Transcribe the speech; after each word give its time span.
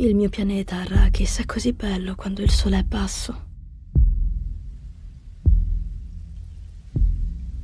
Il 0.00 0.14
mio 0.14 0.28
pianeta 0.28 0.76
Arrakis 0.76 1.40
è 1.40 1.44
così 1.44 1.72
bello 1.72 2.14
quando 2.14 2.40
il 2.40 2.50
sole 2.50 2.78
è 2.78 2.82
basso. 2.84 3.46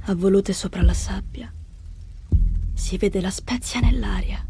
A 0.07 0.15
volute 0.17 0.53
sopra 0.53 0.83
la 0.83 0.95
sabbia 0.95 1.49
si 2.73 2.97
vede 2.97 3.21
la 3.21 3.31
spezia 3.31 3.79
nell'aria. 3.79 4.45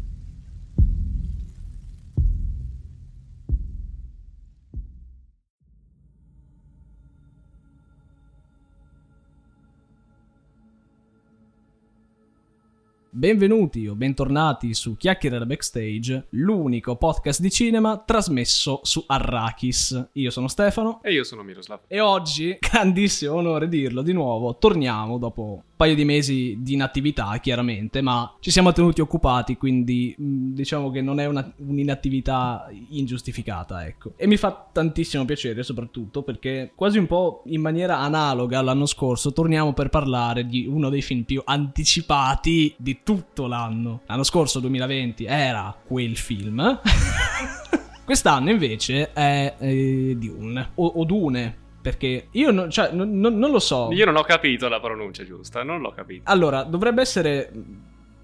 Benvenuti 13.17 13.87
o 13.87 13.95
bentornati 13.95 14.73
su 14.73 14.97
Chiacchiere 14.97 15.39
da 15.39 15.45
Backstage, 15.45 16.25
l'unico 16.31 16.97
podcast 16.97 17.39
di 17.39 17.49
cinema 17.49 17.97
trasmesso 18.05 18.81
su 18.83 19.05
Arrakis. 19.07 20.09
Io 20.15 20.29
sono 20.29 20.49
Stefano 20.49 20.99
E 21.01 21.13
io 21.13 21.23
sono 21.23 21.41
Miroslav. 21.41 21.79
e 21.87 22.01
oggi, 22.01 22.57
grandissimo 22.59 23.35
onore 23.35 23.69
dirlo 23.69 24.01
di 24.01 24.11
nuovo, 24.11 24.57
torniamo 24.57 25.17
dopo 25.17 25.41
un 25.43 25.61
paio 25.77 25.95
di 25.95 26.03
mesi 26.03 26.57
di 26.59 26.73
inattività, 26.73 27.37
chiaramente, 27.41 28.01
ma 28.01 28.33
ci 28.41 28.51
siamo 28.51 28.73
tenuti 28.73 28.99
occupati, 28.99 29.55
quindi 29.55 30.13
mh, 30.17 30.53
diciamo 30.53 30.91
che 30.91 31.01
non 31.01 31.21
è 31.21 31.25
una- 31.25 31.53
un'inattività 31.57 32.69
ingiustificata, 32.89 33.85
ecco. 33.87 34.11
E 34.17 34.27
mi 34.27 34.35
fa 34.35 34.67
tantissimo 34.73 35.23
piacere, 35.23 35.63
soprattutto 35.63 36.21
perché 36.21 36.71
quasi 36.75 36.97
un 36.97 37.07
po' 37.07 37.43
in 37.45 37.61
maniera 37.61 37.99
analoga 37.99 38.59
all'anno 38.59 38.85
scorso 38.85 39.31
torniamo 39.31 39.71
per 39.73 39.87
parlare 39.87 40.45
di 40.45 40.65
uno 40.67 40.89
dei 40.89 41.01
film 41.01 41.23
più 41.23 41.41
anticipati 41.45 42.73
di 42.77 43.03
tutto 43.05 43.45
l'anno. 43.45 44.01
L'anno 44.07 44.23
scorso, 44.23 44.59
2020, 44.59 45.25
era 45.25 45.73
quel 45.85 46.17
film. 46.17 46.81
Quest'anno 48.03 48.49
invece 48.49 49.13
è 49.13 49.53
eh, 49.59 50.15
Dune 50.17 50.71
o, 50.75 50.85
o 50.87 51.05
Dune. 51.05 51.55
Perché 51.81 52.29
io 52.31 52.49
non, 52.49 52.71
cioè, 52.71 52.91
non- 52.93 53.19
non- 53.19 53.37
lo 53.51 53.59
so. 53.59 53.89
Io 53.91 54.05
non 54.05 54.15
ho 54.15 54.23
capito 54.23 54.67
la 54.67 54.79
pronuncia 54.79 55.23
giusta, 55.23 55.61
non 55.61 55.81
l'ho 55.81 55.91
capito. 55.91 56.23
Allora, 56.31 56.63
dovrebbe 56.63 57.01
essere 57.01 57.51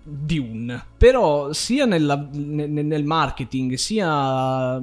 Dune, 0.03 0.83
però 0.97 1.53
sia 1.53 1.85
nella- 1.85 2.27
ne- 2.33 2.65
ne- 2.65 2.81
nel 2.81 3.03
marketing, 3.05 3.75
sia 3.75 4.81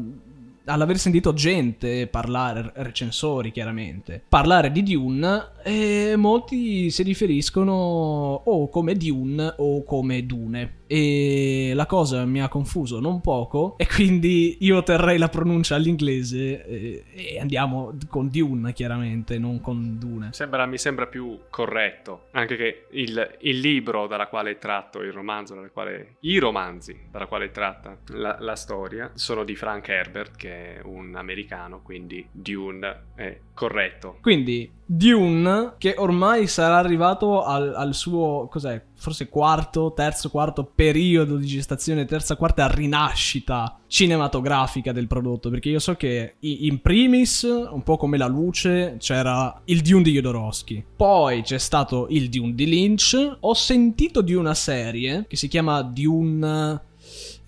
all'aver 0.69 0.98
sentito 0.98 1.33
gente 1.33 2.06
parlare, 2.06 2.72
recensori 2.77 3.50
chiaramente, 3.50 4.22
parlare 4.28 4.70
di 4.70 4.83
Dune, 4.83 5.48
e 5.62 6.14
molti 6.16 6.91
si 6.91 7.02
riferiscono 7.02 7.72
o 7.72 8.69
come 8.69 8.94
Dune 8.94 9.55
o 9.56 9.83
come 9.83 10.25
Dune. 10.25 10.77
E 10.91 11.72
la 11.75 11.84
cosa 11.84 12.25
mi 12.25 12.41
ha 12.41 12.48
confuso 12.48 12.98
non 12.98 13.20
poco, 13.20 13.77
e 13.77 13.86
quindi 13.86 14.56
io 14.61 14.83
terrei 14.83 15.19
la 15.19 15.28
pronuncia 15.28 15.75
all'inglese 15.75 16.64
e, 16.64 17.05
e 17.14 17.39
andiamo 17.39 17.94
con 18.08 18.28
Dune 18.31 18.72
chiaramente, 18.72 19.39
non 19.39 19.61
con 19.61 19.98
Dune. 19.98 20.31
Sembra- 20.33 20.64
mi 20.64 20.78
sembra 20.78 21.06
più 21.06 21.41
corretto, 21.50 22.28
anche 22.33 22.56
che 22.56 22.86
il, 22.92 23.36
il 23.41 23.61
libro 23.61 24.06
dalla 24.06 24.28
quale 24.28 24.53
è 24.53 24.59
tratto 24.59 25.03
il 25.03 25.12
romanzo, 25.12 25.55
dalla 25.55 25.69
quale, 25.69 26.16
i 26.20 26.39
romanzi 26.39 26.98
dalla 27.11 27.27
quale 27.27 27.44
è 27.44 27.50
tratta 27.50 27.98
la, 28.14 28.39
la 28.41 28.56
storia, 28.56 29.11
sono 29.14 29.44
di 29.44 29.55
Frank 29.55 29.89
Herbert, 29.89 30.36
che 30.36 30.77
è 30.77 30.81
un 30.84 31.14
americano, 31.16 31.83
quindi 31.83 32.27
Dune 32.33 33.03
è 33.14 33.39
corretto. 33.53 34.16
Quindi 34.22 34.70
Dune, 34.91 35.75
che 35.77 35.97
ormai 35.98 36.47
sarà 36.47 36.78
arrivato 36.78 37.44
al, 37.44 37.75
al 37.75 37.94
suo, 37.94 38.48
cos'è, 38.50 38.83
forse 38.94 39.28
quarto, 39.28 39.92
terzo, 39.94 40.31
quarto 40.31 40.64
periodo 40.64 41.36
di 41.36 41.44
gestazione, 41.44 42.06
terza, 42.06 42.36
quarta 42.36 42.67
rinascita 42.69 43.81
cinematografica 43.87 44.93
del 44.93 45.06
prodotto, 45.06 45.50
perché 45.50 45.69
io 45.69 45.78
so 45.78 45.94
che 45.94 46.37
in 46.41 46.81
primis, 46.81 47.43
un 47.43 47.82
po' 47.82 47.98
come 47.98 48.16
la 48.16 48.28
luce, 48.28 48.97
c'era 48.98 49.60
il 49.65 49.82
Dune 49.82 50.04
di 50.04 50.12
Jodorowsky, 50.12 50.82
poi 50.97 51.43
c'è 51.43 51.59
stato 51.59 52.06
il 52.09 52.31
Dune 52.31 52.54
di 52.54 52.66
Lynch, 52.66 53.37
ho 53.41 53.54
sentito 53.54 54.22
di 54.22 54.32
una 54.32 54.54
serie 54.54 55.27
che 55.28 55.37
si 55.37 55.48
chiama 55.48 55.82
Dune 55.82 56.87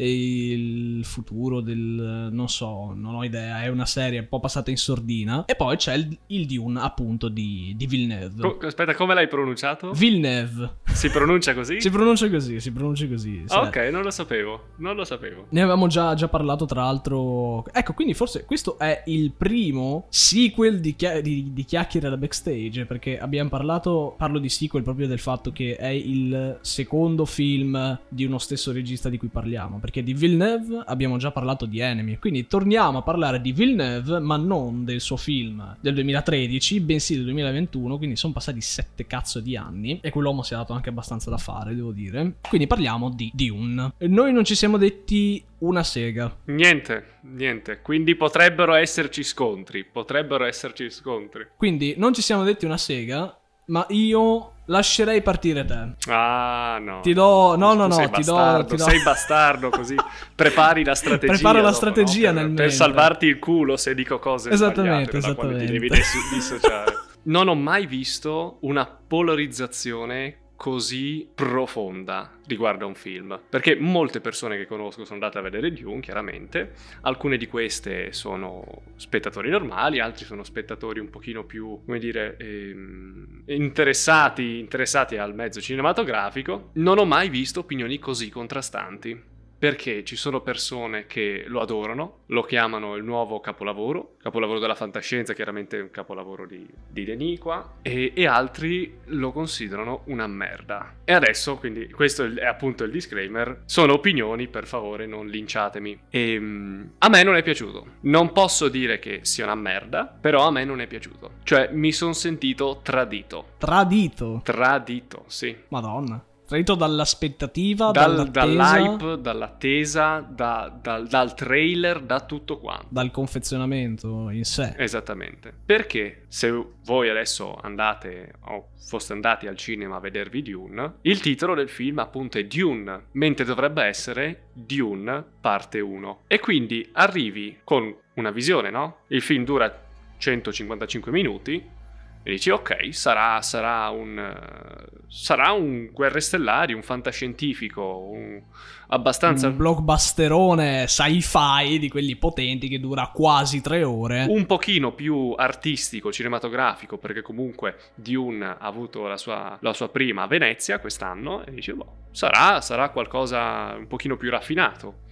il 0.06 1.04
futuro 1.04 1.60
del 1.60 2.28
non 2.30 2.48
so, 2.48 2.92
non 2.94 3.14
ho 3.14 3.24
idea, 3.24 3.62
è 3.62 3.68
una 3.68 3.86
serie 3.86 4.20
un 4.20 4.28
po' 4.28 4.40
passata 4.40 4.70
in 4.70 4.76
sordina. 4.76 5.44
E 5.44 5.54
poi 5.54 5.76
c'è 5.76 5.94
il, 5.94 6.16
il 6.28 6.46
Dune, 6.46 6.80
appunto, 6.80 7.28
di, 7.28 7.74
di 7.76 7.86
Villeneuve. 7.86 8.56
Co- 8.56 8.66
aspetta, 8.66 8.94
come 8.94 9.14
l'hai 9.14 9.28
pronunciato? 9.28 9.92
Villeneuve. 9.92 10.78
si 10.84 11.10
pronuncia 11.10 11.54
così? 11.54 11.80
Si 11.80 11.90
pronuncia 11.90 12.28
così, 12.30 12.60
si 12.60 12.72
pronuncia 12.72 13.06
così. 13.06 13.44
sì. 13.46 13.56
Ok, 13.56 13.76
non 13.90 14.02
lo 14.02 14.10
sapevo, 14.10 14.68
non 14.76 14.96
lo 14.96 15.04
sapevo. 15.04 15.46
Ne 15.50 15.60
avevamo 15.60 15.86
già, 15.86 16.14
già 16.14 16.28
parlato, 16.28 16.66
tra 16.66 16.82
l'altro. 16.82 17.64
Ecco, 17.72 17.92
quindi 17.92 18.14
forse 18.14 18.44
questo 18.44 18.78
è 18.78 19.02
il 19.06 19.32
primo 19.32 20.06
sequel 20.08 20.80
di, 20.80 20.94
chia- 20.96 21.20
di, 21.20 21.52
di 21.52 21.64
chiacchiere 21.64 22.08
da 22.08 22.16
backstage. 22.16 22.86
Perché 22.86 23.18
abbiamo 23.18 23.48
parlato. 23.48 24.14
Parlo 24.16 24.38
di 24.38 24.48
sequel 24.48 24.82
proprio 24.82 25.06
del 25.06 25.18
fatto 25.18 25.52
che 25.52 25.76
è 25.76 25.88
il 25.88 26.58
secondo 26.60 27.24
film 27.24 27.98
di 28.08 28.24
uno 28.24 28.38
stesso 28.38 28.72
regista 28.72 29.08
di 29.08 29.18
cui 29.18 29.28
parliamo. 29.28 29.78
Perché 29.90 30.04
di 30.04 30.14
Villeneuve 30.14 30.84
abbiamo 30.86 31.16
già 31.16 31.32
parlato 31.32 31.66
di 31.66 31.80
Enemy. 31.80 32.18
Quindi 32.18 32.46
torniamo 32.46 32.98
a 32.98 33.02
parlare 33.02 33.40
di 33.40 33.50
Villeneuve, 33.50 34.20
ma 34.20 34.36
non 34.36 34.84
del 34.84 35.00
suo 35.00 35.16
film 35.16 35.76
del 35.80 35.94
2013, 35.94 36.78
bensì 36.78 37.16
del 37.16 37.24
2021. 37.24 37.96
Quindi 37.96 38.14
sono 38.14 38.32
passati 38.32 38.60
sette 38.60 39.08
cazzo 39.08 39.40
di 39.40 39.56
anni. 39.56 39.98
E 40.00 40.10
quell'uomo 40.10 40.44
si 40.44 40.54
è 40.54 40.56
dato 40.56 40.74
anche 40.74 40.90
abbastanza 40.90 41.28
da 41.28 41.38
fare, 41.38 41.74
devo 41.74 41.90
dire. 41.90 42.34
Quindi 42.48 42.68
parliamo 42.68 43.10
di 43.10 43.32
Dune. 43.34 43.94
Noi 43.98 44.32
non 44.32 44.44
ci 44.44 44.54
siamo 44.54 44.76
detti 44.76 45.42
una 45.58 45.82
sega. 45.82 46.36
Niente, 46.44 47.04
niente, 47.22 47.80
quindi 47.82 48.14
potrebbero 48.14 48.74
esserci 48.74 49.22
scontri, 49.22 49.84
potrebbero 49.84 50.44
esserci 50.44 50.88
scontri. 50.90 51.48
Quindi 51.56 51.94
non 51.96 52.14
ci 52.14 52.22
siamo 52.22 52.44
detti 52.44 52.64
una 52.64 52.78
sega, 52.78 53.39
ma 53.70 53.84
io 53.88 54.52
lascerei 54.66 55.20
partire 55.22 55.64
te. 55.64 55.94
Ah, 56.08 56.78
no. 56.80 57.00
Ti 57.00 57.12
do- 57.12 57.56
no, 57.56 57.74
no, 57.74 57.86
no, 57.86 57.92
sei 57.92 58.10
ti 58.10 58.22
do- 58.22 58.34
bastardo, 58.34 58.64
ti 58.66 58.76
do- 58.76 58.82
sei 58.84 59.02
bastardo 59.02 59.68
così 59.70 59.94
prepari 60.34 60.84
la 60.84 60.94
strategia. 60.94 61.32
Preparo 61.32 61.56
la 61.58 61.64
dopo, 61.64 61.74
strategia 61.76 62.30
no? 62.32 62.40
nel 62.40 62.46
per, 62.50 62.64
per 62.66 62.72
salvarti 62.72 63.26
il 63.26 63.38
culo 63.38 63.76
se 63.76 63.94
dico 63.94 64.18
cose 64.20 64.50
Esattamente, 64.50 65.18
quale 65.20 65.58
ti 65.58 65.66
devi 65.66 65.86
esattamente. 65.86 65.94
dis- 65.96 66.32
dissociare. 66.32 66.94
Non 67.22 67.48
ho 67.48 67.54
mai 67.54 67.86
visto 67.86 68.58
una 68.60 68.86
polarizzazione 68.86 70.36
così 70.60 71.26
profonda 71.34 72.38
riguardo 72.46 72.84
a 72.84 72.88
un 72.88 72.94
film. 72.94 73.40
Perché 73.48 73.76
molte 73.76 74.20
persone 74.20 74.58
che 74.58 74.66
conosco 74.66 75.04
sono 75.06 75.14
andate 75.14 75.38
a 75.38 75.40
vedere 75.40 75.72
Dune 75.72 76.00
chiaramente. 76.00 76.72
Alcune 77.00 77.38
di 77.38 77.46
queste 77.46 78.12
sono 78.12 78.82
spettatori 78.96 79.48
normali 79.48 80.00
altri 80.00 80.26
sono 80.26 80.44
spettatori 80.44 81.00
un 81.00 81.08
pochino 81.08 81.44
più 81.44 81.80
come 81.86 81.98
dire 81.98 82.36
ehm, 82.36 83.44
interessati 83.46 84.58
interessati 84.58 85.16
al 85.16 85.34
mezzo 85.34 85.62
cinematografico. 85.62 86.72
Non 86.74 86.98
ho 86.98 87.06
mai 87.06 87.30
visto 87.30 87.60
opinioni 87.60 87.98
così 87.98 88.28
contrastanti 88.28 89.29
perché 89.60 90.04
ci 90.04 90.16
sono 90.16 90.40
persone 90.40 91.04
che 91.04 91.44
lo 91.46 91.60
adorano, 91.60 92.20
lo 92.28 92.42
chiamano 92.44 92.96
il 92.96 93.04
nuovo 93.04 93.40
capolavoro, 93.40 94.16
capolavoro 94.18 94.58
della 94.58 94.74
fantascienza, 94.74 95.34
chiaramente 95.34 95.78
un 95.78 95.90
capolavoro 95.90 96.46
di, 96.46 96.66
di 96.88 97.04
Deniqua, 97.04 97.74
e, 97.82 98.12
e 98.14 98.26
altri 98.26 99.00
lo 99.08 99.32
considerano 99.32 100.00
una 100.06 100.26
merda. 100.26 100.94
E 101.04 101.12
adesso, 101.12 101.58
quindi, 101.58 101.90
questo 101.90 102.24
è, 102.24 102.46
appunto 102.46 102.84
il 102.84 102.90
disclaimer, 102.90 103.64
sono 103.66 103.92
opinioni, 103.92 104.48
per 104.48 104.66
favore 104.66 105.04
non 105.04 105.26
linciatemi. 105.26 106.04
E, 106.08 106.40
mm, 106.40 106.84
a 106.96 107.10
me 107.10 107.22
non 107.22 107.36
è 107.36 107.42
piaciuto. 107.42 107.86
Non 108.00 108.32
posso 108.32 108.70
dire 108.70 108.98
che 108.98 109.20
sia 109.24 109.44
una 109.44 109.54
merda, 109.54 110.06
però 110.06 110.46
a 110.46 110.50
me 110.50 110.64
non 110.64 110.80
è 110.80 110.86
piaciuto. 110.86 111.32
Cioè, 111.42 111.68
mi 111.72 111.92
sono 111.92 112.14
sentito 112.14 112.80
tradito. 112.82 113.56
Tradito. 113.58 114.40
Tradito, 114.42 115.24
sì. 115.26 115.54
Madonna. 115.68 116.24
Tradito 116.50 116.74
dall'aspettativa, 116.74 117.92
Dal- 117.92 118.28
dall'attesa, 118.28 118.72
dall'hype, 118.80 119.20
dall'attesa, 119.20 120.18
da- 120.28 120.78
dal, 120.82 121.06
dal 121.06 121.32
trailer, 121.36 122.00
da 122.00 122.18
tutto 122.22 122.58
quanto. 122.58 122.86
dal 122.88 123.12
confezionamento 123.12 124.30
in 124.30 124.42
sé. 124.42 124.74
Esattamente. 124.76 125.54
Perché 125.64 126.24
se 126.26 126.50
voi 126.84 127.08
adesso 127.08 127.54
andate 127.54 128.32
o 128.46 128.70
foste 128.84 129.12
andati 129.12 129.46
al 129.46 129.56
cinema 129.56 129.94
a 129.94 130.00
vedervi 130.00 130.42
Dune, 130.42 130.94
il 131.02 131.20
titolo 131.20 131.54
del 131.54 131.68
film 131.68 132.00
appunto 132.00 132.36
è 132.38 132.44
Dune, 132.44 133.04
mentre 133.12 133.44
dovrebbe 133.44 133.84
essere 133.84 134.46
Dune 134.52 135.24
parte 135.40 135.78
1. 135.78 136.22
E 136.26 136.40
quindi 136.40 136.88
arrivi 136.94 137.60
con 137.62 137.94
una 138.14 138.32
visione, 138.32 138.70
no? 138.70 139.02
Il 139.06 139.22
film 139.22 139.44
dura 139.44 139.72
155 140.18 141.12
minuti 141.12 141.78
e 142.22 142.30
dici 142.30 142.50
ok, 142.50 142.88
sarà, 142.92 143.40
sarà 143.40 143.88
un 143.88 144.78
sarà 145.10 145.50
un 145.50 145.90
Guerre 145.92 146.20
Stellari, 146.20 146.72
un 146.72 146.82
fantascientifico, 146.82 147.82
un 148.12 148.40
abbastanza 148.88 149.48
Un 149.48 149.56
blockbusterone 149.56 150.86
sci-fi 150.86 151.78
di 151.78 151.88
quelli 151.88 152.16
potenti 152.16 152.68
che 152.68 152.78
dura 152.78 153.10
quasi 153.12 153.60
tre 153.60 153.82
ore. 153.82 154.26
un 154.28 154.46
pochino 154.46 154.92
più 154.92 155.34
artistico, 155.36 156.12
cinematografico, 156.12 156.98
perché 156.98 157.22
comunque 157.22 157.76
Dune 157.94 158.46
ha 158.46 158.56
avuto 158.58 159.06
la 159.06 159.16
sua, 159.16 159.58
la 159.60 159.72
sua 159.72 159.88
prima 159.88 160.22
a 160.22 160.26
Venezia 160.26 160.78
quest'anno 160.78 161.44
e 161.44 161.52
dice, 161.52 161.72
boh, 161.74 161.92
sarà, 162.12 162.60
sarà 162.60 162.90
qualcosa 162.90 163.74
un 163.76 163.86
pochino 163.86 164.16
più 164.16 164.30
raffinato. 164.30 165.08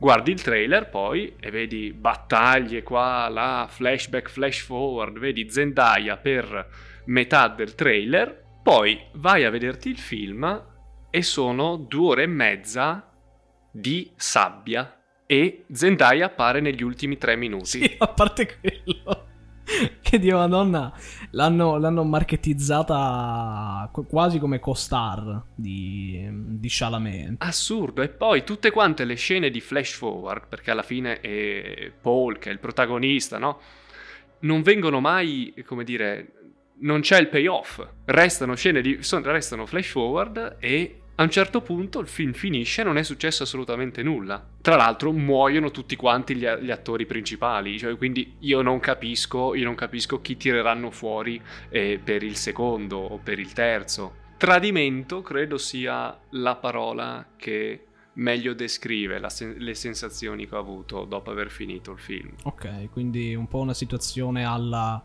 Guardi 0.00 0.30
il 0.30 0.40
trailer 0.40 0.88
poi 0.88 1.34
e 1.40 1.50
vedi 1.50 1.92
battaglie 1.92 2.84
qua, 2.84 3.28
là, 3.28 3.66
flashback, 3.68 4.30
flash 4.30 4.60
forward, 4.60 5.18
vedi 5.18 5.50
Zendaya 5.50 6.16
per 6.16 6.68
metà 7.06 7.48
del 7.48 7.74
trailer, 7.74 8.44
poi 8.62 8.96
vai 9.14 9.44
a 9.44 9.50
vederti 9.50 9.88
il 9.88 9.98
film 9.98 10.66
e 11.10 11.22
sono 11.22 11.76
due 11.76 12.10
ore 12.10 12.22
e 12.22 12.26
mezza 12.26 13.12
di 13.72 14.12
sabbia 14.14 15.00
e 15.26 15.64
Zendaya 15.72 16.26
appare 16.26 16.60
negli 16.60 16.84
ultimi 16.84 17.18
tre 17.18 17.34
minuti. 17.34 17.66
Sì, 17.66 17.96
a 17.98 18.06
parte 18.06 18.56
quello. 18.60 19.27
Che 20.08 20.18
Dio 20.18 20.38
madonna, 20.38 20.90
l'hanno, 21.32 21.76
l'hanno 21.76 22.02
marketizzata 22.02 23.90
quasi 24.08 24.38
come 24.38 24.58
co-star 24.58 25.42
di, 25.54 26.26
di 26.30 26.68
Chalamet. 26.70 27.34
Assurdo, 27.38 28.00
e 28.00 28.08
poi 28.08 28.42
tutte 28.42 28.70
quante 28.70 29.04
le 29.04 29.16
scene 29.16 29.50
di 29.50 29.60
flash 29.60 29.92
forward, 29.92 30.46
perché 30.48 30.70
alla 30.70 30.82
fine 30.82 31.20
è 31.20 31.92
Paul 32.00 32.38
che 32.38 32.48
è 32.48 32.52
il 32.52 32.58
protagonista, 32.58 33.36
no? 33.36 33.60
Non 34.40 34.62
vengono 34.62 35.00
mai, 35.00 35.52
come 35.66 35.84
dire, 35.84 36.32
non 36.80 37.00
c'è 37.00 37.18
il 37.20 37.28
payoff. 37.28 37.86
Restano 38.06 38.54
scene 38.54 38.80
di. 38.80 38.98
restano 39.22 39.66
flash 39.66 39.88
forward 39.88 40.56
e 40.58 40.97
a 41.20 41.24
un 41.24 41.30
certo 41.30 41.62
punto 41.62 41.98
il 41.98 42.06
film 42.06 42.32
finisce 42.32 42.82
e 42.82 42.84
non 42.84 42.96
è 42.96 43.02
successo 43.02 43.42
assolutamente 43.42 44.04
nulla. 44.04 44.44
Tra 44.60 44.76
l'altro 44.76 45.10
muoiono 45.12 45.72
tutti 45.72 45.96
quanti 45.96 46.36
gli, 46.36 46.46
gli 46.46 46.70
attori 46.70 47.06
principali, 47.06 47.76
cioè, 47.76 47.96
quindi 47.96 48.36
io 48.40 48.62
non 48.62 48.78
capisco, 48.78 49.56
io 49.56 49.64
non 49.64 49.74
capisco 49.74 50.20
chi 50.20 50.36
tireranno 50.36 50.92
fuori 50.92 51.40
eh, 51.70 52.00
per 52.02 52.22
il 52.22 52.36
secondo 52.36 52.98
o 52.98 53.18
per 53.18 53.40
il 53.40 53.52
terzo. 53.52 54.26
Tradimento 54.36 55.20
credo 55.20 55.58
sia 55.58 56.16
la 56.30 56.54
parola 56.54 57.26
che 57.36 57.86
meglio 58.14 58.54
descrive 58.54 59.20
sen- 59.28 59.56
le 59.58 59.74
sensazioni 59.74 60.46
che 60.46 60.54
ho 60.54 60.60
avuto 60.60 61.04
dopo 61.04 61.32
aver 61.32 61.50
finito 61.50 61.90
il 61.90 61.98
film. 61.98 62.32
Ok, 62.44 62.90
quindi 62.92 63.34
un 63.34 63.48
po' 63.48 63.58
una 63.58 63.74
situazione 63.74 64.44
alla... 64.44 65.04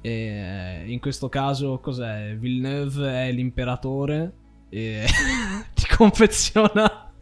Eh, 0.00 0.82
in 0.84 0.98
questo 0.98 1.28
caso 1.28 1.78
cos'è? 1.78 2.34
Villeneuve 2.36 3.28
è 3.28 3.30
l'imperatore 3.30 4.46
e 4.68 5.04
ti 5.74 5.86
confeziona 5.96 7.12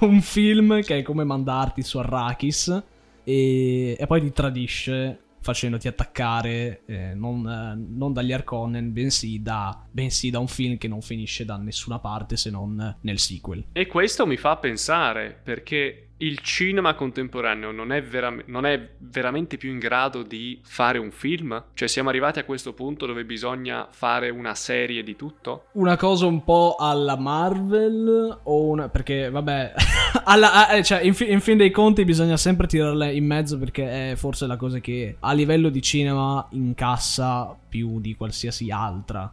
un 0.00 0.20
film 0.20 0.82
che 0.82 0.98
è 0.98 1.02
come 1.02 1.24
mandarti 1.24 1.82
su 1.82 1.98
Arrakis 1.98 2.82
e, 3.24 3.96
e 3.98 4.06
poi 4.06 4.20
ti 4.20 4.32
tradisce 4.32 5.20
facendoti 5.46 5.86
attaccare 5.86 6.82
eh, 6.86 7.14
non, 7.14 7.46
eh, 7.48 7.74
non, 7.76 8.12
dagli 8.12 8.32
Arconnen, 8.32 8.92
bensì 8.92 9.40
da, 9.40 9.86
bensì 9.88 10.30
da 10.30 10.40
un 10.40 10.48
film 10.48 10.76
che 10.76 10.88
non 10.88 11.00
finisce 11.00 11.44
da 11.44 11.56
nessuna 11.56 12.00
parte 12.00 12.36
se 12.36 12.50
non 12.50 12.96
nel 13.00 13.18
sequel. 13.20 13.66
E 13.70 13.86
questo 13.86 14.26
mi 14.26 14.36
fa 14.36 14.56
pensare, 14.56 15.38
perché 15.40 16.05
il 16.18 16.38
cinema 16.40 16.94
contemporaneo 16.94 17.72
non 17.72 17.92
è, 17.92 18.02
vera- 18.02 18.34
non 18.46 18.64
è, 18.64 18.90
veramente 18.98 19.56
più 19.56 19.70
in 19.70 19.78
grado 19.78 20.22
di 20.22 20.60
fare 20.62 20.98
un 20.98 21.10
film? 21.10 21.64
Cioè 21.74 21.88
siamo 21.88 22.08
arrivati 22.08 22.38
a 22.38 22.44
questo 22.44 22.72
punto 22.72 23.06
dove 23.06 23.24
bisogna 23.24 23.88
fare 23.90 24.30
una 24.30 24.54
serie 24.54 25.02
di 25.02 25.16
tutto? 25.16 25.66
Una 25.72 25.96
cosa 25.96 26.26
un 26.26 26.42
po' 26.44 26.76
alla 26.78 27.16
Marvel 27.16 28.40
o 28.44 28.64
una... 28.64 28.88
perché 28.88 29.28
vabbè, 29.28 29.74
alla, 30.24 30.70
eh, 30.70 30.82
cioè 30.82 31.02
in, 31.02 31.14
fi- 31.14 31.30
in, 31.30 31.40
fin 31.40 31.56
dei 31.56 31.70
conti 31.70 32.04
bisogna 32.04 32.36
sempre 32.36 32.66
tirarle 32.66 33.12
in 33.12 33.26
mezzo 33.26 33.58
perché 33.58 34.12
è 34.12 34.16
forse 34.16 34.46
la 34.46 34.56
cosa 34.56 34.78
che 34.78 35.16
a 35.20 35.32
livello 35.32 35.68
di 35.68 35.82
cinema 35.82 36.46
incassa 36.50 37.54
più 37.68 38.00
di 38.00 38.14
qualsiasi 38.14 38.70
altra. 38.70 39.30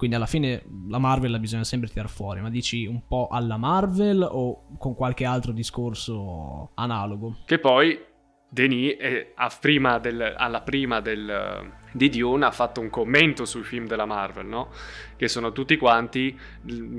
Quindi 0.00 0.16
alla 0.16 0.26
fine 0.26 0.64
la 0.88 0.96
Marvel 0.96 1.30
la 1.30 1.38
bisogna 1.38 1.62
sempre 1.62 1.90
tirare 1.90 2.08
fuori, 2.08 2.40
ma 2.40 2.48
dici 2.48 2.86
un 2.86 3.06
po' 3.06 3.28
alla 3.30 3.58
Marvel 3.58 4.26
o 4.26 4.68
con 4.78 4.94
qualche 4.94 5.26
altro 5.26 5.52
discorso 5.52 6.70
analogo? 6.76 7.40
Che 7.44 7.58
poi 7.58 8.00
Denis, 8.48 8.96
eh, 8.98 9.34
prima 9.60 9.98
del, 9.98 10.32
alla 10.38 10.62
prima 10.62 11.00
del, 11.00 11.70
di 11.92 12.08
Dune, 12.08 12.46
ha 12.46 12.50
fatto 12.50 12.80
un 12.80 12.88
commento 12.88 13.44
sui 13.44 13.62
film 13.62 13.86
della 13.86 14.06
Marvel, 14.06 14.46
no? 14.46 14.70
Che 15.18 15.28
sono 15.28 15.52
tutti 15.52 15.76
quanti 15.76 16.34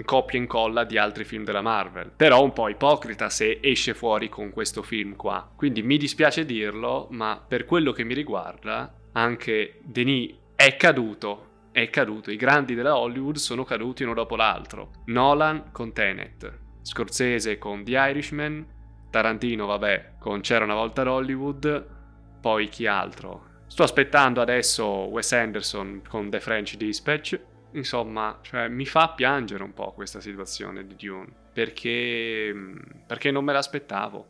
copia 0.05 0.37
e 0.37 0.41
incolla 0.43 0.83
di 0.83 0.99
altri 0.99 1.23
film 1.23 1.43
della 1.43 1.63
Marvel. 1.63 2.11
Però 2.15 2.43
un 2.43 2.53
po' 2.53 2.69
ipocrita 2.69 3.31
se 3.31 3.57
esce 3.63 3.95
fuori 3.95 4.29
con 4.29 4.51
questo 4.51 4.83
film 4.83 5.15
qua. 5.15 5.51
Quindi 5.55 5.81
mi 5.81 5.97
dispiace 5.97 6.45
dirlo, 6.45 7.07
ma 7.09 7.43
per 7.47 7.65
quello 7.65 7.93
che 7.93 8.03
mi 8.03 8.13
riguarda, 8.13 8.93
anche 9.13 9.79
Denis 9.85 10.35
è 10.55 10.75
caduto 10.75 11.49
è 11.71 11.89
caduto. 11.89 12.31
I 12.31 12.35
grandi 12.35 12.75
della 12.75 12.97
Hollywood 12.97 13.37
sono 13.37 13.63
caduti 13.63 14.03
uno 14.03 14.13
dopo 14.13 14.35
l'altro. 14.35 14.91
Nolan 15.05 15.71
con 15.71 15.93
Tenet, 15.93 16.59
Scorsese 16.81 17.57
con 17.57 17.83
The 17.83 17.91
Irishman, 17.91 18.65
Tarantino, 19.09 19.65
vabbè, 19.65 20.13
con 20.19 20.41
C'era 20.41 20.65
una 20.65 20.75
volta 20.75 21.09
Hollywood, 21.09 21.87
poi 22.41 22.69
chi 22.69 22.87
altro? 22.87 23.49
Sto 23.67 23.83
aspettando 23.83 24.41
adesso 24.41 24.85
Wes 24.85 25.31
Anderson 25.31 26.01
con 26.07 26.29
The 26.29 26.39
French 26.39 26.75
Dispatch. 26.75 27.39
Insomma, 27.73 28.39
cioè, 28.41 28.67
mi 28.67 28.85
fa 28.85 29.09
piangere 29.09 29.63
un 29.63 29.73
po' 29.73 29.93
questa 29.93 30.19
situazione 30.19 30.85
di 30.85 30.95
Dune, 30.95 31.27
perché, 31.53 32.53
perché 33.07 33.31
non 33.31 33.45
me 33.45 33.53
l'aspettavo. 33.53 34.27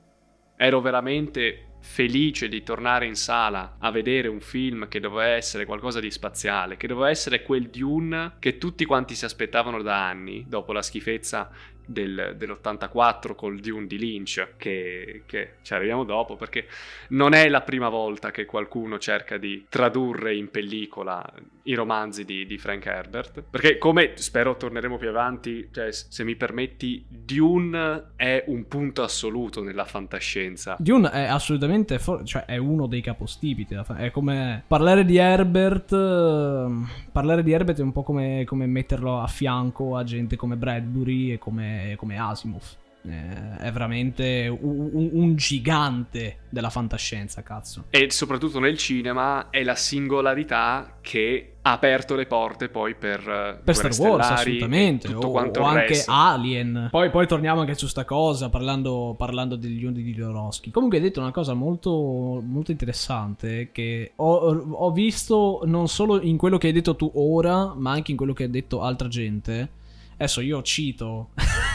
Ero 0.55 0.79
veramente 0.79 1.70
felice 1.81 2.48
di 2.48 2.63
tornare 2.63 3.06
in 3.06 3.16
sala 3.16 3.75
a 3.80 3.92
vedere 3.92 4.28
un 4.28 4.39
film 4.39 4.88
che 4.88 5.00
doveva 5.00 5.25
essere 5.25 5.66
qualcosa 5.66 6.00
di 6.00 6.12
spaziale, 6.12 6.78
che 6.78 6.88
doveva 6.88 7.10
essere 7.10 7.42
quel 7.42 7.69
Dune 7.69 8.33
che 8.39 8.57
tutti 8.57 8.86
quanti 8.86 9.16
si 9.16 9.25
aspettavano 9.25 9.81
da 9.81 10.07
anni, 10.07 10.45
dopo 10.48 10.72
la 10.72 10.81
schifezza 10.81 11.50
del, 11.86 12.36
dell'84 12.38 13.36
col 13.36 13.60
Dune 13.60 13.88
di 13.88 13.98
Lynch, 13.98 14.54
che, 14.57 15.24
che, 15.25 15.56
ci 15.62 15.74
arriviamo 15.74 16.04
dopo, 16.04 16.36
perché 16.36 16.68
non 17.10 17.33
è 17.33 17.50
la 17.50 17.62
prima 17.62 17.89
volta 17.89 18.31
che 18.31 18.45
qualcuno 18.45 18.98
cerca 18.98 19.38
di 19.38 19.66
tradurre 19.68 20.36
in 20.36 20.50
pellicola 20.50 21.28
i 21.63 21.73
romanzi 21.73 22.25
di, 22.25 22.45
di 22.45 22.57
Frank 22.57 22.85
Herbert, 22.85 23.43
perché 23.49 23.77
come 23.77 24.13
spero 24.15 24.57
torneremo 24.57 24.97
più 24.97 25.09
avanti, 25.09 25.69
cioè, 25.71 25.91
se 25.91 26.23
mi 26.23 26.35
permetti, 26.35 27.05
Dune 27.07 28.11
è 28.15 28.43
un 28.47 28.67
punto 28.67 29.03
assoluto 29.03 29.63
nella 29.63 29.85
fantascienza. 29.85 30.75
Dune 30.79 31.09
è 31.11 31.23
assolutamente, 31.23 31.99
for- 31.99 32.23
cioè 32.23 32.45
è 32.45 32.57
uno 32.57 32.87
dei 32.87 33.01
capostipiti, 33.01 33.75
è 33.97 34.11
come 34.11 34.63
parlare 34.67 35.05
di 35.05 35.17
Herbert, 35.17 35.91
ehm, 35.91 36.87
parlare 37.11 37.43
di 37.43 37.51
Herbert 37.51 37.79
è 37.79 37.83
un 37.83 37.91
po' 37.91 38.03
come, 38.03 38.43
come 38.45 38.65
metterlo 38.65 39.19
a 39.19 39.27
fianco 39.27 39.95
a 39.95 40.03
gente 40.03 40.35
come 40.35 40.56
Bradbury 40.56 41.33
e 41.33 41.37
come 41.37 41.91
come, 41.95 42.18
Asimov. 42.18 42.63
Eh, 43.03 43.57
è 43.57 43.71
veramente 43.71 44.47
un, 44.47 45.09
un, 45.11 45.35
gigante 45.35 46.41
della 46.49 46.69
fantascienza, 46.69 47.41
cazzo. 47.41 47.85
E 47.89 48.11
soprattutto 48.11 48.59
nel 48.59 48.77
cinema 48.77 49.49
è 49.49 49.63
la 49.63 49.75
singolarità 49.75 50.97
che 51.01 51.53
ha 51.63 51.71
aperto 51.71 52.15
le 52.15 52.27
porte 52.27 52.69
poi 52.69 52.93
per, 52.93 53.61
per 53.63 53.75
Star 53.75 53.91
Wars, 53.97 54.29
assolutamente. 54.29 55.07
Tutto 55.07 55.27
o, 55.27 55.31
quanto 55.31 55.61
o 55.61 55.63
anche 55.63 55.87
resto. 55.87 56.11
Alien. 56.11 56.89
Poi, 56.91 57.09
poi, 57.09 57.25
torniamo 57.25 57.61
anche 57.61 57.73
su 57.73 57.87
sta 57.87 58.05
cosa, 58.05 58.49
parlando, 58.49 59.15
parlando 59.17 59.55
degli 59.55 59.83
undi 59.83 60.03
di 60.03 60.15
Loroschi. 60.15 60.69
Comunque 60.69 60.97
hai 60.97 61.03
detto 61.03 61.19
una 61.19 61.31
cosa 61.31 61.55
molto, 61.55 62.41
molto 62.45 62.69
interessante 62.69 63.69
che 63.71 64.11
ho, 64.15 64.35
ho 64.35 64.91
visto 64.91 65.61
non 65.65 65.87
solo 65.87 66.21
in 66.21 66.37
quello 66.37 66.59
che 66.59 66.67
hai 66.67 66.73
detto 66.73 66.95
tu 66.95 67.11
ora, 67.15 67.73
ma 67.75 67.91
anche 67.91 68.11
in 68.11 68.17
quello 68.17 68.33
che 68.33 68.43
ha 68.43 68.49
detto 68.49 68.81
altra 68.81 69.07
gente 69.07 69.79
Adesso 70.21 70.41
io 70.41 70.61
cito 70.61 71.29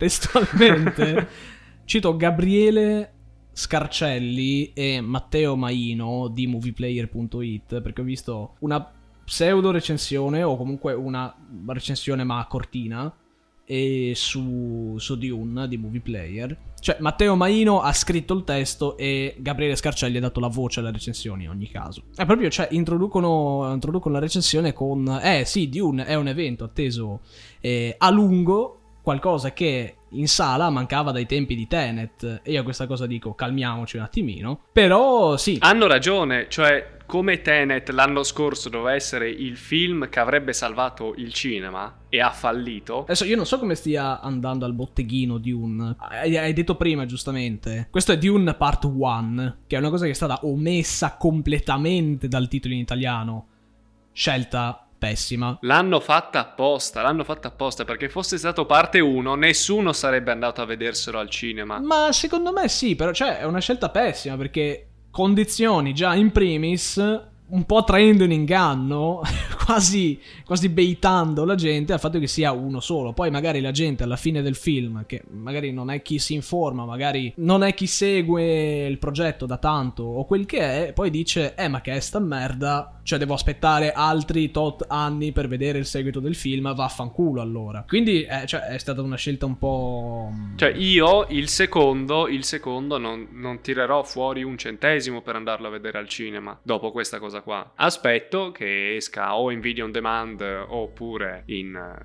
testualmente, 0.00 1.28
cito 1.84 2.16
Gabriele 2.16 3.12
Scarcelli 3.52 4.72
e 4.72 5.02
Matteo 5.02 5.56
Maino 5.56 6.28
di 6.28 6.46
movieplayer.it 6.46 7.82
perché 7.82 8.00
ho 8.00 8.04
visto 8.04 8.54
una 8.60 8.92
pseudo 9.22 9.70
recensione 9.70 10.42
o 10.42 10.56
comunque 10.56 10.94
una 10.94 11.36
recensione 11.66 12.24
ma 12.24 12.46
cortina 12.48 13.14
e 13.66 14.12
su, 14.16 14.96
su 14.96 15.18
Dune 15.18 15.68
di 15.68 15.76
Movie 15.76 16.00
Player. 16.00 16.56
Cioè, 16.80 16.96
Matteo 17.00 17.36
Maino 17.36 17.82
ha 17.82 17.92
scritto 17.92 18.32
il 18.32 18.44
testo 18.44 18.96
e 18.96 19.36
Gabriele 19.38 19.76
Scarcelli 19.76 20.16
ha 20.16 20.20
dato 20.20 20.40
la 20.40 20.48
voce 20.48 20.80
alle 20.80 20.92
recensioni 20.92 21.44
in 21.44 21.50
ogni 21.50 21.68
caso. 21.68 22.04
È 22.16 22.24
proprio, 22.24 22.48
cioè, 22.48 22.68
introducono, 22.70 23.70
introducono 23.70 24.14
la 24.14 24.20
recensione 24.20 24.72
con... 24.72 25.20
Eh 25.22 25.44
sì, 25.44 25.68
Dune 25.68 26.06
è 26.06 26.14
un 26.14 26.26
evento 26.26 26.64
atteso 26.64 27.20
eh, 27.60 27.94
a 27.98 28.10
lungo, 28.10 28.79
qualcosa 29.02 29.52
che 29.52 29.96
in 30.10 30.28
sala 30.28 30.70
mancava 30.70 31.12
dai 31.12 31.26
tempi 31.26 31.54
di 31.54 31.66
Tenet. 31.66 32.40
E 32.42 32.52
io 32.52 32.60
a 32.60 32.64
questa 32.64 32.86
cosa 32.86 33.06
dico, 33.06 33.34
calmiamoci 33.34 33.96
un 33.96 34.02
attimino. 34.02 34.60
Però 34.72 35.36
sì. 35.36 35.58
Hanno 35.60 35.86
ragione, 35.86 36.46
cioè 36.48 36.98
come 37.06 37.42
Tenet 37.42 37.88
l'anno 37.90 38.22
scorso 38.22 38.68
doveva 38.68 38.94
essere 38.94 39.28
il 39.28 39.56
film 39.56 40.08
che 40.08 40.20
avrebbe 40.20 40.52
salvato 40.52 41.14
il 41.16 41.32
cinema 41.32 42.02
e 42.08 42.20
ha 42.20 42.30
fallito. 42.30 43.02
Adesso 43.02 43.24
io 43.24 43.34
non 43.34 43.46
so 43.46 43.58
come 43.58 43.74
stia 43.74 44.20
andando 44.20 44.64
al 44.64 44.74
botteghino 44.74 45.38
Dune. 45.38 45.96
Hai, 45.98 46.36
hai 46.36 46.52
detto 46.52 46.76
prima, 46.76 47.06
giustamente. 47.06 47.88
Questo 47.90 48.12
è 48.12 48.18
Dune 48.18 48.54
Part 48.54 48.84
1, 48.84 49.56
che 49.66 49.74
è 49.74 49.78
una 49.78 49.90
cosa 49.90 50.04
che 50.04 50.12
è 50.12 50.14
stata 50.14 50.40
omessa 50.42 51.16
completamente 51.16 52.28
dal 52.28 52.46
titolo 52.48 52.74
in 52.74 52.80
italiano. 52.80 53.46
Scelta 54.12 54.89
pessima. 55.00 55.58
L'hanno 55.62 55.98
fatta 55.98 56.40
apposta, 56.40 57.00
l'hanno 57.00 57.24
fatta 57.24 57.48
apposta 57.48 57.84
perché 57.84 58.08
fosse 58.08 58.38
stato 58.38 58.66
parte 58.66 59.00
1 59.00 59.34
nessuno 59.34 59.92
sarebbe 59.92 60.30
andato 60.30 60.60
a 60.60 60.66
vederselo 60.66 61.18
al 61.18 61.30
cinema. 61.30 61.80
Ma 61.80 62.12
secondo 62.12 62.52
me 62.52 62.68
sì, 62.68 62.94
però 62.94 63.12
cioè, 63.12 63.38
è 63.38 63.44
una 63.44 63.60
scelta 63.60 63.88
pessima 63.88 64.36
perché 64.36 64.88
condizioni 65.10 65.92
già 65.92 66.14
in 66.14 66.30
primis 66.30 67.28
un 67.50 67.64
po' 67.64 67.84
traendo 67.84 68.24
in 68.24 68.32
inganno, 68.32 69.22
quasi, 69.64 70.20
quasi 70.44 70.68
baitando 70.68 71.44
la 71.44 71.54
gente 71.54 71.92
al 71.92 72.00
fatto 72.00 72.18
che 72.18 72.26
sia 72.26 72.52
uno 72.52 72.80
solo. 72.80 73.12
Poi 73.12 73.30
magari 73.30 73.60
la 73.60 73.70
gente 73.70 74.02
alla 74.02 74.16
fine 74.16 74.42
del 74.42 74.56
film, 74.56 75.04
che 75.06 75.22
magari 75.30 75.72
non 75.72 75.90
è 75.90 76.02
chi 76.02 76.18
si 76.18 76.34
informa, 76.34 76.84
magari 76.84 77.32
non 77.36 77.62
è 77.62 77.74
chi 77.74 77.86
segue 77.86 78.86
il 78.86 78.98
progetto 78.98 79.46
da 79.46 79.58
tanto 79.58 80.02
o 80.02 80.24
quel 80.24 80.46
che 80.46 80.88
è, 80.88 80.92
poi 80.92 81.10
dice, 81.10 81.54
eh 81.54 81.68
ma 81.68 81.80
che 81.80 81.92
è 81.92 82.00
sta 82.00 82.18
merda, 82.18 83.00
cioè 83.02 83.18
devo 83.18 83.34
aspettare 83.34 83.92
altri 83.92 84.50
tot 84.50 84.84
anni 84.88 85.32
per 85.32 85.48
vedere 85.48 85.78
il 85.78 85.86
seguito 85.86 86.20
del 86.20 86.34
film, 86.34 86.72
vaffanculo 86.74 87.40
allora. 87.40 87.84
Quindi 87.86 88.22
eh, 88.22 88.46
cioè, 88.46 88.62
è 88.62 88.78
stata 88.78 89.02
una 89.02 89.16
scelta 89.16 89.46
un 89.46 89.58
po'... 89.58 90.32
Cioè 90.56 90.72
io 90.76 91.26
il 91.30 91.48
secondo, 91.48 92.28
il 92.28 92.44
secondo 92.44 92.98
non, 92.98 93.28
non 93.32 93.60
tirerò 93.60 94.02
fuori 94.02 94.42
un 94.42 94.56
centesimo 94.56 95.22
per 95.22 95.36
andarlo 95.36 95.66
a 95.66 95.70
vedere 95.70 95.98
al 95.98 96.08
cinema 96.08 96.58
dopo 96.62 96.90
questa 96.90 97.18
cosa 97.18 97.39
qua. 97.40 97.72
Aspetto 97.76 98.52
che 98.52 98.96
esca 98.96 99.36
o 99.36 99.50
in 99.50 99.60
video 99.60 99.84
on 99.84 99.92
demand 99.92 100.40
oppure 100.40 101.42
in, 101.46 101.98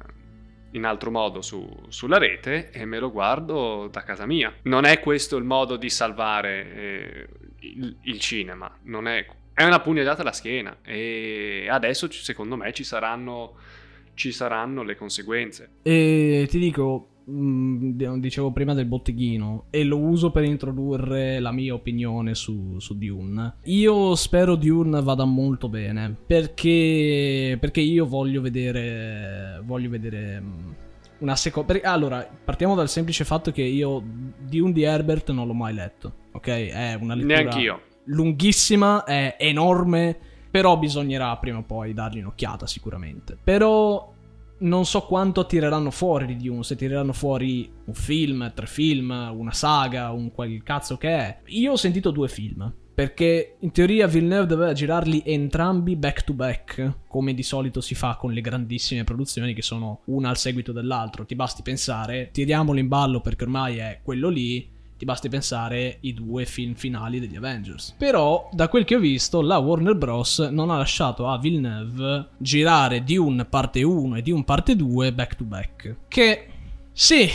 in 0.72 0.86
altro 0.86 1.12
modo 1.12 1.42
su, 1.42 1.68
sulla 1.90 2.18
rete 2.18 2.72
e 2.72 2.86
me 2.86 3.00
lo 3.00 3.12
guardo 3.12 3.88
da 3.92 4.04
casa 4.04 4.26
mia. 4.26 4.54
Non 4.64 4.86
è 4.86 5.00
questo 5.00 5.38
il 5.38 5.44
modo 5.44 5.76
di 5.76 5.90
salvare 5.90 6.76
eh, 6.76 7.28
il, 7.60 7.98
il, 8.04 8.20
cinema, 8.20 8.76
non 8.84 9.08
è, 9.08 9.26
è 9.54 9.64
una 9.64 9.80
pugnalata 9.80 10.22
alla 10.22 10.34
schiena 10.34 10.78
e 10.84 11.68
adesso 11.70 12.12
secondo 12.12 12.56
me 12.56 12.74
ci 12.74 12.84
saranno, 12.84 13.56
ci 14.14 14.32
saranno 14.32 14.84
le 14.84 14.96
conseguenze. 14.96 15.78
E 15.82 16.46
ti 16.50 16.60
dico, 16.60 17.15
Mm, 17.30 17.98
dicevo 18.20 18.52
prima 18.52 18.76
del 18.76 18.86
botteghino 18.86 19.66
e 19.72 19.84
lo 19.84 19.98
uso 19.98 20.30
per 20.30 20.44
introdurre 20.44 21.40
la 21.40 21.52
mia 21.52 21.74
opinione 21.74 22.36
su, 22.36 22.78
su, 22.78 22.96
Dune. 22.98 23.56
Io 23.64 24.14
spero 24.14 24.56
Dune 24.56 25.02
vada 25.02 25.26
molto 25.26 25.68
bene 25.68 26.16
perché, 26.26 27.58
perché 27.60 27.82
io 27.82 28.06
voglio 28.06 28.42
vedere 28.42 29.60
voglio 29.64 29.90
vedere 29.90 30.40
mm, 30.40 30.72
una 31.20 31.36
seconda 31.36 31.80
allora 31.82 32.28
partiamo 32.44 32.76
dal 32.76 32.90
semplice 32.90 33.24
fatto 33.24 33.52
che 33.52 33.64
io 33.64 34.04
Dune 34.38 34.72
di 34.72 34.84
Herbert 34.84 35.32
non 35.32 35.48
l'ho 35.48 35.54
mai 35.54 35.74
letto 35.74 36.14
ok 36.34 36.48
è 36.48 36.98
una 37.00 37.16
lettura 37.16 37.42
Neanch'io. 37.42 37.82
lunghissima 38.06 39.04
è 39.04 39.36
enorme 39.40 40.16
però 40.52 40.78
bisognerà 40.78 41.36
prima 41.38 41.60
o 41.60 41.64
poi 41.64 41.94
dargli 41.94 42.20
un'occhiata 42.20 42.68
sicuramente 42.68 43.38
però 43.42 44.14
non 44.60 44.86
so 44.86 45.02
quanto 45.02 45.46
tireranno 45.46 45.92
fuori 45.92 46.26
di 46.26 46.38
Dune, 46.38 46.64
se 46.64 46.76
tireranno 46.76 47.14
fuori 47.14 47.70
un 47.86 47.94
film, 47.94 48.52
tre 48.54 48.68
film, 48.68 49.32
una 49.36 49.52
saga, 49.52 50.12
un 50.12 50.32
quel 50.32 50.64
cazzo 50.64 50.98
che 50.98 51.10
è. 51.10 51.40
Io 51.48 51.74
ho 51.74 51.78
sentito 51.78 52.12
due 52.12 52.28
film. 52.28 52.74
Perché 52.96 53.58
in 53.60 53.72
teoria 53.72 54.08
Villeneuve 54.08 54.48
doveva 54.48 54.72
girarli 54.72 55.22
entrambi 55.26 55.98
back 55.98 56.24
to 56.24 56.34
back, 56.34 57.00
come 57.10 57.34
di 57.34 57.44
solito 57.44 57.82
si 57.82 57.94
fa 57.94 58.16
con 58.16 58.32
le 58.32 58.40
grandissime 58.40 59.04
produzioni 59.04 59.54
che 59.54 59.62
sono 59.62 60.04
una 60.06 60.30
al 60.30 60.38
seguito 60.38 60.72
dell'altro. 60.72 61.26
Ti 61.26 61.36
basti 61.36 61.62
pensare, 61.62 62.30
tiriamolo 62.32 62.80
in 62.80 62.88
ballo 62.88 63.20
perché 63.20 63.44
ormai 63.44 63.80
è 63.80 64.00
quello 64.02 64.30
lì, 64.30 64.72
ti 64.98 65.06
basti 65.06 65.30
pensare 65.30 65.98
i 66.02 66.14
due 66.14 66.46
film 66.46 66.74
finali 66.74 67.20
degli 67.20 67.36
Avengers. 67.36 67.96
Però, 67.98 68.50
da 68.52 68.68
quel 68.68 68.86
che 68.86 68.96
ho 68.96 69.00
visto, 69.00 69.42
la 69.42 69.58
Warner 69.58 69.96
Bros. 69.96 70.40
non 70.40 70.70
ha 70.70 70.78
lasciato 70.78 71.28
a 71.28 71.38
Villeneuve 71.38 72.30
girare 72.38 73.04
di 73.04 73.18
un 73.18 73.46
parte 73.50 73.84
1 73.84 74.18
e 74.18 74.22
di 74.22 74.32
un 74.32 74.44
parte 74.44 74.76
2 74.76 75.14
back 75.14 75.36
to 75.36 75.44
back. 75.44 75.96
Che 76.08 76.48
sì, 76.98 77.30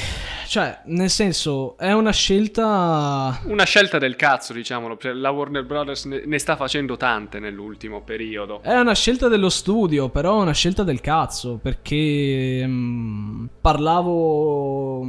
cioè, 0.47 0.81
nel 0.87 1.11
senso, 1.11 1.77
è 1.77 1.93
una 1.93 2.13
scelta. 2.13 3.43
Una 3.45 3.65
scelta 3.65 3.99
del 3.99 4.17
cazzo, 4.17 4.55
diciamolo. 4.55 4.97
Cioè, 4.97 5.13
la 5.13 5.29
Warner 5.29 5.67
Bros. 5.67 6.07
ne 6.07 6.39
sta 6.39 6.57
facendo 6.57 6.97
tante 6.97 7.39
nell'ultimo 7.41 8.01
periodo. 8.01 8.63
È 8.63 8.79
una 8.79 8.95
scelta 8.95 9.29
dello 9.29 9.51
studio, 9.51 10.09
però 10.09 10.39
è 10.39 10.43
una 10.43 10.55
scelta 10.55 10.83
del 10.83 11.03
cazzo. 11.03 11.59
Perché. 11.61 12.65
Mh, 12.67 12.71
mm, 12.71 13.47
parlavo 13.61 15.05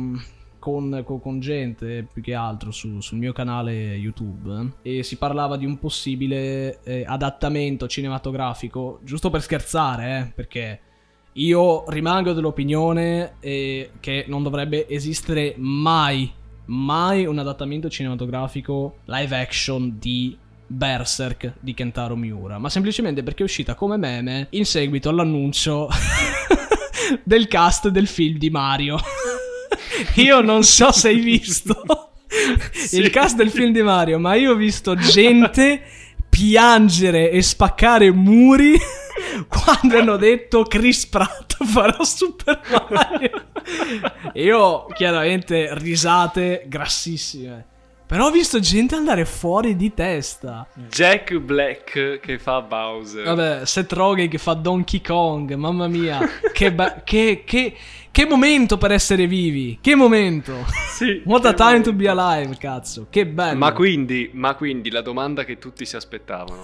con, 0.62 1.02
con, 1.04 1.20
con, 1.20 1.40
gente 1.40 2.08
più 2.14 2.22
che 2.22 2.36
altro 2.36 2.70
su, 2.70 3.02
sul 3.02 3.18
mio 3.18 3.34
canale 3.34 3.96
YouTube 3.96 4.74
e 4.84 5.02
si 5.02 5.18
parlava 5.18 5.58
di 5.58 5.66
un 5.66 5.80
possibile 5.80 6.82
eh, 6.84 7.04
adattamento 7.04 7.88
cinematografico, 7.88 9.00
giusto 9.04 9.32
per 9.32 9.42
scherzare, 9.42 10.20
eh, 10.20 10.32
perché 10.36 10.80
io 11.34 11.90
rimango 11.90 12.34
dell'opinione 12.34 13.38
eh, 13.40 13.92
che 14.00 14.26
non 14.28 14.44
dovrebbe 14.44 14.88
esistere 14.88 15.56
mai, 15.58 16.32
mai 16.66 17.26
un 17.26 17.40
adattamento 17.40 17.90
cinematografico 17.90 18.98
live 19.06 19.36
action 19.36 19.98
di 19.98 20.38
Berserk 20.68 21.54
di 21.60 21.74
Kentaro 21.74 22.16
Miura, 22.16 22.60
ma 22.60 22.70
semplicemente 22.70 23.24
perché 23.24 23.42
è 23.42 23.46
uscita 23.46 23.74
come 23.74 23.98
meme 23.98 24.46
in 24.52 24.66
seguito 24.66 25.10
all'annuncio 25.10 25.90
del 27.26 27.48
cast 27.48 27.90
del 27.90 28.06
film 28.06 28.38
di 28.38 28.52
Mario. 28.52 28.98
io 30.16 30.42
non 30.42 30.64
so 30.64 30.92
se 30.92 31.10
hai 31.10 31.20
visto 31.20 32.12
sì. 32.72 32.98
il 32.98 33.10
cast 33.10 33.36
del 33.36 33.50
film 33.50 33.72
di 33.72 33.82
Mario, 33.82 34.20
ma 34.20 34.36
io 34.36 34.52
ho 34.52 34.56
visto 34.56 34.96
gente 34.96 35.82
piangere 36.30 37.30
e 37.30 37.42
spaccare 37.42 38.12
muri 38.12 38.80
quando 39.48 39.98
hanno 39.98 40.16
detto 40.18 40.64
Chris 40.64 41.06
Pratt 41.08 41.64
farà 41.64 42.04
Super 42.04 42.62
Mario. 42.90 43.46
io 44.34 44.86
chiaramente 44.94 45.70
risate 45.78 46.64
grassissime. 46.68 47.66
Però 48.12 48.26
ho 48.26 48.30
visto 48.30 48.60
gente 48.60 48.94
andare 48.94 49.24
fuori 49.24 49.78
di 49.78 49.94
testa. 49.94 50.68
Jack 50.74 51.38
Black 51.38 52.20
che 52.20 52.40
fa 52.40 52.60
Bowser. 52.60 53.24
Vabbè, 53.24 53.66
Seth 53.66 53.94
Rogen 53.94 54.28
che 54.28 54.38
fa 54.38 54.54
Donkey 54.54 55.00
Kong. 55.00 55.54
Mamma 55.54 55.88
mia. 55.88 56.20
che, 56.52 56.74
be- 56.74 57.04
che, 57.06 57.44
che, 57.46 57.74
che, 58.12 58.26
momento 58.26 58.78
per 58.78 58.92
essere 58.92 59.28
vivi. 59.28 59.78
Che 59.80 59.96
momento. 59.96 60.66
Sì. 60.94 61.22
What 61.24 61.46
a 61.46 61.54
time 61.54 61.70
momento. 61.70 61.90
to 61.92 61.96
be 61.96 62.10
alive, 62.10 62.58
cazzo. 62.58 63.08
Che 63.10 63.26
bello. 63.26 63.58
Ma 63.58 63.72
quindi, 63.72 64.30
ma 64.34 64.56
quindi 64.56 64.92
la 64.92 65.02
domanda 65.02 65.46
che 65.46 65.58
tutti 65.58 65.86
si 65.86 65.96
aspettavano. 65.96 66.64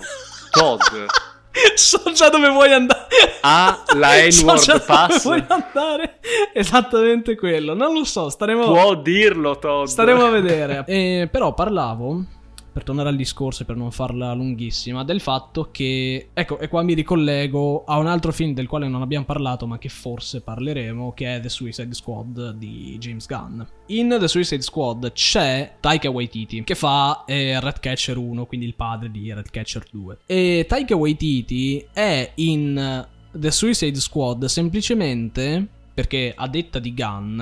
Todd. 0.51 0.81
so 1.75 2.11
già 2.13 2.29
dove 2.29 2.49
vuoi 2.49 2.71
andare. 2.73 3.07
Ha 3.41 3.83
la 3.95 4.13
N-word 4.27 4.57
so 4.57 4.79
pass. 4.85 5.23
Dove 5.23 5.45
vuoi 5.45 5.45
andare? 5.47 6.19
Esattamente 6.53 7.35
quello. 7.35 7.73
Non 7.73 7.93
lo 7.93 8.03
so, 8.03 8.29
staremo 8.29 8.65
Può 8.65 8.95
dirlo 8.95 9.57
Todd. 9.57 9.85
Staremo 9.85 10.25
a 10.25 10.29
vedere. 10.29 10.83
Eh, 10.87 11.27
però 11.31 11.53
parlavo 11.53 12.35
per 12.77 12.85
tornare 12.85 13.09
al 13.09 13.15
discorso 13.15 13.63
e 13.63 13.65
per 13.65 13.75
non 13.75 13.91
farla 13.91 14.33
lunghissima, 14.33 15.03
del 15.03 15.19
fatto 15.19 15.69
che, 15.71 16.29
ecco, 16.31 16.59
e 16.59 16.67
qua 16.67 16.83
mi 16.83 16.93
ricollego 16.93 17.83
a 17.85 17.97
un 17.97 18.05
altro 18.05 18.31
film 18.31 18.53
del 18.53 18.67
quale 18.67 18.87
non 18.87 19.01
abbiamo 19.01 19.25
parlato, 19.25 19.65
ma 19.65 19.79
che 19.79 19.89
forse 19.89 20.41
parleremo, 20.41 21.11
che 21.13 21.37
è 21.37 21.39
The 21.39 21.49
Suicide 21.49 21.95
Squad 21.95 22.51
di 22.51 22.95
James 22.99 23.25
Gunn. 23.25 23.63
In 23.87 24.15
The 24.19 24.27
Suicide 24.27 24.61
Squad 24.61 25.11
c'è 25.11 25.77
Taika 25.79 26.11
Waititi, 26.11 26.63
che 26.63 26.75
fa 26.75 27.23
eh, 27.25 27.59
Redcatcher 27.59 28.15
1, 28.15 28.45
quindi 28.45 28.67
il 28.67 28.75
padre 28.75 29.09
di 29.09 29.33
Redcatcher 29.33 29.83
2. 29.89 30.17
E 30.27 30.65
Taika 30.67 30.95
Waititi 30.95 31.83
è 31.91 32.31
in 32.35 33.07
The 33.31 33.51
Suicide 33.51 33.99
Squad 33.99 34.45
semplicemente 34.45 35.67
perché, 35.95 36.31
a 36.35 36.47
detta 36.47 36.77
di 36.77 36.93
Gunn, 36.93 37.41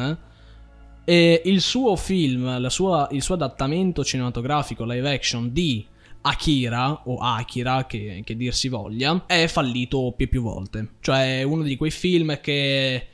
e 1.06 1.44
il 1.46 1.62
suo 1.62 1.96
film, 1.96 2.66
sua, 2.68 3.08
il 3.12 3.22
suo 3.22 3.36
adattamento 3.36 4.04
cinematografico 4.04 4.84
live 4.84 5.14
action 5.14 5.54
di 5.54 5.86
Akira 6.22 7.04
o 7.06 7.18
Akira, 7.18 7.86
che, 7.86 8.22
che 8.26 8.36
dir 8.36 8.54
si 8.54 8.68
voglia, 8.68 9.24
è 9.28 9.46
fallito 9.48 10.14
più 10.16 10.26
e 10.26 10.28
più 10.30 10.42
volte. 10.42 10.94
Cioè 11.00 11.40
è 11.40 11.44
uno 11.44 11.62
di 11.62 11.78
quei 11.78 11.92
film 11.92 12.40
che 12.42 13.08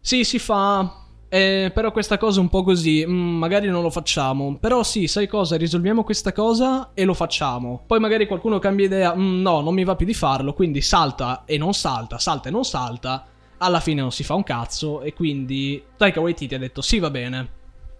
sì, 0.00 0.22
si 0.22 0.38
fa, 0.38 1.02
eh, 1.28 1.72
però 1.74 1.90
questa 1.90 2.18
cosa 2.18 2.38
è 2.38 2.42
un 2.42 2.48
po' 2.48 2.62
così, 2.62 3.04
mm, 3.04 3.38
magari 3.38 3.66
non 3.66 3.82
lo 3.82 3.90
facciamo. 3.90 4.58
Però 4.58 4.84
sì, 4.84 5.08
sai 5.08 5.26
cosa? 5.26 5.56
Risolviamo 5.56 6.04
questa 6.04 6.32
cosa 6.32 6.90
e 6.94 7.04
lo 7.04 7.14
facciamo. 7.14 7.82
Poi 7.84 7.98
magari 7.98 8.28
qualcuno 8.28 8.60
cambia 8.60 8.86
idea, 8.86 9.16
mm, 9.16 9.40
no, 9.40 9.60
non 9.60 9.74
mi 9.74 9.82
va 9.82 9.96
più 9.96 10.06
di 10.06 10.14
farlo, 10.14 10.52
quindi 10.52 10.80
salta 10.80 11.42
e 11.44 11.58
non 11.58 11.74
salta, 11.74 12.18
salta 12.18 12.48
e 12.48 12.52
non 12.52 12.64
salta 12.64 13.26
alla 13.62 13.80
fine 13.80 14.00
non 14.00 14.12
si 14.12 14.24
fa 14.24 14.34
un 14.34 14.42
cazzo 14.42 15.00
e 15.02 15.12
quindi 15.12 15.82
Taika 15.96 16.20
Waititi 16.20 16.54
ha 16.54 16.58
detto 16.58 16.82
sì 16.82 16.98
va 16.98 17.10
bene, 17.10 17.48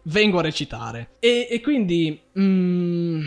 vengo 0.05 0.39
a 0.39 0.43
recitare. 0.43 1.13
E, 1.21 1.47
e 1.51 1.61
quindi... 1.61 2.21
Mm, 2.39 3.25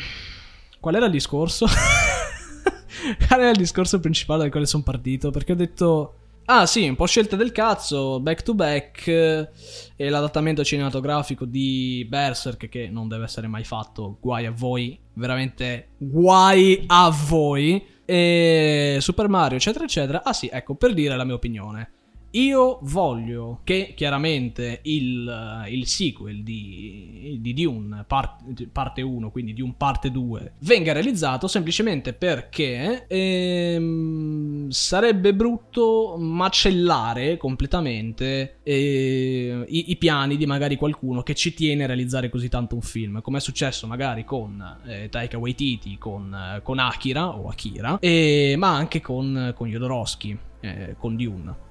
qual 0.79 0.95
era 0.95 1.05
il 1.05 1.11
discorso? 1.11 1.65
qual 3.27 3.39
era 3.39 3.49
il 3.49 3.57
discorso 3.57 3.99
principale 3.99 4.41
dal 4.41 4.51
quale 4.51 4.65
sono 4.65 4.83
partito? 4.83 5.31
Perché 5.31 5.53
ho 5.53 5.55
detto... 5.55 6.15
Ah 6.47 6.67
sì, 6.67 6.87
un 6.87 6.95
po' 6.95 7.07
scelta 7.07 7.35
del 7.35 7.51
cazzo, 7.51 8.19
back 8.19 8.43
to 8.43 8.53
back 8.53 9.07
e 9.07 10.09
l'adattamento 10.09 10.63
cinematografico 10.63 11.43
di 11.43 12.05
Berserk 12.07 12.69
che 12.69 12.87
non 12.87 13.07
deve 13.07 13.23
essere 13.23 13.47
mai 13.47 13.63
fatto, 13.63 14.17
guai 14.21 14.45
a 14.45 14.51
voi, 14.51 14.99
veramente 15.13 15.93
guai 15.97 16.83
a 16.85 17.09
voi 17.09 17.83
E 18.05 18.99
Super 19.01 19.27
Mario, 19.27 19.57
eccetera, 19.57 19.85
eccetera. 19.85 20.23
Ah 20.23 20.33
sì, 20.33 20.47
ecco, 20.51 20.75
per 20.75 20.93
dire 20.93 21.15
la 21.15 21.23
mia 21.23 21.33
opinione. 21.33 21.93
Io 22.35 22.79
voglio 22.81 23.61
che 23.63 23.93
chiaramente 23.95 24.79
il, 24.83 25.65
il 25.69 25.87
sequel 25.87 26.43
di, 26.43 27.37
di 27.39 27.53
Dune 27.53 28.03
part, 28.05 28.65
parte 28.67 29.01
1, 29.01 29.31
quindi 29.31 29.53
Dune 29.53 29.73
parte 29.77 30.11
2, 30.11 30.53
venga 30.59 30.91
realizzato 30.91 31.47
semplicemente 31.47 32.11
perché 32.11 33.05
ehm, 33.07 34.69
sarebbe 34.69 35.33
brutto 35.33 36.17
macellare 36.19 37.37
completamente 37.37 38.57
eh, 38.63 39.63
i, 39.65 39.91
i, 39.91 39.95
piani 39.95 40.35
di 40.35 40.45
magari 40.45 40.75
qualcuno 40.75 41.23
che 41.23 41.35
ci 41.35 41.53
tiene 41.53 41.85
a 41.85 41.87
realizzare 41.87 42.27
così 42.27 42.49
tanto 42.49 42.75
un 42.75 42.81
film, 42.81 43.21
come 43.21 43.37
è 43.37 43.41
successo 43.41 43.87
magari 43.87 44.25
con 44.25 44.79
eh, 44.85 45.07
Taika 45.07 45.37
Waititi, 45.37 45.97
con, 45.97 46.59
con 46.63 46.79
Akira 46.79 47.29
o 47.29 47.47
Akira, 47.47 47.97
e, 47.99 48.55
ma 48.57 48.75
anche 48.75 48.99
con, 48.99 49.53
con 49.55 49.69
Jodorowsky, 49.69 50.37
eh, 50.59 50.95
con 50.99 51.15
Dune. 51.15 51.64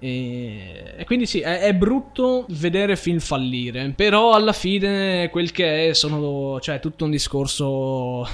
E, 0.00 0.94
e, 0.96 1.04
quindi 1.04 1.26
sì, 1.26 1.40
è, 1.40 1.60
è, 1.60 1.74
brutto 1.74 2.46
vedere 2.50 2.96
film 2.96 3.18
fallire. 3.18 3.92
Però 3.96 4.32
alla 4.32 4.52
fine 4.52 5.28
quel 5.30 5.50
che 5.50 5.88
è 5.88 5.94
sono. 5.94 6.60
cioè, 6.60 6.80
tutto 6.80 7.04
un 7.04 7.10
discorso 7.10 8.26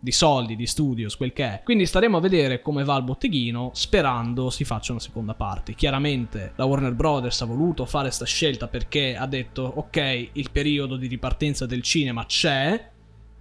di 0.00 0.12
soldi, 0.12 0.54
di 0.54 0.66
studios, 0.66 1.16
quel 1.16 1.32
che 1.32 1.44
è. 1.44 1.60
Quindi 1.64 1.86
staremo 1.86 2.16
a 2.16 2.20
vedere 2.20 2.60
come 2.60 2.84
va 2.84 2.96
il 2.96 3.02
botteghino, 3.02 3.70
sperando 3.74 4.50
si 4.50 4.64
faccia 4.64 4.92
una 4.92 5.00
seconda 5.00 5.34
parte. 5.34 5.74
Chiaramente 5.74 6.52
la 6.56 6.64
Warner 6.64 6.94
Brothers 6.94 7.40
ha 7.42 7.46
voluto 7.46 7.84
fare 7.84 8.06
questa 8.06 8.26
scelta 8.26 8.68
perché 8.68 9.16
ha 9.16 9.26
detto: 9.26 9.62
ok, 9.62 10.28
il 10.32 10.50
periodo 10.50 10.96
di 10.96 11.06
ripartenza 11.06 11.66
del 11.66 11.82
cinema 11.82 12.26
c'è. 12.26 12.90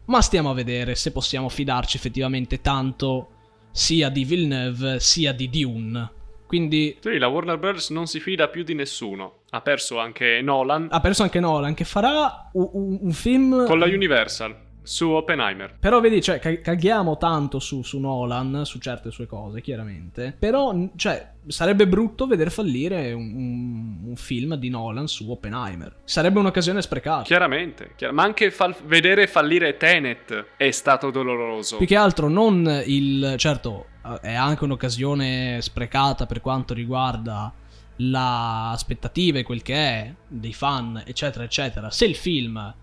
Ma 0.06 0.22
stiamo 0.22 0.50
a 0.52 0.54
vedere 0.54 0.96
se 0.96 1.12
possiamo 1.12 1.50
fidarci 1.50 1.98
effettivamente 1.98 2.62
tanto 2.62 3.32
sia 3.72 4.08
di 4.10 4.24
Villeneuve 4.24 5.02
sia 5.02 5.34
di 5.34 5.50
Dune 5.50 6.16
quindi... 6.48 6.98
Sì, 7.00 7.18
la 7.18 7.28
Warner 7.28 7.58
Bros. 7.58 7.90
non 7.90 8.08
si 8.08 8.20
fida 8.20 8.48
più 8.48 8.64
di 8.64 8.74
nessuno. 8.74 9.42
Ha 9.50 9.62
perso 9.62 10.00
anche 10.00 10.42
Nolan. 10.42 10.88
Ha 10.90 11.00
perso 11.00 11.24
anche 11.24 11.40
Nolan, 11.40 11.74
che 11.74 11.84
farà 11.84 12.50
un, 12.54 12.98
un, 13.02 13.12
film... 13.12 13.66
Con 13.66 13.80
la 13.80 13.86
Universal 13.86 14.66
su 14.88 15.10
Oppenheimer. 15.10 15.76
Però 15.78 16.00
vedi, 16.00 16.22
cioè, 16.22 16.40
caghiamo 16.40 17.18
tanto 17.18 17.60
su, 17.60 17.84
su, 17.84 18.00
Nolan, 18.00 18.62
su 18.64 18.80
certe 18.80 19.12
sue 19.12 19.28
cose, 19.28 19.60
chiaramente. 19.62 20.34
Però, 20.40 20.74
cioè, 20.96 21.34
sarebbe 21.46 21.88
brutto 21.88 22.26
vedere 22.26 22.50
fallire 22.50 23.12
un, 23.12 23.36
un, 23.36 23.98
un 24.06 24.16
film 24.16 24.56
di 24.56 24.70
Nolan 24.70 25.08
su 25.08 25.30
Oppenheimer. 25.30 25.98
Sarebbe 26.06 26.40
un'occasione 26.40 26.82
sprecata. 26.82 27.24
Chiaramente, 27.24 27.92
chiar- 27.98 28.14
ma 28.14 28.24
anche 28.24 28.50
fal- 28.50 28.76
vedere 28.86 29.28
fallire 29.28 29.76
Tenet 29.76 30.54
è 30.56 30.72
stato 30.72 31.12
doloroso. 31.12 31.78
Più 31.78 31.86
che 31.86 31.98
altro 31.98 32.30
non 32.30 32.82
il... 32.86 33.36
Certo, 33.38 33.88
è 34.22 34.34
anche 34.34 34.64
un'occasione 34.64 35.62
sprecata 35.62 36.26
per 36.26 36.42
quanto 36.42 36.74
riguarda 36.74 37.52
l'aspettativa 37.98 39.40
e 39.40 39.44
quel 39.44 39.62
che 39.62 39.76
è 39.76 40.14
dei 40.28 40.54
fan, 40.54 41.04
eccetera, 41.06 41.44
eccetera. 41.44 41.90
Se 41.92 42.06
il 42.06 42.16
film 42.16 42.74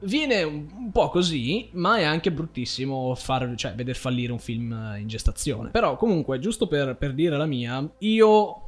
viene 0.00 0.42
un 0.42 0.90
po' 0.92 1.08
così, 1.08 1.70
ma 1.72 1.96
è 1.98 2.04
anche 2.04 2.30
bruttissimo 2.32 3.14
far, 3.14 3.54
cioè, 3.56 3.74
veder 3.74 3.96
fallire 3.96 4.32
un 4.32 4.38
film 4.38 4.96
in 4.98 5.06
gestazione. 5.08 5.70
Però, 5.70 5.96
comunque, 5.96 6.38
giusto 6.38 6.66
per, 6.66 6.96
per 6.96 7.14
dire 7.14 7.36
la 7.36 7.46
mia, 7.46 7.88
io 7.98 8.60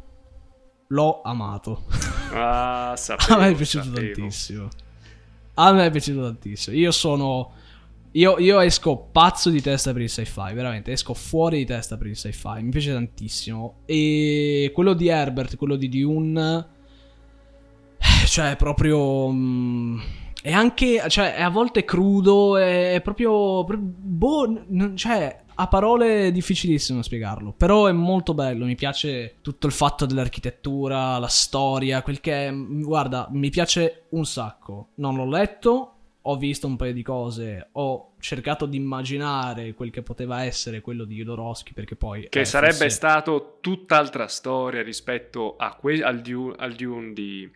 l'ho 0.87 1.21
amato. 1.23 1.85
Ah, 2.33 2.95
sapevo, 2.97 3.35
A 3.35 3.39
me 3.39 3.49
è 3.51 3.55
piaciuto 3.55 3.85
sapevo. 3.85 4.13
tantissimo. 4.15 4.69
A 5.55 5.73
me 5.73 5.87
è 5.87 5.91
piaciuto 5.91 6.23
tantissimo. 6.23 6.77
Io 6.77 6.91
sono. 6.93 7.53
Io, 8.19 8.37
io, 8.41 8.59
esco 8.59 8.97
pazzo 9.13 9.49
di 9.49 9.61
testa 9.61 9.93
per 9.93 10.03
il 10.03 10.09
sci-fi, 10.09 10.53
veramente, 10.53 10.91
esco 10.91 11.15
fuori 11.15 11.59
di 11.59 11.67
testa 11.67 11.97
per 11.97 12.09
il 12.09 12.17
sci-fi, 12.17 12.63
mi 12.63 12.71
piace 12.71 12.93
tantissimo. 12.93 13.83
E 13.85 14.73
quello 14.75 14.95
di 14.95 15.07
Herbert, 15.07 15.55
quello 15.55 15.77
di 15.77 15.89
Dune, 15.89 16.67
cioè 18.27 18.57
proprio... 18.57 19.31
Mm, 19.31 20.01
è 20.43 20.51
anche, 20.51 21.09
cioè, 21.09 21.37
è 21.37 21.43
a 21.43 21.49
volte 21.49 21.85
crudo, 21.85 22.57
è 22.57 23.01
proprio... 23.05 23.65
Boh, 23.65 24.65
cioè, 24.97 25.45
a 25.55 25.69
parole 25.69 26.27
è 26.27 26.33
difficilissimo 26.33 27.03
spiegarlo, 27.03 27.53
però 27.53 27.87
è 27.87 27.93
molto 27.93 28.35
bello, 28.35 28.65
mi 28.65 28.75
piace 28.75 29.37
tutto 29.43 29.69
il 29.69 29.73
fatto 29.73 30.07
dell'architettura, 30.07 31.19
la 31.19 31.29
storia, 31.29 32.03
quel 32.03 32.19
che 32.19 32.49
è... 32.49 32.53
Guarda, 32.53 33.29
mi 33.31 33.51
piace 33.51 34.07
un 34.11 34.27
sacco. 34.27 34.89
Non 34.97 35.15
l'ho 35.15 35.29
letto, 35.29 35.98
ho 36.23 36.37
visto 36.37 36.67
un 36.67 36.77
paio 36.77 36.93
di 36.93 37.03
cose, 37.03 37.69
ho 37.73 38.13
cercato 38.19 38.67
di 38.67 38.77
immaginare 38.77 39.73
quel 39.75 39.91
che 39.91 40.03
poteva 40.03 40.43
essere 40.43 40.81
quello 40.81 41.05
di 41.05 41.17
Jodorowsky 41.17 41.73
perché 41.73 41.97
poi... 41.97 42.29
Che 42.29 42.41
eh, 42.41 42.45
sarebbe 42.45 42.73
forse... 42.73 42.91
stato 42.91 43.59
tutt'altra 43.61 44.27
storia 44.27 44.83
rispetto 44.83 45.57
que- 45.81 46.03
al, 46.03 46.21
Dune, 46.21 46.55
al 46.59 46.75
Dune 46.75 47.13
di, 47.13 47.51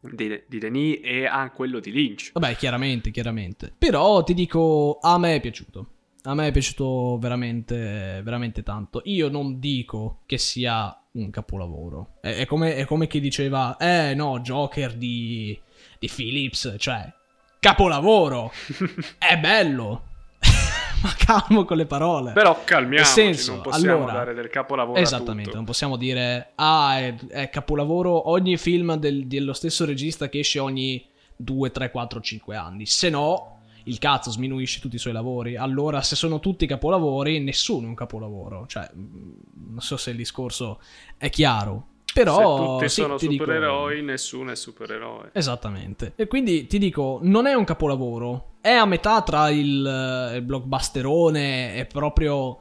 di, 0.00 0.42
di, 0.46 0.58
Denis 0.58 1.00
e 1.02 1.26
a 1.26 1.50
quello 1.50 1.78
di 1.80 1.92
Lynch. 1.92 2.32
Vabbè, 2.32 2.56
chiaramente, 2.56 3.10
chiaramente. 3.10 3.72
Però 3.76 4.22
ti 4.24 4.34
dico, 4.34 4.98
a 5.00 5.18
me 5.18 5.36
è 5.36 5.40
piaciuto. 5.40 5.86
A 6.22 6.34
me 6.34 6.48
è 6.48 6.52
piaciuto 6.52 7.18
veramente, 7.18 8.20
veramente 8.24 8.62
tanto. 8.62 9.00
Io 9.04 9.28
non 9.28 9.60
dico 9.60 10.22
che 10.26 10.38
sia 10.38 11.00
un 11.12 11.30
capolavoro. 11.30 12.16
È, 12.20 12.34
è, 12.34 12.46
come, 12.46 12.74
è 12.74 12.84
come 12.84 13.06
chi 13.06 13.20
diceva, 13.20 13.76
eh 13.76 14.14
no, 14.14 14.40
Joker 14.40 14.94
di, 14.94 15.58
di 15.98 16.10
Phillips, 16.12 16.74
cioè 16.78 17.12
capolavoro. 17.58 18.52
è 19.18 19.36
bello. 19.38 20.02
Ma 21.02 21.14
calmo 21.16 21.64
con 21.64 21.76
le 21.76 21.86
parole. 21.86 22.32
Però 22.32 22.62
calmiamoci, 22.64 23.10
senso, 23.10 23.52
non 23.52 23.62
possiamo 23.62 23.96
allora, 23.96 24.12
dare 24.12 24.34
del 24.34 24.48
capolavoro 24.48 24.98
Esattamente, 24.98 25.54
non 25.54 25.64
possiamo 25.64 25.96
dire 25.96 26.52
ah, 26.56 26.98
è, 26.98 27.14
è 27.28 27.50
capolavoro 27.50 28.30
ogni 28.30 28.56
film 28.56 28.96
del, 28.96 29.26
dello 29.26 29.52
stesso 29.52 29.84
regista 29.84 30.28
che 30.28 30.40
esce 30.40 30.58
ogni 30.58 31.06
2, 31.36 31.70
3, 31.70 31.90
4, 31.90 32.20
5 32.20 32.56
anni. 32.56 32.86
Se 32.86 33.10
no, 33.10 33.60
il 33.84 33.98
cazzo 33.98 34.30
sminuisce 34.30 34.80
tutti 34.80 34.96
i 34.96 34.98
suoi 34.98 35.12
lavori. 35.12 35.56
Allora, 35.56 36.02
se 36.02 36.16
sono 36.16 36.40
tutti 36.40 36.66
capolavori, 36.66 37.40
nessuno 37.40 37.86
è 37.86 37.88
un 37.88 37.94
capolavoro. 37.94 38.66
Cioè, 38.66 38.90
non 38.94 39.80
so 39.80 39.96
se 39.96 40.10
il 40.10 40.16
discorso 40.16 40.80
è 41.16 41.30
chiaro. 41.30 41.86
Però, 42.24 42.36
se 42.36 42.72
tutti 42.72 42.88
sì, 42.88 43.00
sono 43.02 43.18
supereroi, 43.18 43.94
dico... 43.96 44.06
nessuno 44.06 44.50
è 44.50 44.56
supereroe. 44.56 45.30
Esattamente. 45.32 46.12
E 46.16 46.26
quindi 46.26 46.66
ti 46.66 46.78
dico, 46.78 47.20
non 47.22 47.46
è 47.46 47.54
un 47.54 47.64
capolavoro. 47.64 48.54
È 48.60 48.72
a 48.72 48.86
metà 48.86 49.22
tra 49.22 49.50
il, 49.50 50.32
il 50.34 50.42
blockbusterone 50.42 51.76
e 51.76 51.86
proprio 51.86 52.58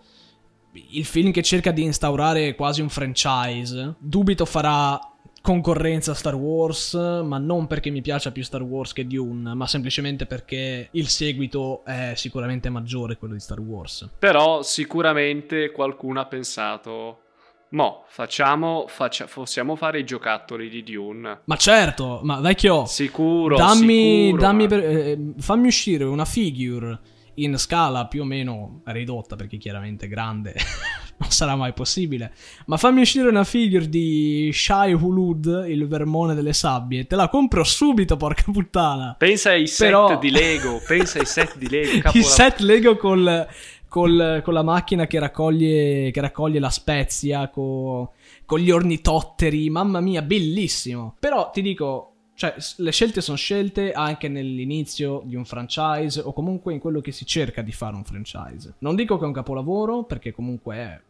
il 0.92 1.06
film 1.06 1.32
che 1.32 1.42
cerca 1.42 1.72
di 1.72 1.84
instaurare 1.84 2.56
quasi 2.56 2.82
un 2.82 2.90
franchise. 2.90 3.96
Dubito 3.98 4.46
farà 4.46 5.00
concorrenza 5.42 6.12
a 6.12 6.16
Star 6.16 6.36
Wars, 6.36 6.94
ma 6.94 7.38
non 7.38 7.68
perché 7.68 7.90
mi 7.90 8.02
piaccia 8.02 8.32
più 8.32 8.44
Star 8.44 8.62
Wars 8.62 8.94
che 8.94 9.08
Dune, 9.08 9.54
ma 9.54 9.66
semplicemente 9.66 10.26
perché 10.26 10.90
il 10.92 11.08
seguito 11.08 11.84
è 11.86 12.14
sicuramente 12.16 12.70
maggiore 12.70 13.18
quello 13.18 13.34
di 13.34 13.40
Star 13.40 13.60
Wars. 13.60 14.10
Però 14.20 14.62
sicuramente 14.62 15.72
qualcuno 15.72 16.20
ha 16.20 16.26
pensato 16.26 17.22
Mo, 17.70 18.06
facciamo, 18.08 18.86
faccia, 18.88 19.28
possiamo 19.32 19.76
fare 19.76 20.00
i 20.00 20.06
giocattoli 20.06 20.70
di 20.70 20.84
Dune. 20.84 21.42
Ma 21.44 21.56
certo, 21.58 22.22
ma 22.24 22.40
vecchio. 22.40 22.86
Sicuro, 22.86 23.58
dammi, 23.58 24.26
sicuro, 24.28 24.42
dammi 24.42 24.68
per, 24.68 24.80
eh, 24.80 25.34
fammi 25.38 25.68
uscire 25.68 26.06
una 26.06 26.24
figure 26.24 27.00
in 27.36 27.58
scala 27.58 28.08
più 28.08 28.22
o 28.22 28.26
meno 28.26 28.82
ridotta, 28.86 29.36
perché 29.36 29.58
chiaramente 29.58 30.08
grande 30.08 30.56
non 31.18 31.30
sarà 31.30 31.56
mai 31.56 31.74
possibile. 31.74 32.34
Ma 32.68 32.78
fammi 32.78 33.02
uscire 33.02 33.28
una 33.28 33.44
figure 33.44 33.90
di 33.90 34.50
Shai 34.54 34.94
Hulud, 34.94 35.66
il 35.68 35.88
vermone 35.88 36.36
delle 36.36 36.54
sabbie. 36.54 37.06
Te 37.06 37.16
la 37.16 37.28
compro 37.28 37.64
subito, 37.64 38.16
porca 38.16 38.46
puttana. 38.52 39.16
Pensa 39.18 39.52
ai 39.52 39.68
set 39.68 39.88
Però... 39.88 40.18
di 40.18 40.32
Lego. 40.32 40.82
pensa 40.88 41.20
ai 41.20 41.26
set 41.26 41.58
di 41.58 41.70
Lego. 41.70 41.92
I 41.98 42.02
capolavoro. 42.02 42.34
set 42.34 42.60
Lego 42.60 42.96
col 42.98 43.48
col, 43.88 44.42
con 44.44 44.54
la 44.54 44.64
macchina 44.64 45.08
che 45.08 45.20
raccoglie, 45.20 46.12
che 46.12 46.22
raccoglie 46.22 46.60
la 46.60 46.70
spezia, 46.70 47.50
co, 47.50 48.14
con 48.46 48.60
gli 48.60 48.72
ornitotteri, 48.72 49.70
mamma 49.70 50.00
mia, 50.00 50.22
bellissimo. 50.22 51.16
Però 51.20 51.50
ti 51.50 51.62
dico, 51.62 52.14
cioè, 52.38 52.54
le 52.78 52.92
scelte 52.92 53.22
sono 53.22 53.36
scelte 53.36 53.92
anche 53.94 54.28
nell'inizio 54.28 55.24
di 55.26 55.36
un 55.36 55.44
franchise 55.44 56.20
o 56.20 56.34
comunque 56.34 56.72
in 56.72 56.80
quello 56.80 57.02
che 57.02 57.12
si 57.12 57.26
cerca 57.26 57.64
di 57.64 57.72
fare 57.72 57.96
un 57.96 58.04
franchise. 58.04 58.76
Non 58.80 58.96
dico 58.96 59.18
che 59.18 59.24
è 59.24 59.28
un 59.28 59.34
capolavoro, 59.34 60.04
perché 60.04 60.32
comunque 60.32 60.76
è... 60.76 61.02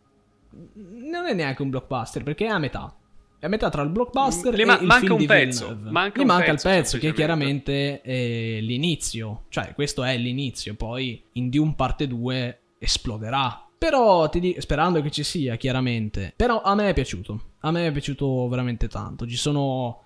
Non 0.75 1.25
è 1.25 1.33
neanche 1.33 1.61
un 1.61 1.69
blockbuster, 1.69 2.23
perché 2.23 2.45
è 2.45 2.49
a 2.49 2.59
metà. 2.59 2.95
È 3.39 3.45
a 3.45 3.49
metà 3.49 3.69
tra 3.69 3.81
il 3.81 3.89
blockbuster 3.89 4.55
Gli 4.55 4.61
e 4.61 4.65
ma- 4.65 4.79
il 4.79 4.87
manca 4.87 5.05
film 5.05 5.19
un 5.19 5.25
pezzo, 5.25 5.77
manca 5.81 6.17
Gli 6.17 6.21
un 6.21 6.27
manca 6.27 6.51
pezzo, 6.51 6.67
il 6.69 6.75
pezzo, 6.75 6.97
che 6.97 7.13
chiaramente 7.13 8.01
è 8.01 8.59
l'inizio. 8.61 9.43
Cioè, 9.49 9.73
questo 9.73 10.03
è 10.03 10.17
l'inizio. 10.17 10.75
Poi 10.75 11.21
in 11.33 11.49
Dune 11.49 11.73
parte 11.75 12.07
2 12.07 12.59
esploderà. 12.77 13.67
Però 13.77 14.27
ti 14.29 14.39
dico, 14.39 14.59
sperando 14.61 15.01
che 15.01 15.11
ci 15.11 15.23
sia, 15.23 15.55
chiaramente. 15.55 16.33
Però 16.35 16.61
a 16.61 16.73
me 16.75 16.89
è 16.89 16.93
piaciuto. 16.93 17.41
A 17.59 17.71
me 17.71 17.87
è 17.87 17.91
piaciuto 17.91 18.47
veramente 18.47 18.87
tanto. 18.87 19.27
Ci 19.27 19.37
sono 19.37 20.03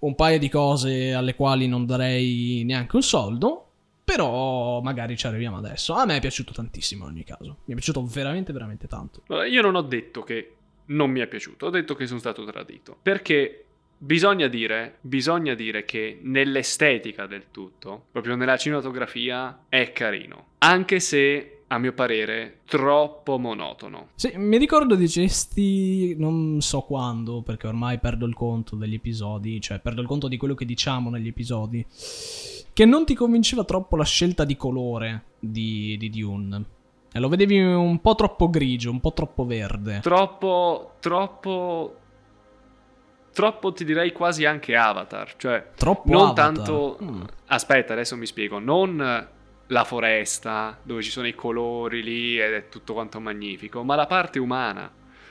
un 0.00 0.14
paio 0.14 0.38
di 0.38 0.48
cose 0.48 1.14
alle 1.14 1.34
quali 1.34 1.66
non 1.66 1.86
darei 1.86 2.62
neanche 2.64 2.96
un 2.96 3.02
soldo. 3.02 3.68
Però 4.04 4.82
magari 4.82 5.16
ci 5.16 5.26
arriviamo 5.26 5.56
adesso. 5.56 5.94
A 5.94 6.04
me 6.04 6.16
è 6.16 6.20
piaciuto 6.20 6.52
tantissimo 6.52 7.04
in 7.04 7.12
ogni 7.12 7.24
caso. 7.24 7.58
Mi 7.64 7.72
è 7.72 7.76
piaciuto 7.76 8.04
veramente, 8.04 8.52
veramente 8.52 8.86
tanto. 8.86 9.22
Io 9.48 9.62
non 9.62 9.74
ho 9.74 9.82
detto 9.82 10.22
che 10.22 10.54
non 10.86 11.10
mi 11.10 11.20
è 11.20 11.26
piaciuto, 11.26 11.66
ho 11.66 11.70
detto 11.70 11.94
che 11.94 12.06
sono 12.06 12.18
stato 12.18 12.44
tradito. 12.44 12.98
Perché 13.00 13.64
bisogna 13.96 14.48
dire, 14.48 14.98
bisogna 15.00 15.54
dire 15.54 15.86
che 15.86 16.18
nell'estetica 16.20 17.26
del 17.26 17.44
tutto, 17.50 18.08
proprio 18.12 18.36
nella 18.36 18.58
cinematografia, 18.58 19.64
è 19.70 19.92
carino. 19.92 20.48
Anche 20.58 21.00
se 21.00 21.62
a 21.74 21.78
mio 21.78 21.92
parere, 21.92 22.60
troppo 22.66 23.38
monotono. 23.38 24.08
Sì, 24.14 24.32
mi 24.36 24.58
ricordo 24.58 24.94
di 24.94 25.06
gesti, 25.06 26.14
non 26.16 26.60
so 26.60 26.82
quando, 26.82 27.42
perché 27.42 27.66
ormai 27.66 27.98
perdo 27.98 28.26
il 28.26 28.34
conto 28.34 28.76
degli 28.76 28.94
episodi, 28.94 29.60
cioè 29.60 29.80
perdo 29.80 30.00
il 30.00 30.06
conto 30.06 30.28
di 30.28 30.36
quello 30.36 30.54
che 30.54 30.64
diciamo 30.64 31.10
negli 31.10 31.26
episodi, 31.26 31.84
che 32.72 32.84
non 32.84 33.04
ti 33.04 33.14
convinceva 33.14 33.64
troppo 33.64 33.96
la 33.96 34.04
scelta 34.04 34.44
di 34.44 34.56
colore 34.56 35.24
di, 35.38 35.96
di 35.98 36.10
Dune. 36.10 36.64
E 37.12 37.20
lo 37.20 37.28
vedevi 37.28 37.60
un 37.60 38.00
po' 38.00 38.14
troppo 38.14 38.48
grigio, 38.50 38.90
un 38.90 39.00
po' 39.00 39.12
troppo 39.12 39.44
verde. 39.44 40.00
Troppo, 40.00 40.94
troppo 41.00 41.98
troppo 43.32 43.72
ti 43.72 43.84
direi 43.84 44.12
quasi 44.12 44.44
anche 44.44 44.76
Avatar, 44.76 45.34
cioè 45.36 45.70
troppo 45.74 46.12
non 46.12 46.28
Avatar. 46.28 46.54
tanto 46.54 46.98
mm. 47.02 47.22
Aspetta, 47.46 47.92
adesso 47.92 48.16
mi 48.16 48.26
spiego, 48.26 48.58
non 48.58 49.28
la 49.68 49.84
foresta 49.84 50.78
dove 50.82 51.02
ci 51.02 51.10
sono 51.10 51.26
i 51.26 51.34
colori 51.34 52.02
lì 52.02 52.38
ed 52.38 52.52
è 52.52 52.68
tutto 52.68 52.92
quanto 52.92 53.20
magnifico, 53.20 53.82
ma 53.82 53.94
la 53.94 54.06
parte 54.06 54.38
umana, 54.38 54.90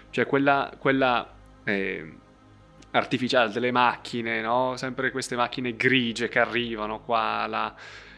cioè 0.10 0.26
quella, 0.26 0.74
quella 0.78 1.34
eh, 1.63 2.13
artificiale 2.91 3.52
delle 3.52 3.72
macchine, 3.72 4.41
no? 4.41 4.76
Sempre 4.78 5.12
queste 5.12 5.36
macchine 5.36 5.76
grigie 5.76 6.30
che 6.30 6.39
arrivano 6.39 7.02
qua, 7.02 7.46
là, 7.48 7.76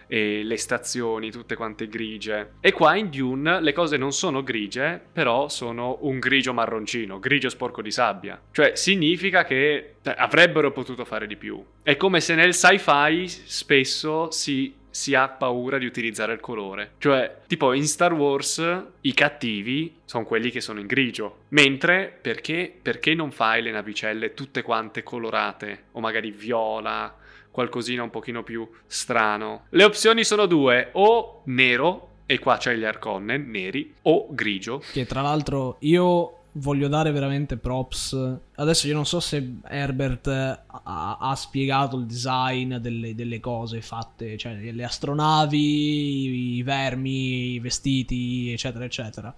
e 0.07 0.43
le 0.43 0.57
stazioni 0.57 1.31
tutte 1.31 1.55
quante 1.55 1.87
grigie. 1.87 2.53
E 2.59 2.71
qua 2.71 2.95
in 2.95 3.09
Dune 3.09 3.61
le 3.61 3.73
cose 3.73 3.97
non 3.97 4.11
sono 4.11 4.43
grigie, 4.43 5.01
però 5.11 5.49
sono 5.49 5.97
un 6.01 6.19
grigio 6.19 6.53
marroncino, 6.53 7.19
grigio 7.19 7.49
sporco 7.49 7.81
di 7.81 7.91
sabbia. 7.91 8.39
Cioè 8.51 8.75
significa 8.75 9.43
che 9.43 9.95
cioè, 10.01 10.15
avrebbero 10.17 10.71
potuto 10.71 11.05
fare 11.05 11.27
di 11.27 11.35
più. 11.35 11.63
È 11.81 11.95
come 11.97 12.19
se 12.19 12.35
nel 12.35 12.53
sci-fi 12.53 13.27
spesso 13.27 14.31
si 14.31 14.83
si 14.95 15.13
ha 15.13 15.27
paura 15.27 15.77
di 15.77 15.85
utilizzare 15.85 16.31
il 16.31 16.39
colore. 16.39 16.91
Cioè, 16.99 17.39
tipo 17.47 17.73
in 17.73 17.85
Star 17.85 18.13
Wars 18.13 18.63
i 19.01 19.13
cattivi 19.13 19.97
sono 20.05 20.23
quelli 20.23 20.49
che 20.51 20.61
sono 20.61 20.79
in 20.79 20.87
grigio. 20.87 21.39
Mentre 21.49 22.17
perché, 22.21 22.73
perché 22.81 23.13
non 23.13 23.31
fai 23.31 23.61
le 23.61 23.71
navicelle 23.71 24.33
tutte 24.33 24.61
quante 24.61 25.03
colorate? 25.03 25.87
O 25.91 25.99
magari 25.99 26.31
viola, 26.31 27.13
qualcosina 27.51 28.03
un 28.03 28.09
pochino 28.09 28.41
più 28.41 28.65
strano. 28.87 29.65
Le 29.71 29.83
opzioni 29.83 30.23
sono 30.23 30.45
due, 30.45 30.91
o 30.93 31.41
nero, 31.47 32.11
e 32.25 32.39
qua 32.39 32.55
c'è 32.55 32.73
gli 32.73 32.85
Arconnen, 32.85 33.49
neri, 33.49 33.93
o 34.03 34.27
grigio. 34.29 34.81
Che 34.93 35.05
tra 35.05 35.19
l'altro 35.19 35.75
io 35.81 36.44
voglio 36.57 36.87
dare 36.87 37.11
veramente 37.11 37.57
props. 37.57 38.37
Adesso 38.55 38.87
io 38.87 38.93
non 38.93 39.05
so 39.05 39.19
se 39.19 39.57
Herbert 39.63 40.27
ha, 40.27 41.17
ha 41.19 41.35
spiegato 41.35 41.97
il 41.97 42.05
design 42.05 42.75
delle, 42.75 43.15
delle, 43.15 43.39
cose 43.39 43.81
fatte, 43.81 44.37
cioè 44.37 44.71
le 44.71 44.83
astronavi, 44.83 46.55
i 46.57 46.63
vermi, 46.63 47.53
i 47.53 47.59
vestiti, 47.59 48.51
eccetera, 48.51 48.85
eccetera. 48.85 49.33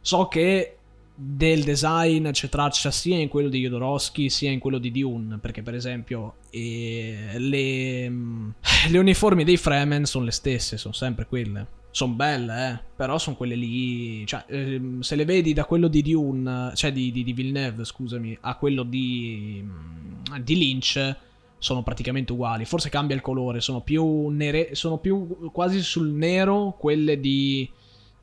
So 0.00 0.28
che 0.28 0.74
del 1.20 1.64
design 1.64 2.30
c'è 2.30 2.48
traccia 2.48 2.92
sia 2.92 3.18
in 3.18 3.28
quello 3.28 3.48
di 3.48 3.58
Jodorowsky 3.58 4.28
sia 4.28 4.52
in 4.52 4.60
quello 4.60 4.78
di 4.78 4.92
Dune 4.92 5.38
perché 5.38 5.62
per 5.62 5.74
esempio 5.74 6.36
eh, 6.50 7.32
le, 7.38 8.08
le 8.88 8.98
uniformi 8.98 9.42
dei 9.42 9.56
Fremen 9.56 10.04
sono 10.04 10.26
le 10.26 10.30
stesse 10.30 10.76
sono 10.76 10.94
sempre 10.94 11.26
quelle 11.26 11.66
sono 11.90 12.12
belle, 12.12 12.70
eh. 12.70 12.78
Però 12.96 13.18
sono 13.18 13.36
quelle 13.36 13.54
lì. 13.54 14.26
Cioè, 14.26 14.44
ehm, 14.48 15.00
se 15.00 15.16
le 15.16 15.24
vedi 15.24 15.52
da 15.52 15.64
quello 15.64 15.88
di 15.88 16.02
Dune, 16.02 16.72
cioè 16.74 16.92
di, 16.92 17.10
di, 17.10 17.24
di 17.24 17.32
Villeneuve, 17.32 17.84
scusami, 17.84 18.36
a 18.40 18.56
quello 18.56 18.82
di, 18.82 19.62
mm, 19.62 20.36
di 20.40 20.56
Lynch, 20.56 21.16
sono 21.58 21.82
praticamente 21.82 22.32
uguali. 22.32 22.64
Forse 22.64 22.88
cambia 22.88 23.16
il 23.16 23.22
colore, 23.22 23.60
sono 23.60 23.80
più 23.80 24.28
nere. 24.28 24.74
Sono 24.74 24.98
più 24.98 25.50
quasi 25.50 25.82
sul 25.82 26.08
nero 26.08 26.76
quelle 26.78 27.18
di. 27.18 27.68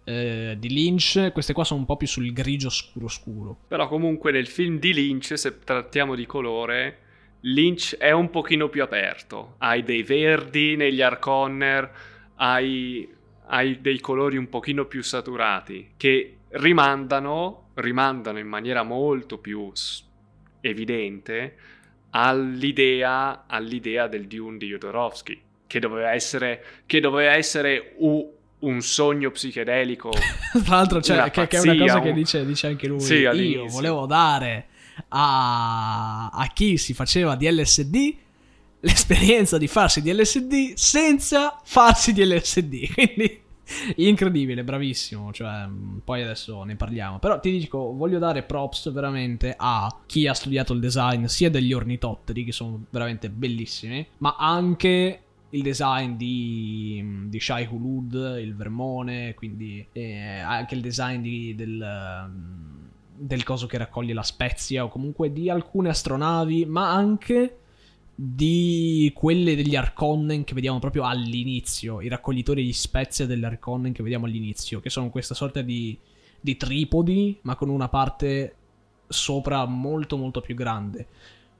Eh, 0.07 0.55
di 0.59 0.69
Lynch, 0.69 1.31
queste 1.33 1.53
qua 1.53 1.63
sono 1.63 1.79
un 1.79 1.87
po' 1.87 1.97
più 1.97 2.05
sul 2.05 2.31
grigio 2.31 2.69
scuro 2.69 3.07
scuro. 3.07 3.57
Però 3.67 3.87
comunque 3.87 4.31
nel 4.31 4.45
film 4.45 4.77
di 4.77 4.93
Lynch, 4.93 5.35
se 5.35 5.57
trattiamo 5.57 6.13
di 6.13 6.27
colore, 6.27 6.99
Lynch 7.41 7.95
è 7.97 8.11
un 8.11 8.29
pochino 8.29 8.69
più 8.69 8.83
aperto. 8.83 9.55
Hai 9.57 9.81
dei 9.81 10.03
verdi 10.03 10.75
negli 10.75 11.01
Arconner, 11.01 11.91
hai 12.35 13.14
hai 13.47 13.81
dei 13.81 13.99
colori 13.99 14.37
un 14.37 14.49
pochino 14.49 14.85
più 14.85 15.03
saturati 15.03 15.91
che 15.97 16.37
rimandano, 16.49 17.69
rimandano 17.75 18.39
in 18.39 18.47
maniera 18.47 18.83
molto 18.83 19.37
più 19.37 19.71
evidente 20.61 21.55
all'idea, 22.11 23.45
all'idea 23.47 24.07
del 24.07 24.27
Dune 24.27 24.57
di 24.57 24.67
Jodorowsky, 24.67 25.41
che 25.67 25.79
doveva 25.79 26.11
essere, 26.11 26.63
che 26.85 26.99
doveva 26.99 27.33
essere 27.33 27.93
u, 27.97 28.33
un 28.59 28.81
sogno 28.81 29.31
psichedelico. 29.31 30.11
Tra 30.63 30.75
l'altro, 30.75 31.01
cioè, 31.01 31.29
che, 31.29 31.47
che, 31.47 31.57
è 31.57 31.59
una 31.59 31.75
cosa 31.77 31.97
un... 31.97 32.03
che 32.03 32.13
dice, 32.13 32.45
dice 32.45 32.67
anche 32.67 32.87
lui. 32.87 33.01
Sì, 33.01 33.15
Io 33.15 33.65
volevo 33.67 34.05
dare 34.05 34.67
a, 35.09 36.29
a 36.29 36.47
chi 36.53 36.77
si 36.77 36.93
faceva 36.93 37.35
di 37.35 37.51
LSD 37.51 38.15
l'esperienza 38.85 39.57
di 39.57 39.67
farsi 39.67 40.01
di 40.01 40.13
LSD 40.13 40.73
senza 40.75 41.59
farsi 41.63 42.13
di 42.13 42.23
LSD. 42.23 42.93
Quindi 42.93 43.41
incredibile, 43.97 44.63
bravissimo. 44.63 45.33
Cioè, 45.33 45.67
poi 46.03 46.21
adesso 46.21 46.63
ne 46.63 46.75
parliamo. 46.75 47.19
Però 47.19 47.39
ti 47.39 47.51
dico, 47.51 47.93
voglio 47.93 48.19
dare 48.19 48.43
props 48.43 48.91
veramente 48.91 49.55
a 49.57 50.01
chi 50.05 50.27
ha 50.27 50.33
studiato 50.33 50.73
il 50.73 50.79
design 50.79 51.25
sia 51.25 51.49
degli 51.49 51.73
ornitotteri, 51.73 52.43
che 52.43 52.51
sono 52.51 52.85
veramente 52.91 53.29
bellissimi, 53.29 54.05
ma 54.19 54.35
anche 54.37 55.19
il 55.49 55.61
design 55.61 56.15
di, 56.15 57.25
di 57.27 57.39
Shai 57.39 57.67
Hulud, 57.69 58.37
il 58.39 58.55
vermone, 58.55 59.33
quindi 59.33 59.85
eh, 59.93 60.39
anche 60.39 60.75
il 60.75 60.81
design 60.81 61.21
di, 61.21 61.55
del, 61.55 62.29
del 63.15 63.43
coso 63.43 63.65
che 63.65 63.77
raccoglie 63.77 64.13
la 64.13 64.21
spezia 64.21 64.83
o 64.83 64.89
comunque 64.89 65.31
di 65.31 65.49
alcune 65.49 65.89
astronavi, 65.89 66.65
ma 66.65 66.91
anche 66.91 67.59
di 68.15 69.11
quelle 69.13 69.55
degli 69.55 69.75
Arconnen 69.75 70.45
che 70.45 70.53
vediamo 70.53 70.79
proprio 70.79 71.03
all'inizio, 71.03 71.99
i 71.99 72.07
raccoglitori 72.07 72.63
di 72.63 72.71
spezie 72.71 73.25
degli 73.25 73.43
Arconnen 73.43 73.91
che 73.91 74.03
vediamo 74.03 74.25
all'inizio, 74.25 74.79
che 74.79 74.89
sono 74.89 75.09
questa 75.09 75.33
sorta 75.33 75.61
di, 75.61 75.97
di 76.39 76.55
tripodi, 76.55 77.37
ma 77.41 77.55
con 77.55 77.69
una 77.69 77.89
parte 77.89 78.55
sopra 79.07 79.65
molto 79.65 80.15
molto 80.15 80.39
più 80.39 80.55
grande. 80.55 81.07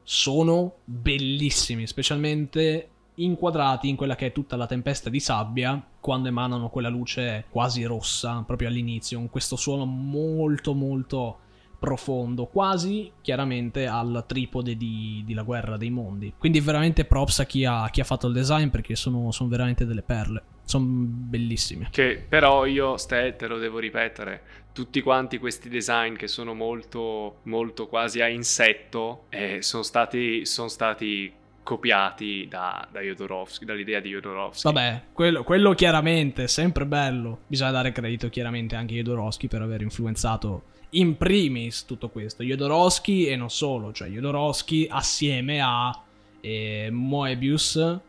Sono 0.03 0.77
bellissimi, 0.85 1.87
specialmente 1.87 2.89
inquadrati 3.15 3.89
in 3.89 3.95
quella 3.95 4.15
che 4.15 4.27
è 4.27 4.31
tutta 4.31 4.55
la 4.55 4.65
tempesta 4.65 5.09
di 5.09 5.19
sabbia, 5.19 5.83
quando 5.99 6.29
emanano 6.29 6.69
quella 6.69 6.89
luce 6.89 7.45
quasi 7.49 7.83
rossa, 7.83 8.43
proprio 8.45 8.69
all'inizio, 8.69 9.17
con 9.17 9.29
questo 9.29 9.57
suono 9.57 9.85
molto 9.85 10.73
molto 10.73 11.39
profondo, 11.77 12.45
quasi 12.45 13.11
chiaramente 13.21 13.87
al 13.87 14.23
tripode 14.27 14.75
di, 14.75 15.23
di 15.25 15.33
La 15.33 15.43
guerra 15.43 15.77
dei 15.77 15.89
mondi. 15.89 16.33
Quindi 16.37 16.59
veramente 16.59 17.05
props 17.05 17.39
a 17.39 17.45
chi 17.45 17.65
ha, 17.65 17.89
chi 17.89 18.01
ha 18.01 18.05
fatto 18.05 18.27
il 18.27 18.33
design 18.33 18.69
perché 18.69 18.95
sono, 18.95 19.31
sono 19.31 19.49
veramente 19.49 19.85
delle 19.85 20.01
perle. 20.01 20.43
Sono 20.63 20.85
bellissime. 20.87 21.89
Che 21.91 22.25
però 22.27 22.65
io, 22.65 22.97
Ste, 22.97 23.35
te 23.35 23.47
lo 23.47 23.59
devo 23.59 23.77
ripetere, 23.77 24.41
tutti 24.73 25.01
quanti 25.01 25.37
questi 25.37 25.69
design 25.69 26.15
che 26.15 26.27
sono 26.27 26.53
molto, 26.53 27.37
molto 27.43 27.87
quasi 27.87 28.21
a 28.21 28.27
insetto, 28.27 29.25
eh, 29.29 29.61
sono 29.61 29.83
stati, 29.83 30.45
sono 30.45 30.67
stati 30.67 31.31
copiati 31.65 32.47
da, 32.47 32.87
da 32.91 32.99
dall'idea 33.01 33.99
di 33.99 34.09
Jodorowsky. 34.09 34.71
Vabbè, 34.71 35.01
quello, 35.11 35.43
quello, 35.43 35.73
chiaramente, 35.73 36.47
sempre 36.47 36.85
bello. 36.85 37.39
Bisogna 37.47 37.71
dare 37.71 37.91
credito 37.91 38.29
chiaramente 38.29 38.75
anche 38.75 38.93
a 38.93 38.97
Jodorowsky 38.97 39.47
per 39.47 39.61
aver 39.61 39.81
influenzato 39.81 40.73
in 40.95 41.17
primis 41.17 41.85
tutto 41.85 42.09
questo. 42.09 42.43
Jodorowsky 42.43 43.25
e 43.25 43.35
non 43.35 43.49
solo, 43.49 43.91
cioè 43.91 44.09
Jodorowsky 44.09 44.87
assieme 44.89 45.61
a 45.61 45.97
eh, 46.41 46.89
Moebius 46.91 47.99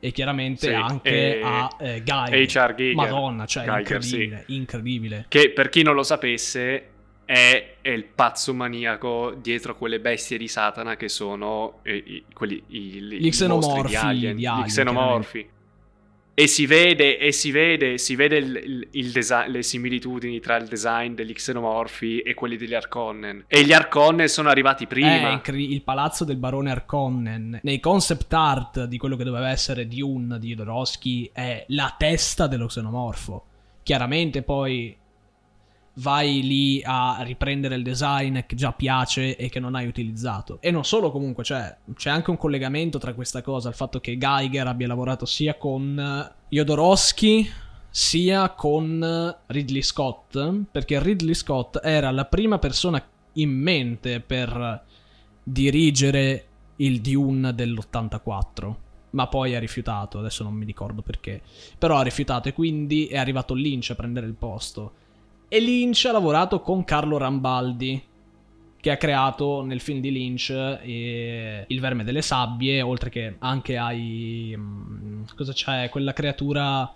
e 0.00 0.12
chiaramente 0.12 0.66
sì, 0.66 0.72
anche 0.72 1.38
e, 1.38 1.42
a 1.42 1.76
eh, 1.80 2.02
Geiger. 2.02 2.68
H.R. 2.68 2.74
Giger. 2.74 2.94
Madonna, 2.94 3.46
cioè 3.46 3.64
Geiger, 3.64 3.80
incredibile, 3.80 4.44
sì. 4.46 4.54
incredibile. 4.54 5.26
Che 5.28 5.50
per 5.50 5.68
chi 5.68 5.82
non 5.82 5.94
lo 5.94 6.02
sapesse 6.02 6.88
è, 7.24 7.76
è, 7.80 7.88
il 7.88 8.04
pazzo 8.04 8.52
maniaco 8.52 9.34
dietro 9.40 9.76
quelle 9.76 10.00
bestie 10.00 10.36
di 10.36 10.46
Satana 10.46 10.96
che 10.96 11.08
sono 11.08 11.78
eh, 11.82 11.96
i, 11.96 12.24
quelli, 12.32 12.62
i, 12.66 13.00
gli 13.00 13.30
xenomorfi 13.30 13.88
di 13.88 13.96
Alien, 13.96 14.36
gli 14.36 14.62
xenomorfi. 14.64 15.48
E 16.36 16.48
si 16.48 16.66
vede, 16.66 17.16
e 17.18 17.30
si 17.30 17.52
vede, 17.52 17.96
si 17.96 18.16
vede 18.16 18.38
il, 18.38 18.56
il, 18.56 18.88
il 18.90 19.12
design, 19.12 19.50
le 19.50 19.62
similitudini 19.62 20.40
tra 20.40 20.56
il 20.56 20.66
design 20.66 21.14
degli 21.14 21.32
xenomorfi 21.32 22.20
e 22.20 22.34
quelli 22.34 22.56
degli 22.56 22.74
Arconnen. 22.74 23.44
E 23.46 23.64
gli 23.64 23.72
Arconnen 23.72 24.28
sono 24.28 24.48
arrivati 24.48 24.88
prima. 24.88 25.40
Eh, 25.40 25.52
il 25.52 25.82
palazzo 25.82 26.24
del 26.24 26.36
barone 26.36 26.72
Arconnen. 26.72 27.60
Nei 27.62 27.78
concept 27.78 28.32
art 28.32 28.84
di 28.84 28.98
quello 28.98 29.14
che 29.14 29.22
doveva 29.22 29.50
essere 29.50 29.86
Dune 29.86 30.40
di 30.40 30.48
Jodorowsky 30.48 31.30
è 31.32 31.64
la 31.68 31.94
testa 31.96 32.48
dello 32.48 32.66
xenomorfo. 32.66 33.44
Chiaramente 33.84 34.42
poi 34.42 34.96
vai 35.94 36.42
lì 36.42 36.82
a 36.84 37.22
riprendere 37.22 37.76
il 37.76 37.82
design 37.82 38.40
che 38.46 38.56
già 38.56 38.72
piace 38.72 39.36
e 39.36 39.48
che 39.48 39.60
non 39.60 39.74
hai 39.74 39.86
utilizzato. 39.86 40.58
E 40.60 40.70
non 40.70 40.84
solo 40.84 41.10
comunque, 41.10 41.44
cioè, 41.44 41.76
c'è 41.94 42.10
anche 42.10 42.30
un 42.30 42.36
collegamento 42.36 42.98
tra 42.98 43.14
questa 43.14 43.42
cosa, 43.42 43.68
il 43.68 43.74
fatto 43.74 44.00
che 44.00 44.18
Geiger 44.18 44.66
abbia 44.66 44.86
lavorato 44.86 45.26
sia 45.26 45.54
con 45.54 46.32
Jodorowsky 46.48 47.48
sia 47.90 48.50
con 48.50 49.36
Ridley 49.46 49.82
Scott, 49.82 50.36
perché 50.70 51.00
Ridley 51.00 51.34
Scott 51.34 51.78
era 51.80 52.10
la 52.10 52.24
prima 52.24 52.58
persona 52.58 53.00
in 53.34 53.50
mente 53.50 54.18
per 54.18 54.82
dirigere 55.44 56.46
il 56.76 57.00
Dune 57.00 57.54
dell'84 57.54 58.74
ma 59.14 59.28
poi 59.28 59.54
ha 59.54 59.60
rifiutato, 59.60 60.18
adesso 60.18 60.42
non 60.42 60.54
mi 60.54 60.64
ricordo 60.64 61.00
perché, 61.00 61.40
però 61.78 61.98
ha 61.98 62.02
rifiutato 62.02 62.48
e 62.48 62.52
quindi 62.52 63.06
è 63.06 63.16
arrivato 63.16 63.54
Lynch 63.54 63.90
a 63.90 63.94
prendere 63.94 64.26
il 64.26 64.34
posto. 64.34 64.92
E 65.48 65.60
Lynch 65.60 66.04
ha 66.06 66.12
lavorato 66.12 66.60
con 66.60 66.84
Carlo 66.84 67.16
Rambaldi, 67.16 68.02
che 68.80 68.90
ha 68.90 68.96
creato 68.96 69.62
nel 69.62 69.80
film 69.80 70.00
di 70.00 70.10
Lynch 70.10 70.50
eh, 70.50 71.64
Il 71.68 71.80
verme 71.80 72.04
delle 72.04 72.22
sabbie, 72.22 72.82
oltre 72.82 73.10
che 73.10 73.36
anche 73.38 73.76
ai... 73.76 74.54
Mm, 74.56 75.22
cosa 75.36 75.52
c'è? 75.52 75.88
Quella 75.88 76.12
creatura... 76.12 76.92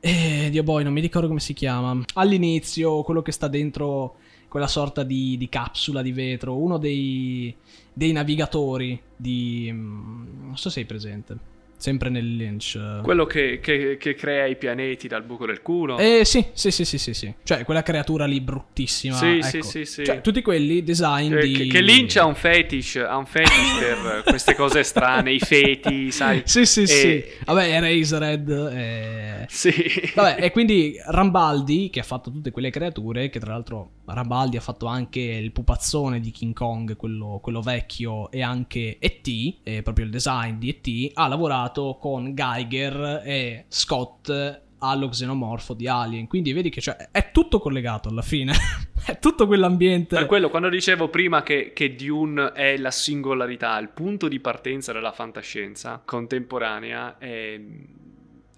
Eh, 0.00 0.48
Dio 0.50 0.62
boy, 0.62 0.84
non 0.84 0.92
mi 0.92 1.00
ricordo 1.00 1.26
come 1.28 1.40
si 1.40 1.52
chiama. 1.52 2.00
All'inizio, 2.14 3.02
quello 3.02 3.22
che 3.22 3.32
sta 3.32 3.48
dentro 3.48 4.16
quella 4.48 4.68
sorta 4.68 5.02
di, 5.02 5.36
di 5.36 5.48
capsula 5.48 6.00
di 6.00 6.12
vetro, 6.12 6.56
uno 6.56 6.78
dei, 6.78 7.54
dei 7.92 8.12
navigatori 8.12 8.98
di... 9.14 9.68
Mm, 9.70 10.46
non 10.46 10.56
so 10.56 10.68
se 10.68 10.76
sei 10.76 10.84
presente. 10.86 11.54
Sempre 11.76 12.08
nel 12.08 12.36
Lynch. 12.36 12.78
Quello 13.02 13.26
che, 13.26 13.60
che, 13.60 13.96
che, 13.98 14.14
crea 14.14 14.46
i 14.46 14.56
pianeti 14.56 15.08
dal 15.08 15.22
buco 15.22 15.46
del 15.46 15.60
culo. 15.60 15.98
Eh 15.98 16.24
sì, 16.24 16.44
sì, 16.52 16.70
sì, 16.70 16.84
sì, 16.84 16.98
sì, 16.98 17.12
sì. 17.12 17.32
Cioè, 17.42 17.64
quella 17.64 17.82
creatura 17.82 18.24
lì 18.24 18.40
bruttissima. 18.40 19.14
Sì, 19.16 19.38
ecco. 19.38 19.46
sì, 19.46 19.62
sì, 19.62 19.84
sì. 19.84 20.04
Cioè, 20.04 20.20
tutti 20.22 20.40
quelli 20.42 20.82
design 20.82 21.34
che, 21.34 21.46
di... 21.46 21.68
Che 21.68 21.80
Lynch 21.80 22.16
ha 22.16 22.24
un 22.24 22.34
fetish, 22.34 22.96
ha 22.96 23.16
un 23.16 23.26
fetish 23.26 23.78
per 23.78 24.22
queste 24.24 24.54
cose 24.54 24.82
strane, 24.82 25.32
i 25.32 25.38
feti, 25.38 26.10
sai. 26.10 26.42
Sì, 26.44 26.64
sì, 26.64 26.82
e... 26.82 26.86
sì. 26.86 27.24
Vabbè, 27.44 27.68
Eraserhead. 27.68 28.48
E... 28.74 29.44
Sì. 29.48 29.72
Vabbè, 30.14 30.42
e 30.42 30.50
quindi 30.50 30.96
Rambaldi, 31.04 31.90
che 31.90 32.00
ha 32.00 32.04
fatto 32.04 32.30
tutte 32.30 32.50
quelle 32.50 32.70
creature, 32.70 33.28
che 33.28 33.38
tra 33.38 33.52
l'altro 33.52 33.90
Rambaldi 34.14 34.56
ha 34.56 34.60
fatto 34.60 34.86
anche 34.86 35.20
il 35.20 35.52
pupazzone 35.52 36.20
di 36.20 36.30
King 36.30 36.54
Kong, 36.54 36.96
quello, 36.96 37.40
quello 37.42 37.60
vecchio, 37.60 38.30
e 38.30 38.42
anche 38.42 38.98
E.T., 38.98 39.58
eh, 39.62 39.82
proprio 39.82 40.04
il 40.04 40.10
design 40.10 40.58
di 40.58 40.68
E.T., 40.68 41.10
ha 41.14 41.26
lavorato 41.28 41.96
con 42.00 42.34
Geiger 42.34 43.22
e 43.24 43.64
Scott 43.68 44.64
allo 44.78 45.08
xenomorfo 45.08 45.74
di 45.74 45.88
Alien. 45.88 46.26
Quindi 46.26 46.52
vedi 46.52 46.70
che 46.70 46.80
cioè, 46.80 47.08
è 47.10 47.30
tutto 47.30 47.58
collegato 47.58 48.08
alla 48.08 48.22
fine. 48.22 48.52
è 49.06 49.18
tutto 49.18 49.46
quell'ambiente. 49.46 50.16
Per 50.16 50.26
quello, 50.26 50.50
quando 50.50 50.68
dicevo 50.68 51.08
prima 51.08 51.42
che, 51.42 51.72
che, 51.72 51.94
Dune 51.94 52.52
è 52.52 52.76
la 52.76 52.90
singolarità, 52.90 53.78
il 53.78 53.88
punto 53.88 54.28
di 54.28 54.40
partenza 54.40 54.92
della 54.92 55.12
fantascienza 55.12 56.02
contemporanea, 56.04 57.18
è, 57.18 57.60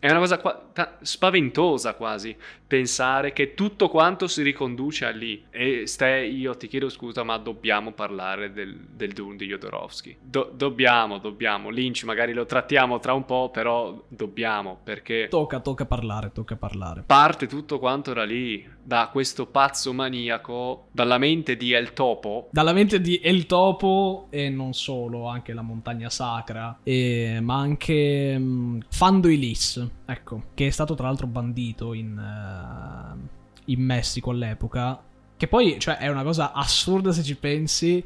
è 0.01 0.11
una 0.11 0.21
cosa 0.21 0.39
qua, 0.39 0.71
spaventosa 1.01 1.95
quasi 1.95 2.37
pensare 2.69 3.33
che 3.33 3.55
tutto 3.55 3.89
quanto 3.89 4.29
si 4.29 4.43
riconduce 4.43 5.07
a 5.07 5.11
lì. 5.11 5.45
E 5.51 5.87
ste, 5.87 6.25
io 6.25 6.57
ti 6.57 6.69
chiedo 6.69 6.89
scusa, 6.89 7.25
ma 7.25 7.37
dobbiamo 7.37 7.93
parlare 7.93 8.53
del, 8.53 8.77
del 8.77 9.13
Dune 9.13 9.37
di 9.37 9.47
Jodorowsky. 9.47 10.17
Do, 10.21 10.53
dobbiamo, 10.55 11.19
dobbiamo. 11.19 11.71
Lynch 11.71 12.05
magari 12.05 12.33
lo 12.33 12.47
trattiamo 12.47 13.01
tra 13.01 13.13
un 13.13 13.25
po', 13.25 13.51
però 13.51 14.05
dobbiamo 14.07 14.79
perché... 14.85 15.27
Tocca, 15.29 15.59
tocca 15.59 15.87
parlare, 15.87 16.31
tocca 16.33 16.55
parlare. 16.55 17.03
Parte 17.05 17.49
tutto 17.49 17.81
quanto 17.81 18.13
da 18.13 18.25
lì, 18.25 18.65
da 18.89 19.11
questo 19.13 19.45
pazzo 19.45 19.93
maniaco, 19.93 20.87
dalla 20.93 21.19
mente 21.19 21.59
di 21.59 21.73
El 21.73 21.93
Topo. 21.93 22.49
Dalla 22.51 22.73
mente 22.73 23.03
di 23.03 23.21
El 23.23 23.45
Topo 23.45 24.29
e 24.31 24.49
non 24.49 24.73
solo, 24.73 25.29
anche 25.29 25.53
la 25.53 25.61
montagna 25.61 26.09
sacra, 26.09 26.79
e, 26.83 27.39
ma 27.43 27.59
anche 27.59 28.35
um, 28.35 28.81
Fando 28.89 29.29
ecco, 29.29 30.43
che 30.55 30.69
è 30.69 30.71
stato 30.71 30.95
tra 30.95 31.07
l'altro 31.07 31.27
bandito 31.27 31.93
in... 31.93 32.17
Uh, 32.17 33.37
in 33.67 33.83
Messico 33.83 34.31
all'epoca. 34.31 34.99
Che 35.37 35.47
poi, 35.49 35.79
cioè, 35.79 35.99
è 35.99 36.09
una 36.09 36.23
cosa 36.23 36.53
assurda 36.53 37.13
se 37.13 37.23
ci 37.23 37.37
pensi. 37.37 38.03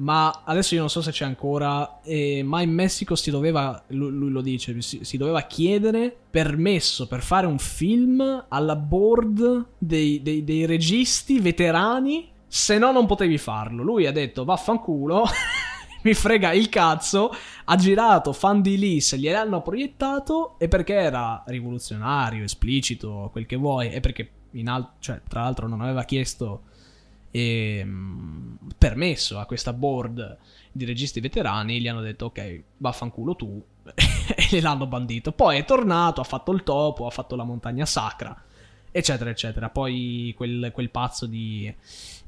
Ma 0.00 0.42
adesso 0.44 0.74
io 0.74 0.80
non 0.80 0.90
so 0.90 1.02
se 1.02 1.10
c'è 1.10 1.24
ancora. 1.24 2.00
Eh, 2.02 2.42
ma 2.42 2.62
in 2.62 2.72
Messico 2.72 3.14
si 3.14 3.30
doveva. 3.30 3.82
Lui, 3.88 4.10
lui 4.10 4.30
lo 4.30 4.40
dice. 4.40 4.80
Si, 4.80 5.00
si, 5.04 5.16
doveva 5.16 5.42
chiedere 5.42 6.14
permesso 6.30 7.06
per 7.06 7.22
fare 7.22 7.46
un 7.46 7.58
film 7.58 8.46
alla 8.48 8.76
board 8.76 9.66
dei, 9.78 10.22
dei, 10.22 10.42
dei 10.42 10.64
registi 10.64 11.38
veterani. 11.40 12.28
Se 12.46 12.78
no, 12.78 12.92
non 12.92 13.06
potevi 13.06 13.36
farlo. 13.36 13.82
Lui 13.82 14.06
ha 14.06 14.12
detto 14.12 14.44
vaffanculo. 14.44 15.24
mi 16.02 16.14
frega 16.14 16.52
il 16.54 16.70
cazzo, 16.70 17.30
ha 17.64 17.76
girato 17.76 18.32
fan 18.32 18.62
di 18.62 19.00
se 19.02 19.18
gliel'hanno 19.18 19.60
proiettato 19.60 20.54
e 20.58 20.66
perché 20.66 20.94
era 20.94 21.42
rivoluzionario, 21.46 22.42
esplicito, 22.42 23.28
quel 23.32 23.44
che 23.44 23.56
vuoi, 23.56 23.90
e 23.90 24.00
perché 24.00 24.30
al- 24.64 24.92
cioè, 24.98 25.20
tra 25.28 25.42
l'altro 25.42 25.68
non 25.68 25.82
aveva 25.82 26.04
chiesto 26.04 26.62
eh, 27.30 27.86
permesso 28.76 29.38
a 29.38 29.46
questa 29.46 29.72
board 29.72 30.38
di 30.72 30.84
registi 30.84 31.20
veterani, 31.20 31.80
gli 31.80 31.88
hanno 31.88 32.00
detto 32.00 32.26
ok, 32.26 32.62
vaffanculo 32.78 33.36
tu, 33.36 33.62
e 33.84 34.46
gliel'hanno 34.50 34.86
bandito. 34.86 35.32
Poi 35.32 35.58
è 35.58 35.64
tornato, 35.64 36.20
ha 36.20 36.24
fatto 36.24 36.52
il 36.52 36.62
topo, 36.62 37.06
ha 37.06 37.10
fatto 37.10 37.36
la 37.36 37.44
montagna 37.44 37.86
sacra, 37.86 38.36
eccetera, 38.90 39.30
eccetera. 39.30 39.68
Poi 39.68 40.32
quel, 40.36 40.70
quel 40.72 40.90
pazzo 40.90 41.26
di, 41.26 41.72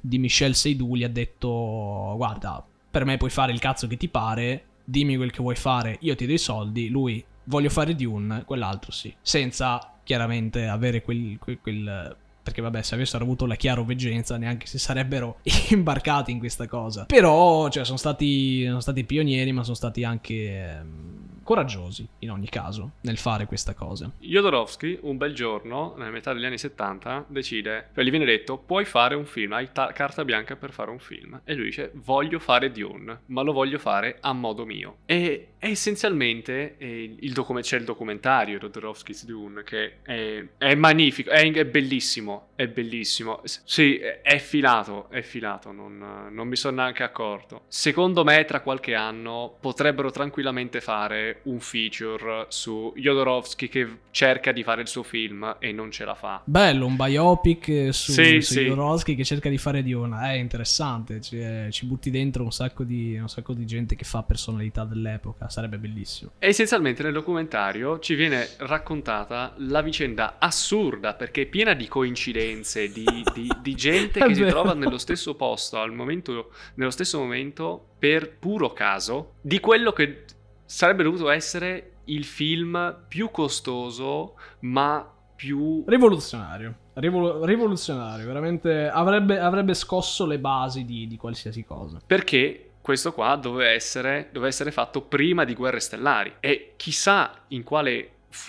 di 0.00 0.18
Michel 0.18 0.54
Seydoux 0.54 0.96
gli 0.96 1.04
ha 1.04 1.08
detto 1.08 2.14
guarda 2.16 2.64
per 2.92 3.06
me 3.06 3.16
puoi 3.16 3.30
fare 3.30 3.52
il 3.52 3.58
cazzo 3.58 3.86
che 3.86 3.96
ti 3.96 4.08
pare, 4.08 4.64
dimmi 4.84 5.16
quel 5.16 5.30
che 5.30 5.40
vuoi 5.40 5.56
fare, 5.56 5.96
io 6.00 6.14
ti 6.14 6.26
do 6.26 6.32
i 6.32 6.38
soldi, 6.38 6.90
lui 6.90 7.24
voglio 7.44 7.70
fare 7.70 7.94
Dune, 7.94 8.44
quell'altro 8.44 8.92
sì. 8.92 9.12
Senza 9.22 9.94
chiaramente 10.04 10.66
avere 10.66 11.00
quel, 11.00 11.38
quel, 11.38 11.58
quel 11.60 12.16
perché 12.42 12.60
vabbè 12.60 12.82
se 12.82 12.94
avessero 12.94 13.24
avuto 13.24 13.46
la 13.46 13.54
chiaroveggenza 13.54 14.36
neanche 14.36 14.66
si 14.66 14.78
sarebbero 14.78 15.38
imbarcati 15.70 16.30
in 16.30 16.38
questa 16.38 16.66
cosa 16.66 17.04
però 17.04 17.68
cioè 17.68 17.84
sono 17.84 17.98
stati, 17.98 18.64
sono 18.66 18.80
stati 18.80 19.04
pionieri 19.04 19.52
ma 19.52 19.62
sono 19.62 19.76
stati 19.76 20.04
anche 20.04 20.34
ehm, 20.34 21.22
coraggiosi 21.42 22.06
in 22.20 22.30
ogni 22.30 22.48
caso 22.48 22.92
nel 23.02 23.18
fare 23.18 23.46
questa 23.46 23.74
cosa. 23.74 24.10
Jodorowsky 24.18 25.00
un 25.02 25.16
bel 25.16 25.34
giorno, 25.34 25.94
nella 25.96 26.10
metà 26.10 26.32
degli 26.32 26.44
anni 26.44 26.58
70, 26.58 27.26
decide, 27.28 27.88
cioè 27.94 28.04
gli 28.04 28.10
viene 28.10 28.24
detto 28.24 28.58
puoi 28.58 28.84
fare 28.84 29.14
un 29.14 29.24
film, 29.24 29.52
hai 29.52 29.70
ta- 29.72 29.92
carta 29.92 30.24
bianca 30.24 30.56
per 30.56 30.72
fare 30.72 30.90
un 30.90 30.98
film. 30.98 31.40
E 31.44 31.54
lui 31.54 31.66
dice 31.66 31.90
voglio 31.94 32.38
fare 32.38 32.70
Dune, 32.70 33.20
ma 33.26 33.42
lo 33.42 33.52
voglio 33.52 33.78
fare 33.78 34.18
a 34.20 34.32
modo 34.32 34.64
mio. 34.64 34.98
E, 35.04 35.51
e 35.64 35.70
essenzialmente 35.70 36.74
eh, 36.76 37.14
il 37.20 37.32
docu- 37.32 37.60
c'è 37.60 37.76
il 37.76 37.84
documentario 37.84 38.58
Jodorowsky's 38.58 39.24
Dune 39.24 39.62
che 39.62 40.02
è, 40.02 40.44
è 40.58 40.74
magnifico, 40.74 41.30
è, 41.30 41.48
è, 41.52 41.64
bellissimo, 41.64 42.48
è 42.56 42.66
bellissimo. 42.66 43.42
Sì, 43.44 43.96
è 43.96 44.38
filato, 44.38 45.08
è 45.08 45.22
filato, 45.22 45.70
non, 45.70 46.30
non 46.32 46.48
mi 46.48 46.56
sono 46.56 46.82
neanche 46.82 47.04
accorto. 47.04 47.62
Secondo 47.68 48.24
me 48.24 48.44
tra 48.44 48.60
qualche 48.60 48.96
anno 48.96 49.56
potrebbero 49.60 50.10
tranquillamente 50.10 50.80
fare 50.80 51.42
un 51.44 51.60
feature 51.60 52.46
su 52.48 52.92
Jodorowsky 52.96 53.68
che 53.68 53.88
cerca 54.10 54.50
di 54.50 54.64
fare 54.64 54.82
il 54.82 54.88
suo 54.88 55.04
film 55.04 55.58
e 55.60 55.70
non 55.70 55.92
ce 55.92 56.04
la 56.04 56.16
fa. 56.16 56.42
Bello, 56.44 56.86
un 56.86 56.96
biopic 56.96 57.94
su, 57.94 58.10
sì, 58.10 58.40
su 58.40 58.54
sì. 58.54 58.64
Jodorowsky 58.64 59.14
che 59.14 59.22
cerca 59.22 59.48
di 59.48 59.58
fare 59.58 59.84
di 59.84 59.92
una. 59.92 60.32
È 60.32 60.34
interessante, 60.34 61.20
ci, 61.20 61.40
ci 61.70 61.86
butti 61.86 62.10
dentro 62.10 62.42
un 62.42 62.50
sacco, 62.50 62.82
di, 62.82 63.16
un 63.16 63.28
sacco 63.28 63.52
di 63.52 63.64
gente 63.64 63.94
che 63.94 64.04
fa 64.04 64.24
personalità 64.24 64.84
dell'epoca, 64.84 65.50
sarebbe 65.52 65.76
bellissimo. 65.76 66.32
E 66.38 66.48
essenzialmente 66.48 67.02
nel 67.02 67.12
documentario 67.12 67.98
ci 67.98 68.14
viene 68.14 68.48
raccontata 68.58 69.54
la 69.58 69.82
vicenda 69.82 70.36
assurda 70.38 71.14
perché 71.14 71.42
è 71.42 71.46
piena 71.46 71.74
di 71.74 71.86
coincidenze, 71.86 72.90
di, 72.90 73.04
di, 73.34 73.48
di 73.60 73.74
gente 73.74 74.20
che 74.20 74.34
si 74.34 74.44
trova 74.46 74.72
nello 74.72 74.98
stesso 74.98 75.34
posto 75.36 75.78
al 75.78 75.92
momento, 75.92 76.52
nello 76.74 76.90
stesso 76.90 77.18
momento 77.18 77.90
per 77.98 78.36
puro 78.38 78.72
caso 78.72 79.34
di 79.42 79.60
quello 79.60 79.92
che 79.92 80.24
sarebbe 80.64 81.02
dovuto 81.02 81.28
essere 81.28 81.90
il 82.06 82.24
film 82.24 83.04
più 83.06 83.30
costoso, 83.30 84.34
ma 84.60 85.06
più 85.36 85.84
rivoluzionario. 85.86 86.76
Rivol- 86.94 87.44
rivoluzionario, 87.44 88.26
veramente 88.26 88.88
avrebbe, 88.88 89.38
avrebbe, 89.38 89.74
scosso 89.74 90.26
le 90.26 90.38
basi 90.38 90.84
di, 90.84 91.06
di, 91.06 91.16
qualsiasi 91.16 91.64
cosa. 91.64 91.98
Perché 92.04 92.71
questo 92.82 93.12
qua 93.12 93.36
doveva 93.36 93.70
essere, 93.70 94.28
doveva 94.32 94.48
essere 94.48 94.72
fatto 94.72 95.00
prima 95.00 95.44
di 95.44 95.54
Guerre 95.54 95.80
Stellari. 95.80 96.34
E 96.40 96.74
chissà 96.76 97.44
in 97.48 97.62
quale 97.62 98.08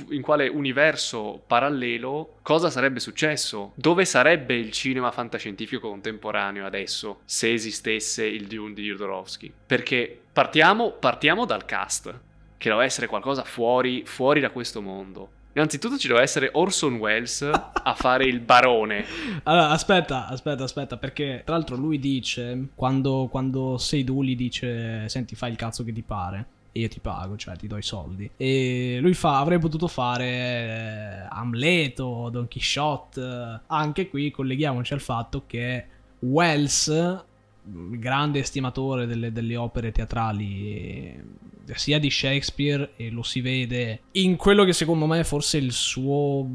in 0.10 0.22
quale 0.22 0.48
universo 0.48 1.44
parallelo 1.46 2.38
cosa 2.42 2.70
sarebbe 2.70 3.00
successo? 3.00 3.74
Dove 3.76 4.06
sarebbe 4.06 4.56
il 4.56 4.72
cinema 4.72 5.12
fantascientifico 5.12 5.90
contemporaneo 5.90 6.66
adesso 6.66 7.20
se 7.26 7.52
esistesse 7.52 8.26
il 8.26 8.48
Dune 8.48 8.74
di 8.74 8.84
Jodorowsky? 8.84 9.52
Perché 9.66 10.22
partiamo, 10.32 10.92
partiamo 10.92 11.46
dal 11.46 11.66
cast, 11.66 12.18
che 12.58 12.70
deve 12.70 12.86
essere 12.86 13.08
qualcosa 13.08 13.44
fuori, 13.44 14.04
fuori 14.06 14.40
da 14.40 14.52
questo 14.52 14.82
mondo. 14.82 15.42
Innanzitutto 15.54 15.98
ci 15.98 16.08
deve 16.08 16.22
essere 16.22 16.50
Orson 16.52 16.96
Welles 16.96 17.42
a 17.48 17.94
fare 17.96 18.26
il 18.26 18.40
barone. 18.40 19.06
Allora, 19.44 19.70
aspetta, 19.70 20.28
aspetta, 20.28 20.64
aspetta, 20.64 20.98
perché 20.98 21.44
tra 21.46 21.56
l'altro 21.56 21.76
lui 21.76 22.00
dice, 22.00 22.70
quando, 22.76 23.28
quando 23.30 23.78
Seydoux 23.78 24.24
gli 24.24 24.36
dice, 24.36 25.08
senti, 25.10 25.36
fai 25.36 25.52
il 25.52 25.58
cazzo 25.58 25.84
che 25.84 25.94
ti 25.94 26.02
pare, 26.02 26.48
e 26.72 26.80
io 26.80 26.88
ti 26.88 27.00
pago, 27.00 27.38
cioè 27.38 27.56
ti 27.56 27.68
do 27.68 27.78
i 27.78 27.84
soldi. 27.84 28.30
E 28.36 28.98
lui 29.00 29.14
fa, 29.14 29.38
avrei 29.38 29.60
potuto 29.60 29.88
fare 29.88 30.26
eh, 30.26 31.28
Amleto, 31.30 32.30
Don 32.32 32.48
Quixote. 32.48 33.62
Anche 33.68 34.10
qui 34.10 34.32
colleghiamoci 34.32 34.94
al 34.94 35.02
fatto 35.02 35.44
che 35.46 35.86
Wells, 36.20 37.24
grande 37.62 38.40
estimatore 38.40 39.06
delle, 39.06 39.32
delle 39.32 39.56
opere 39.56 39.92
teatrali 39.92 41.42
sia 41.76 42.00
di 42.00 42.10
Shakespeare 42.10 42.94
e 42.96 43.10
lo 43.10 43.24
si 43.24 43.42
vede 43.42 44.02
in 44.12 44.36
quello 44.36 44.64
che 44.64 44.74
secondo 44.74 45.06
me 45.06 45.22
è 45.22 45.24
forse 45.24 45.58
il 45.58 45.72
suo 45.72 46.48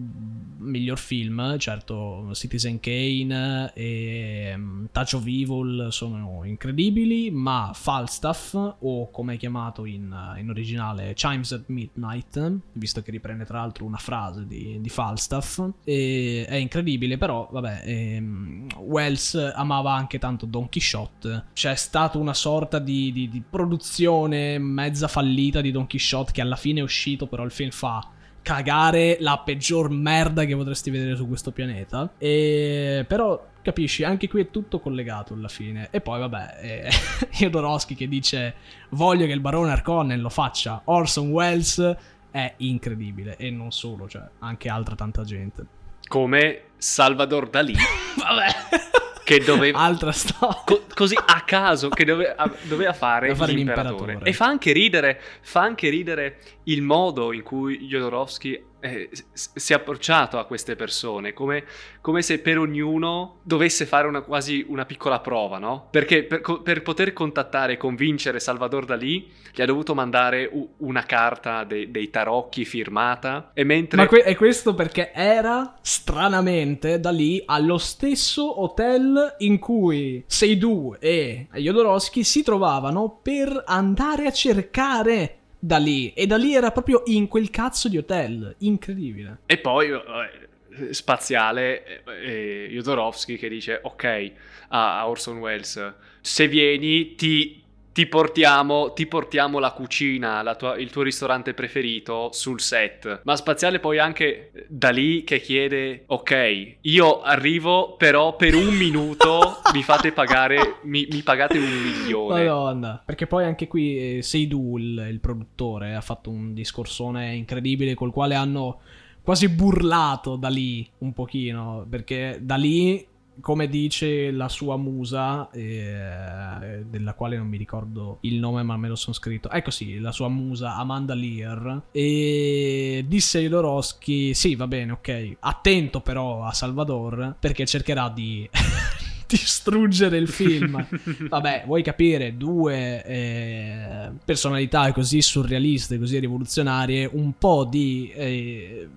miglior 0.58 0.98
film, 0.98 1.58
certo 1.58 2.30
Citizen 2.34 2.80
Kane 2.80 3.72
e 3.74 4.52
um, 4.54 4.88
Touch 4.92 5.14
of 5.14 5.24
Evil 5.26 5.88
sono 5.90 6.44
incredibili, 6.44 7.30
ma 7.30 7.72
Falstaff 7.74 8.54
o 8.54 9.10
come 9.10 9.34
è 9.34 9.36
chiamato 9.36 9.84
in, 9.84 10.14
in, 10.38 10.48
originale 10.48 11.14
Chimes 11.14 11.52
at 11.52 11.64
Midnight, 11.66 12.58
visto 12.72 13.02
che 13.02 13.10
riprende 13.10 13.44
tra 13.44 13.58
l'altro 13.58 13.84
una 13.84 13.98
frase 13.98 14.46
di, 14.46 14.78
di 14.80 14.88
Falstaff, 14.88 15.62
è 15.84 16.56
incredibile, 16.56 17.16
però 17.18 17.48
vabbè, 17.50 17.82
ehm, 17.84 18.66
Wells 18.78 19.34
amava 19.54 19.94
anche 19.94 20.18
tanto 20.18 20.46
Don 20.46 20.68
Quixote, 20.68 21.46
c'è 21.52 21.74
stata 21.74 22.18
una 22.18 22.34
sorta 22.34 22.78
di, 22.78 23.12
di, 23.12 23.28
di 23.28 23.42
produzione 23.48 24.58
mezza 24.58 24.97
mezza 24.98 25.06
fallita 25.06 25.60
di 25.60 25.70
Don 25.70 25.86
Quixote 25.86 26.32
che 26.32 26.40
alla 26.40 26.56
fine 26.56 26.80
è 26.80 26.82
uscito, 26.82 27.26
però 27.26 27.44
il 27.44 27.52
film 27.52 27.70
fa 27.70 28.04
cagare 28.42 29.18
la 29.20 29.38
peggior 29.38 29.90
merda 29.90 30.44
che 30.44 30.56
potresti 30.56 30.90
vedere 30.90 31.14
su 31.14 31.28
questo 31.28 31.52
pianeta. 31.52 32.12
E 32.18 33.04
però 33.06 33.46
capisci, 33.62 34.02
anche 34.02 34.28
qui 34.28 34.42
è 34.42 34.50
tutto 34.50 34.80
collegato 34.80 35.34
alla 35.34 35.48
fine. 35.48 35.88
E 35.90 36.00
poi 36.00 36.18
vabbè, 36.18 36.58
eh, 36.60 36.90
Jodorowsky 37.30 37.94
che 37.94 38.08
dice 38.08 38.54
voglio 38.90 39.26
che 39.26 39.32
il 39.32 39.40
barone 39.40 39.70
Arconnen 39.70 40.20
lo 40.20 40.30
faccia 40.30 40.82
Orson 40.84 41.30
Welles 41.30 41.96
è 42.30 42.54
incredibile 42.58 43.36
e 43.36 43.50
non 43.50 43.70
solo, 43.70 44.08
cioè 44.08 44.22
anche 44.40 44.68
altra 44.68 44.96
tanta 44.96 45.22
gente. 45.22 45.64
Come 46.08 46.62
Salvador 46.76 47.48
Dalì. 47.48 47.74
vabbè 48.16 49.07
che 49.28 49.44
doveva 49.44 49.78
altra 49.78 50.10
storia 50.10 50.62
co- 50.64 50.84
così 50.94 51.14
a 51.14 51.42
caso 51.42 51.90
che 51.90 52.06
doveva, 52.06 52.50
doveva 52.62 52.94
fare, 52.94 53.34
fare 53.34 53.52
l'imperatore. 53.52 53.94
l'imperatore. 53.94 54.30
e 54.30 54.32
fa 54.32 54.46
anche 54.46 54.72
ridere 54.72 55.20
fa 55.42 55.60
anche 55.60 55.90
ridere 55.90 56.38
il 56.64 56.80
modo 56.80 57.34
in 57.34 57.42
cui 57.42 57.86
Jodorowsky 57.86 58.64
eh, 58.90 59.10
si 59.32 59.72
è 59.72 59.76
approcciato 59.76 60.38
a 60.38 60.44
queste 60.44 60.76
persone, 60.76 61.32
come, 61.32 61.64
come, 62.00 62.22
se 62.22 62.38
per 62.40 62.58
ognuno 62.58 63.38
dovesse 63.42 63.86
fare 63.86 64.08
una, 64.08 64.22
quasi 64.22 64.64
una 64.68 64.84
piccola 64.84 65.20
prova, 65.20 65.58
no? 65.58 65.88
Perché 65.90 66.24
per, 66.24 66.40
per, 66.62 66.82
poter 66.82 67.12
contattare 67.12 67.74
e 67.74 67.76
convincere 67.76 68.40
Salvador 68.40 68.84
Dalì 68.84 69.30
gli 69.52 69.62
ha 69.62 69.66
dovuto 69.66 69.94
mandare 69.94 70.50
una 70.78 71.02
carta 71.02 71.64
de, 71.64 71.90
dei 71.90 72.10
tarocchi 72.10 72.64
firmata 72.64 73.50
e 73.54 73.64
mentre... 73.64 73.96
Ma 73.96 74.06
que- 74.06 74.22
è 74.22 74.34
questo 74.36 74.74
perché 74.74 75.12
era 75.12 75.76
stranamente 75.82 77.00
Dalì 77.00 77.42
allo 77.44 77.78
stesso 77.78 78.62
hotel 78.62 79.36
in 79.38 79.58
cui 79.58 80.22
Seydoux 80.26 80.96
e 81.00 81.48
Jodorowsky 81.52 82.22
si 82.22 82.42
trovavano 82.42 83.20
per 83.22 83.64
andare 83.66 84.26
a 84.26 84.32
cercare 84.32 85.37
da 85.58 85.78
lì. 85.78 86.12
E 86.12 86.26
da 86.26 86.36
lì 86.36 86.54
era 86.54 86.70
proprio 86.70 87.02
in 87.06 87.28
quel 87.28 87.50
cazzo 87.50 87.88
di 87.88 87.96
hotel. 87.96 88.54
Incredibile. 88.58 89.38
E 89.46 89.58
poi, 89.58 89.90
eh, 89.90 90.92
spaziale, 90.94 92.02
eh, 92.22 92.68
Jodorowsky 92.70 93.36
che 93.36 93.48
dice, 93.48 93.80
ok, 93.82 94.32
a 94.68 95.08
Orson 95.08 95.38
Welles, 95.38 95.94
se 96.20 96.48
vieni 96.48 97.14
ti 97.14 97.62
ti 97.98 98.06
portiamo, 98.06 98.92
ti 98.92 99.08
portiamo 99.08 99.58
la 99.58 99.72
cucina, 99.72 100.40
la 100.42 100.54
tua, 100.54 100.78
il 100.78 100.88
tuo 100.88 101.02
ristorante 101.02 101.52
preferito 101.52 102.28
sul 102.30 102.60
set. 102.60 103.22
Ma 103.24 103.34
Spaziale 103.34 103.80
poi 103.80 103.98
anche 103.98 104.52
da 104.68 104.90
lì 104.90 105.24
che 105.24 105.40
chiede, 105.40 106.04
ok, 106.06 106.76
io 106.82 107.22
arrivo 107.22 107.96
però 107.96 108.36
per 108.36 108.54
un 108.54 108.68
minuto 108.68 109.56
mi 109.74 109.82
fate 109.82 110.12
pagare, 110.12 110.76
mi, 110.82 111.08
mi, 111.10 111.22
pagate 111.22 111.58
un 111.58 111.64
milione. 111.64 112.44
Madonna. 112.44 113.02
Perché 113.04 113.26
poi 113.26 113.42
anche 113.42 113.66
qui 113.66 114.18
eh, 114.18 114.22
Seidu, 114.22 114.78
il, 114.78 115.08
il 115.10 115.18
produttore, 115.18 115.96
ha 115.96 116.00
fatto 116.00 116.30
un 116.30 116.54
discorsone 116.54 117.34
incredibile 117.34 117.94
col 117.94 118.12
quale 118.12 118.36
hanno 118.36 118.78
quasi 119.22 119.48
burlato 119.48 120.36
da 120.36 120.48
lì 120.48 120.88
un 120.98 121.12
pochino, 121.12 121.84
perché 121.90 122.38
da 122.40 122.54
lì 122.54 123.04
come 123.40 123.68
dice 123.68 124.30
la 124.30 124.48
sua 124.48 124.76
musa, 124.76 125.50
eh, 125.50 126.84
della 126.88 127.14
quale 127.14 127.36
non 127.36 127.46
mi 127.46 127.56
ricordo 127.56 128.18
il 128.22 128.38
nome, 128.38 128.62
ma 128.62 128.76
me 128.76 128.88
lo 128.88 128.96
sono 128.96 129.14
scritto. 129.14 129.50
Ecco 129.50 129.70
sì, 129.70 129.98
la 129.98 130.12
sua 130.12 130.28
musa 130.28 130.76
Amanda 130.76 131.14
Lear. 131.14 131.82
E 131.92 133.04
disse 133.06 133.40
Jodorowsky: 133.40 134.34
Sì, 134.34 134.54
va 134.54 134.66
bene, 134.66 134.92
ok. 134.92 135.36
Attento 135.40 136.00
però 136.00 136.44
a 136.44 136.52
Salvador, 136.52 137.36
perché 137.38 137.66
cercherà 137.66 138.08
di. 138.08 138.48
distruggere 139.28 140.16
il 140.16 140.26
film. 140.26 140.86
Vabbè, 141.28 141.64
vuoi 141.66 141.82
capire 141.82 142.38
due 142.38 143.04
eh, 143.04 144.10
personalità 144.24 144.90
così 144.92 145.20
surrealiste, 145.20 145.98
così 145.98 146.18
rivoluzionarie, 146.18 147.08
un 147.12 147.34
po' 147.36 147.66
di 147.68 148.10
eh, 148.14 148.88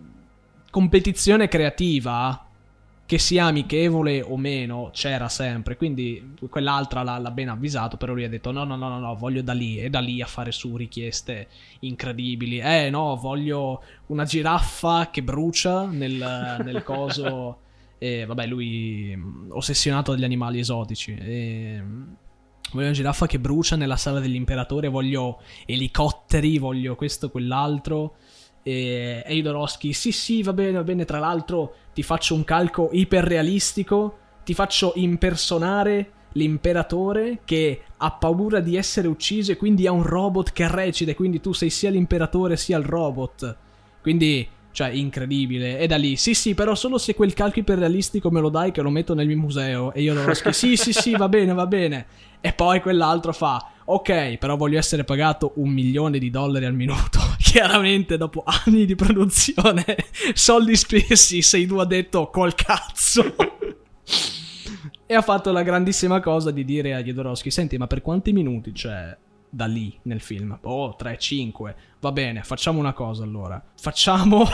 competizione 0.70 1.50
creativa 1.50 2.46
che 3.12 3.20
sia 3.20 3.44
amichevole 3.44 4.22
o 4.22 4.38
meno 4.38 4.90
c'era 4.94 5.28
sempre, 5.28 5.76
quindi 5.76 6.34
quell'altra 6.50 7.04
l'ha, 7.04 7.18
l'ha 7.18 7.32
ben 7.32 7.50
avvisato, 7.50 7.98
però 7.98 8.14
lui 8.14 8.24
ha 8.24 8.30
detto 8.30 8.52
no, 8.52 8.64
no, 8.64 8.78
no, 8.78 8.88
no, 8.88 9.00
no, 9.00 9.16
voglio 9.16 9.42
da 9.42 9.52
lì 9.52 9.80
e 9.80 9.90
da 9.90 10.00
lì 10.00 10.22
a 10.22 10.26
fare 10.26 10.54
su 10.54 10.78
richieste 10.78 11.50
incredibili. 11.82 12.60
Eh 12.60 12.90
no, 12.90 13.18
voglio 13.18 13.84
una 14.06 14.24
giraffa 14.24 15.10
che 15.10 15.24
brucia 15.24 15.88
nel, 15.88 16.14
nel 16.64 16.84
coso. 16.84 17.58
e 17.98 18.24
vabbè, 18.26 18.48
lui 18.48 19.14
mm, 19.14 19.52
ossessionato 19.52 20.14
dagli 20.14 20.24
animali 20.24 20.60
esotici. 20.60 21.14
E, 21.14 21.82
mm, 21.82 22.04
voglio 22.72 22.86
una 22.86 22.96
giraffa 22.96 23.28
che 23.28 23.40
brucia 23.42 23.76
nella 23.76 23.98
sala 23.98 24.22
dell'imperatore, 24.22 24.88
voglio 24.88 25.42
elicotteri, 25.66 26.60
voglio 26.60 26.96
questo, 26.96 27.30
quell'altro. 27.30 28.16
E 28.64 29.24
Eidorowski, 29.26 29.94
sì 29.94 30.12
sì, 30.12 30.44
va 30.44 30.54
bene, 30.54 30.74
va 30.74 30.84
bene, 30.84 31.06
tra 31.06 31.20
l'altro 31.20 31.76
ti 31.94 32.04
faccio 32.04 32.36
un 32.36 32.44
calco 32.44 32.90
iperrealistico, 32.92 34.18
ti 34.44 34.54
faccio 34.54 34.94
impersonare 34.96 36.12
l'imperatore 36.34 37.40
che 37.44 37.82
ha 37.98 38.12
paura 38.12 38.60
di 38.60 38.76
essere 38.76 39.08
ucciso 39.08 39.52
e 39.52 39.58
quindi 39.58 39.86
ha 39.88 39.92
un 39.92 40.04
robot 40.04 40.54
che 40.54 40.68
recita 40.70 41.12
e 41.12 41.16
quindi 41.16 41.42
tu 41.42 41.54
sei 41.54 41.70
sia 41.70 41.90
l'imperatore 41.90 42.56
sia 42.56 42.78
il 42.78 42.86
robot. 42.86 43.58
Quindi, 44.02 44.48
cioè, 44.72 44.90
incredibile. 44.90 45.78
E 45.78 45.88
da 45.88 45.98
lì, 45.98 46.16
sì 46.16 46.34
sì, 46.34 46.54
però 46.54 46.74
solo 46.76 46.98
se 46.98 47.14
quel 47.16 47.34
calco 47.34 47.60
iperrealistico 47.60 48.32
me 48.32 48.40
lo 48.40 48.50
dai 48.50 48.72
che 48.72 48.82
lo 48.82 48.90
metto 48.90 49.14
nel 49.14 49.28
mio 49.28 49.38
museo. 49.38 49.94
E 49.94 50.02
io 50.02 50.14
scrivere, 50.14 50.54
sì 50.54 50.76
sì 50.76 50.94
sì, 50.94 51.16
va 51.16 51.28
bene, 51.28 51.54
va 51.54 51.68
bene. 51.68 52.06
E 52.40 52.54
poi 52.54 52.82
quell'altro 52.82 53.34
fa, 53.34 53.71
ok, 53.94 54.38
però 54.38 54.56
voglio 54.56 54.78
essere 54.78 55.04
pagato 55.04 55.54
un 55.56 55.70
milione 55.70 56.20
di 56.20 56.30
dollari 56.30 56.66
al 56.66 56.74
minuto. 56.74 57.20
Chiaramente, 57.40 58.18
dopo 58.18 58.44
anni 58.46 58.86
di 58.86 58.96
produzione, 58.96 59.86
soldi 60.34 60.76
spesi, 60.76 61.42
sei 61.42 61.66
tu 61.66 61.78
ha 61.78 61.86
detto 61.86 62.30
col 62.30 62.56
cazzo. 62.56 63.36
e 65.06 65.14
ha 65.14 65.22
fatto 65.22 65.52
la 65.52 65.64
grandissima 65.64 66.20
cosa 66.20 66.52
di 66.52 66.64
dire 66.64 66.94
a 66.94 67.04
Jodorowsky: 67.04 67.52
Senti, 67.52 67.78
ma 67.78 67.88
per 67.88 68.02
quanti 68.02 68.32
minuti 68.32 68.72
c'è 68.72 69.18
da 69.50 69.66
lì 69.66 69.98
nel 70.04 70.22
film? 70.22 70.58
Oh, 70.62 70.96
3-5. 70.98 71.74
Va 72.00 72.12
bene, 72.12 72.44
facciamo 72.44 72.80
una 72.80 72.94
cosa 72.94 73.24
allora. 73.24 73.62
Facciamo 73.78 74.48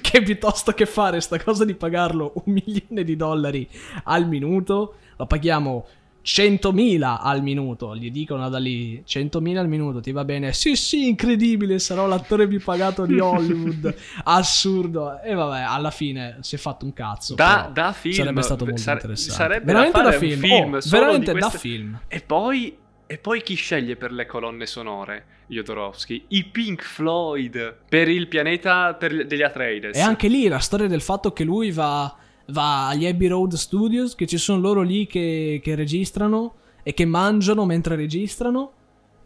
che 0.00 0.22
piuttosto 0.22 0.72
che 0.72 0.86
fare 0.86 1.20
sta 1.20 1.40
cosa 1.42 1.64
di 1.64 1.74
pagarlo 1.74 2.32
un 2.44 2.52
milione 2.52 3.04
di 3.04 3.16
dollari 3.16 3.68
al 4.04 4.26
minuto, 4.26 4.94
lo 5.16 5.26
paghiamo 5.26 5.86
100.000 6.24 7.18
al 7.20 7.42
minuto, 7.42 7.96
gli 7.96 8.10
dicono 8.10 8.48
da 8.48 8.58
lì 8.58 9.02
100.000 9.06 9.56
al 9.56 9.68
minuto, 9.68 10.00
ti 10.00 10.12
va 10.12 10.24
bene? 10.24 10.52
Sì, 10.52 10.76
sì, 10.76 11.08
incredibile, 11.08 11.78
sarò 11.78 12.06
l'attore 12.06 12.46
più 12.46 12.60
pagato 12.62 13.06
di 13.06 13.18
Hollywood. 13.20 13.94
Assurdo. 14.24 15.20
E 15.20 15.34
vabbè, 15.34 15.60
alla 15.60 15.90
fine 15.90 16.38
si 16.40 16.54
è 16.54 16.58
fatto 16.58 16.84
un 16.84 16.92
cazzo. 16.92 17.34
Da, 17.34 17.70
da 17.72 17.92
film. 17.92 18.14
Sarebbe 18.14 18.42
stato 18.42 18.64
molto 18.64 18.80
sare- 18.80 19.00
interessante. 19.00 19.34
Sarebbe 19.34 19.64
veramente 19.72 20.02
da, 20.02 20.10
da 20.10 20.16
film. 20.16 20.40
film, 20.40 20.74
oh, 20.74 20.80
veramente 20.90 21.30
queste... 21.32 21.50
da 21.52 21.58
film. 21.58 22.00
E 22.08 22.20
poi 22.20 22.76
E 23.06 23.18
poi 23.18 23.42
chi 23.42 23.54
sceglie 23.54 23.96
per 23.96 24.12
le 24.12 24.24
colonne 24.24 24.64
sonore? 24.64 25.26
Jodorowsky? 25.48 26.24
I 26.28 26.44
Pink 26.44 26.82
Floyd 26.82 27.76
per 27.86 28.08
il 28.08 28.26
pianeta 28.26 28.94
per 28.94 29.26
degli 29.26 29.42
Atreides. 29.42 29.96
E 29.96 30.00
anche 30.00 30.28
lì 30.28 30.48
la 30.48 30.60
storia 30.60 30.86
del 30.86 31.02
fatto 31.02 31.32
che 31.32 31.44
lui 31.44 31.70
va, 31.72 32.16
va 32.46 32.88
agli 32.88 33.06
Abbey 33.06 33.28
Road 33.28 33.54
Studios, 33.54 34.14
che 34.14 34.26
ci 34.26 34.38
sono 34.38 34.60
loro 34.60 34.82
lì 34.82 35.06
che, 35.06 35.60
che 35.62 35.74
registrano 35.74 36.54
e 36.82 36.94
che 36.94 37.04
mangiano 37.04 37.64
mentre 37.64 37.96
registrano. 37.96 38.72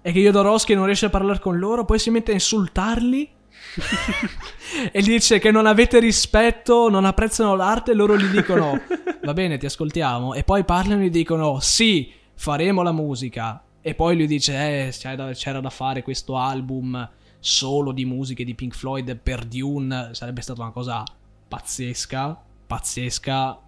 E 0.03 0.13
che 0.13 0.21
Jodorowsky 0.21 0.75
non 0.75 0.87
riesce 0.87 1.07
a 1.07 1.11
parlare 1.11 1.41
con 1.41 1.59
loro, 1.59 1.85
poi 1.85 1.99
si 1.99 2.11
mette 2.11 2.31
a 2.31 2.35
insultarli. 2.35 3.29
e 4.93 5.03
dice 5.03 5.39
che 5.39 5.51
non 5.51 5.67
avete 5.67 5.99
rispetto, 5.99 6.89
non 6.89 7.05
apprezzano 7.05 7.57
l'arte, 7.57 7.91
e 7.91 7.95
loro 7.95 8.17
gli 8.17 8.27
dicono 8.27 8.81
va 9.25 9.33
bene, 9.33 9.59
ti 9.59 9.67
ascoltiamo. 9.67 10.35
E 10.35 10.45
poi 10.45 10.65
parlano 10.65 11.03
e 11.03 11.07
gli 11.07 11.11
dicono 11.11 11.59
sì, 11.61 12.13
faremo 12.35 12.83
la 12.83 12.93
musica. 12.93 13.63
E 13.81 13.95
poi 13.95 14.17
lui 14.17 14.27
dice 14.27 14.55
eh, 14.87 14.91
c'era, 14.91 15.33
c'era 15.33 15.61
da 15.61 15.71
fare 15.71 16.03
questo 16.03 16.37
album 16.37 17.09
solo 17.39 17.93
di 17.93 18.05
musiche 18.05 18.45
di 18.45 18.55
Pink 18.55 18.75
Floyd 18.75 19.17
per 19.17 19.45
Dune, 19.45 20.11
sarebbe 20.13 20.41
stata 20.41 20.63
una 20.63 20.73
cosa 20.73 21.05
pazzesca, 21.49 22.43
pazzesca, 22.67 23.61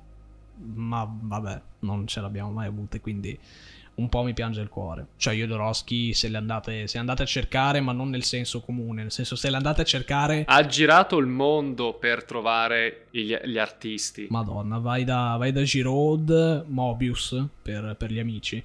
ma 0.75 1.09
vabbè, 1.09 1.63
non 1.81 2.07
ce 2.07 2.21
l'abbiamo 2.21 2.51
mai 2.51 2.67
avute, 2.67 3.01
quindi 3.01 3.39
un 3.99 4.09
po' 4.09 4.23
mi 4.23 4.33
piange 4.33 4.61
il 4.61 4.69
cuore. 4.69 5.07
Cioè, 5.17 5.35
Jodorowsky, 5.35 6.13
se 6.13 6.29
le 6.29 6.37
andate, 6.37 6.87
se 6.87 6.99
andate 6.99 7.23
a 7.23 7.27
cercare, 7.27 7.81
ma 7.81 7.93
non 7.93 8.11
nel 8.11 8.23
senso 8.23 8.61
comune, 8.61 9.03
nel 9.03 9.11
senso 9.11 9.35
se 9.35 9.51
le 9.51 9.57
andate 9.57 9.81
a 9.81 9.85
cercare... 9.85 10.45
Ha 10.47 10.67
girato 10.67 11.19
il 11.19 11.27
mondo 11.27 11.95
per 11.95 12.25
trovare 12.25 13.07
gli, 13.11 13.35
gli 13.35 13.59
artisti. 13.59 14.29
Madonna, 14.31 14.79
vai 14.79 15.03
da, 15.03 15.35
vai 15.37 15.51
da 15.51 15.63
Giraud, 15.63 16.65
Mobius, 16.69 17.45
per, 17.61 17.97
per 17.99 18.13
gli 18.13 18.21
amici, 18.21 18.63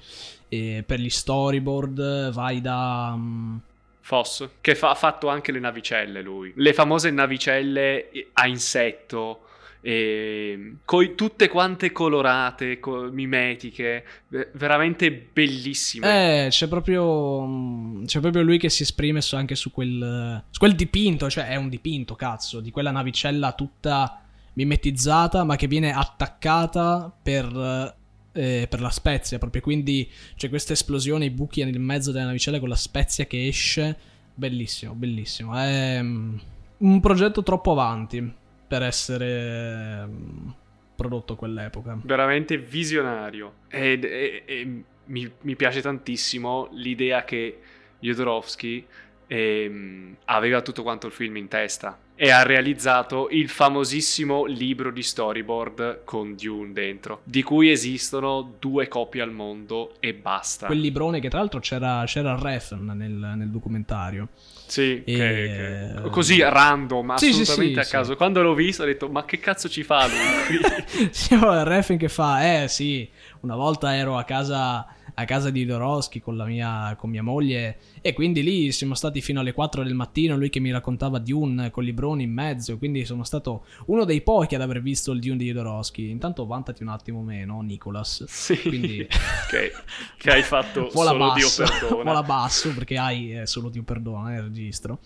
e 0.47 0.83
per 0.85 0.99
gli 0.99 1.09
storyboard, 1.09 2.31
vai 2.31 2.61
da... 2.61 3.11
Um... 3.15 3.59
Foss, 4.01 4.49
che 4.61 4.75
fa, 4.75 4.91
ha 4.91 4.95
fatto 4.95 5.29
anche 5.29 5.51
le 5.51 5.59
navicelle 5.59 6.21
lui. 6.21 6.51
Le 6.55 6.73
famose 6.73 7.09
navicelle 7.09 8.09
a 8.33 8.47
insetto 8.47 9.45
e 9.85 10.77
coi, 10.85 11.13
tutte 11.13 11.49
quante 11.49 11.91
colorate, 11.91 12.79
co- 12.79 13.11
mimetiche, 13.11 14.05
veramente 14.53 15.11
bellissime. 15.11 16.45
Eh, 16.45 16.47
c'è 16.49 16.69
proprio, 16.69 17.45
mm, 17.45 18.05
c'è 18.05 18.21
proprio 18.21 18.43
lui 18.43 18.57
che 18.57 18.69
si 18.69 18.83
esprime 18.83 19.19
su, 19.19 19.35
anche 19.35 19.55
su 19.55 19.71
quel, 19.71 20.41
su 20.49 20.57
quel 20.57 20.75
dipinto, 20.75 21.29
cioè 21.29 21.49
è 21.49 21.57
un 21.57 21.67
dipinto, 21.67 22.15
cazzo, 22.15 22.61
di 22.61 22.71
quella 22.71 22.91
navicella 22.91 23.51
tutta 23.51 24.21
mimetizzata, 24.53 25.43
ma 25.43 25.57
che 25.57 25.67
viene 25.67 25.93
attaccata 25.93 27.13
per, 27.21 27.95
eh, 28.31 28.67
per 28.69 28.79
la 28.79 28.89
spezia, 28.89 29.37
proprio. 29.37 29.61
Quindi 29.61 30.09
c'è 30.37 30.47
questa 30.47 30.71
esplosione, 30.71 31.25
i 31.25 31.29
buchi 31.29 31.61
nel 31.61 31.81
mezzo 31.81 32.13
della 32.13 32.27
navicella 32.27 32.59
con 32.61 32.69
la 32.69 32.75
spezia 32.75 33.25
che 33.25 33.47
esce, 33.47 33.97
bellissimo, 34.33 34.93
bellissimo, 34.93 35.53
è 35.57 36.01
mm, 36.01 36.37
un 36.77 36.99
progetto 37.01 37.43
troppo 37.43 37.73
avanti 37.73 38.41
per 38.73 38.81
essere 38.81 40.03
mm, 40.07 40.49
prodotto 40.95 41.35
quell'epoca. 41.35 41.95
Veramente 42.01 42.57
visionario. 42.57 43.53
E, 43.69 43.99
e, 44.01 44.43
e 44.47 44.83
mi, 45.05 45.31
mi, 45.41 45.55
piace 45.55 45.79
tantissimo 45.79 46.69
l'idea 46.71 47.23
che 47.23 47.59
Jodorowsky 47.99 48.83
ehm, 49.27 50.15
aveva 50.25 50.63
tutto 50.63 50.81
quanto 50.81 51.05
il 51.05 51.13
film 51.13 51.37
in 51.37 51.47
testa 51.47 51.95
e 52.23 52.31
ha 52.31 52.41
realizzato 52.41 53.27
il 53.31 53.49
famosissimo 53.49 54.45
libro 54.45 54.91
di 54.91 55.03
storyboard 55.03 56.05
con 56.05 56.37
Dune 56.37 56.71
dentro, 56.71 57.19
di 57.25 57.43
cui 57.43 57.69
esistono 57.69 58.53
due 58.59 58.87
copie 58.87 59.21
al 59.21 59.31
mondo 59.31 59.95
e 59.99 60.13
basta. 60.13 60.67
Quel 60.67 60.79
librone 60.79 61.19
che 61.19 61.27
tra 61.27 61.39
l'altro 61.39 61.59
c'era, 61.59 62.01
c'era 62.05 62.39
Refn 62.39 62.93
nel, 62.95 63.11
nel 63.11 63.49
documentario. 63.49 64.29
Sì, 64.65 65.03
e... 65.03 65.03
che, 65.03 66.01
che, 66.01 66.09
così 66.11 66.41
random, 66.41 67.09
assolutamente 67.09 67.83
sì, 67.83 67.89
sì, 67.89 67.95
a 67.95 67.99
caso. 67.99 68.15
Quando 68.15 68.41
l'ho 68.41 68.53
visto 68.53 68.83
ho 68.83 68.85
detto 68.85 69.09
ma 69.09 69.25
che 69.25 69.39
cazzo 69.39 69.67
ci 69.67 69.83
fa 69.83 70.07
lui 70.07 70.45
qui? 70.47 71.09
sì, 71.11 71.37
Refn 71.37 71.97
che 71.97 72.07
fa, 72.07 72.63
eh 72.63 72.69
sì, 72.69 73.05
una 73.41 73.57
volta 73.57 73.97
ero 73.97 74.15
a 74.17 74.23
casa 74.23 74.87
a 75.15 75.25
casa 75.25 75.49
di 75.49 75.65
Doroschi 75.65 76.21
con, 76.21 76.41
mia, 76.45 76.95
con 76.97 77.09
mia 77.09 77.23
moglie 77.23 77.77
e 78.01 78.13
quindi 78.13 78.43
lì 78.43 78.71
siamo 78.71 78.95
stati 78.95 79.21
fino 79.21 79.39
alle 79.39 79.53
4 79.53 79.83
del 79.83 79.93
mattino, 79.93 80.35
lui 80.35 80.49
che 80.49 80.59
mi 80.59 80.71
raccontava 80.71 81.19
Dune 81.19 81.71
con 81.71 81.83
libroni 81.83 82.23
in 82.23 82.33
mezzo, 82.33 82.77
quindi 82.77 83.05
sono 83.05 83.23
stato 83.23 83.65
uno 83.87 84.03
dei 84.03 84.21
pochi 84.21 84.55
ad 84.55 84.61
aver 84.61 84.81
visto 84.81 85.11
il 85.11 85.19
Dune 85.19 85.37
di 85.37 85.51
Doroschi. 85.51 86.09
Intanto 86.09 86.45
vantati 86.45 86.83
un 86.83 86.89
attimo 86.89 87.21
meno, 87.21 87.61
Nicolas. 87.61 88.23
Sì, 88.25 88.59
quindi... 88.61 89.07
che, 89.49 89.71
che 90.17 90.31
hai 90.31 90.43
fatto 90.43 90.89
solo 90.93 91.17
basso, 91.17 91.63
Dio 91.63 91.65
perdona. 91.65 92.19
Un 92.19 92.25
basso 92.25 92.73
perché 92.73 92.97
hai 92.97 93.39
eh, 93.39 93.47
solo 93.47 93.69
Dio 93.69 93.83
perdona 93.83 94.29
nel 94.29 94.43
registro. 94.43 94.99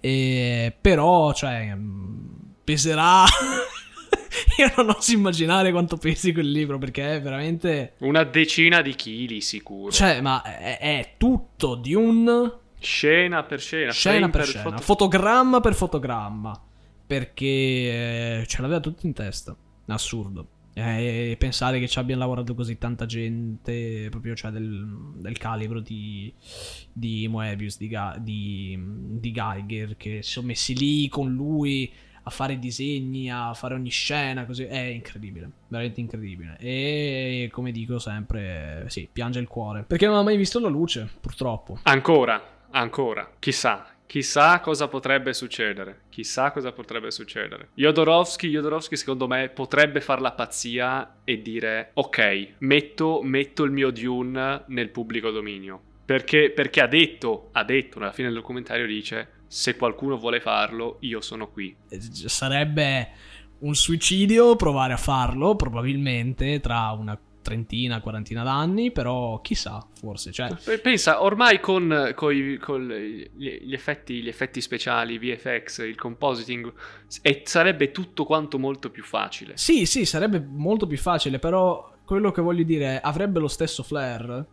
E, 0.00 0.74
però, 0.80 1.32
cioè, 1.32 1.74
mm, 1.74 2.28
peserà 2.64 3.24
Io 4.58 4.72
non 4.76 4.90
oso 4.90 5.12
immaginare 5.12 5.70
quanto 5.70 5.96
pesi 5.96 6.32
quel 6.32 6.50
libro 6.50 6.78
perché 6.78 7.16
è 7.16 7.20
veramente. 7.20 7.94
Una 7.98 8.24
decina 8.24 8.80
di 8.80 8.94
chili 8.94 9.40
sicuro. 9.40 9.90
Cioè, 9.90 10.20
ma 10.20 10.42
è, 10.42 10.78
è 10.78 11.14
tutto 11.16 11.74
di 11.74 11.94
un. 11.94 12.60
Scena 12.78 13.44
per 13.44 13.60
scena, 13.60 13.92
scena 13.92 14.28
per, 14.28 14.40
per 14.40 14.48
scena, 14.48 14.62
foto... 14.62 14.82
fotogramma 14.82 15.60
per 15.60 15.74
fotogramma. 15.74 16.60
Perché 17.06 17.44
eh, 18.40 18.44
ce 18.46 18.62
l'aveva 18.62 18.80
tutto 18.80 19.06
in 19.06 19.12
testa. 19.12 19.54
Assurdo. 19.86 20.48
E 20.74 21.36
pensare 21.38 21.78
che 21.78 21.86
ci 21.86 21.98
abbiano 21.98 22.22
lavorato 22.22 22.54
così 22.54 22.78
tanta 22.78 23.04
gente, 23.04 24.06
proprio 24.08 24.34
cioè 24.34 24.50
del, 24.50 25.12
del 25.16 25.36
calibro 25.36 25.80
di, 25.80 26.32
di 26.90 27.28
Moebius, 27.28 27.76
di, 27.76 27.94
di, 28.20 28.78
di 29.20 29.32
Geiger, 29.32 29.98
che 29.98 30.22
si 30.22 30.30
sono 30.30 30.46
messi 30.46 30.74
lì 30.74 31.08
con 31.08 31.30
lui 31.30 31.92
a 32.24 32.30
fare 32.30 32.58
disegni, 32.58 33.30
a 33.30 33.52
fare 33.54 33.74
ogni 33.74 33.90
scena, 33.90 34.44
così 34.44 34.64
è 34.64 34.80
incredibile, 34.80 35.50
veramente 35.68 36.00
incredibile. 36.00 36.56
E 36.58 37.48
come 37.52 37.72
dico 37.72 37.98
sempre, 37.98 38.84
sì, 38.88 39.08
piange 39.12 39.40
il 39.40 39.48
cuore, 39.48 39.84
perché 39.86 40.06
non 40.06 40.16
ha 40.16 40.22
mai 40.22 40.36
visto 40.36 40.58
la 40.60 40.68
luce, 40.68 41.08
purtroppo. 41.20 41.78
Ancora, 41.82 42.40
ancora, 42.70 43.30
chissà. 43.38 43.86
Chissà 44.12 44.60
cosa 44.60 44.88
potrebbe 44.88 45.32
succedere. 45.32 46.02
Chissà 46.10 46.50
cosa 46.50 46.70
potrebbe 46.72 47.10
succedere. 47.10 47.68
Jodorowsky, 47.72 48.50
Jodorowsky 48.50 48.94
secondo 48.94 49.26
me 49.26 49.48
potrebbe 49.48 50.02
fare 50.02 50.20
la 50.20 50.32
pazzia 50.32 51.20
e 51.24 51.40
dire 51.40 51.92
ok, 51.94 52.56
metto, 52.58 53.22
metto 53.22 53.62
il 53.62 53.70
mio 53.70 53.90
Dune 53.90 54.64
nel 54.66 54.90
pubblico 54.90 55.30
dominio. 55.30 55.80
Perché, 56.04 56.50
perché 56.50 56.82
ha 56.82 56.86
detto, 56.86 57.48
ha 57.52 57.64
detto, 57.64 58.00
alla 58.00 58.12
fine 58.12 58.28
del 58.28 58.36
documentario 58.36 58.86
dice 58.86 59.28
se 59.52 59.76
qualcuno 59.76 60.16
vuole 60.16 60.40
farlo, 60.40 60.96
io 61.00 61.20
sono 61.20 61.50
qui. 61.50 61.76
Eh, 61.90 62.00
sarebbe 62.00 63.10
un 63.58 63.74
suicidio 63.74 64.56
provare 64.56 64.94
a 64.94 64.96
farlo, 64.96 65.56
probabilmente 65.56 66.58
tra 66.60 66.90
una 66.92 67.20
trentina, 67.42 68.00
quarantina 68.00 68.42
d'anni, 68.42 68.92
però 68.92 69.42
chissà, 69.42 69.86
forse. 69.92 70.32
Cioè... 70.32 70.56
Pensa, 70.80 71.22
ormai 71.22 71.60
con, 71.60 72.12
con, 72.14 72.58
con 72.58 72.88
gli, 72.88 73.74
effetti, 73.74 74.22
gli, 74.22 74.28
effetti, 74.28 74.62
speciali, 74.62 75.18
VFX, 75.18 75.86
il 75.86 75.96
compositing, 75.96 76.72
e 77.20 77.42
sarebbe 77.44 77.90
tutto 77.90 78.24
quanto 78.24 78.58
molto 78.58 78.90
più 78.90 79.04
facile. 79.04 79.58
Sì, 79.58 79.84
sì, 79.84 80.06
sarebbe 80.06 80.40
molto 80.40 80.86
più 80.86 80.96
facile, 80.96 81.38
però 81.38 81.92
quello 82.06 82.30
che 82.30 82.40
voglio 82.40 82.62
dire 82.62 82.96
è, 82.96 83.00
avrebbe 83.04 83.38
lo 83.38 83.48
stesso 83.48 83.82
flair? 83.82 84.46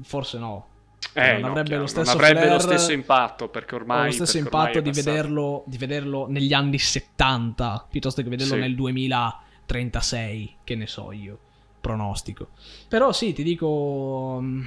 Forse 0.00 0.38
no. 0.38 0.68
Eh, 1.12 1.38
non 1.38 1.50
avrebbe, 1.50 1.76
lo, 1.76 1.86
stesso 1.86 2.10
non 2.10 2.20
avrebbe 2.20 2.40
flair, 2.40 2.52
lo 2.52 2.58
stesso 2.58 2.92
impatto 2.92 3.48
perché 3.48 3.74
ormai 3.74 4.06
lo 4.06 4.12
stesso 4.12 4.38
impatto 4.38 4.80
di 4.80 4.90
vederlo, 4.90 5.62
di 5.66 5.78
vederlo, 5.78 6.26
negli 6.28 6.52
anni 6.52 6.78
70 6.78 7.86
piuttosto 7.88 8.22
che 8.22 8.28
vederlo 8.28 8.54
sì. 8.54 8.60
nel 8.60 8.74
2036 8.74 10.56
che 10.64 10.74
ne 10.74 10.86
so 10.86 11.12
io 11.12 11.38
pronostico 11.80 12.48
però 12.88 13.12
sì 13.12 13.32
ti 13.32 13.42
dico 13.42 14.38
mm, 14.42 14.64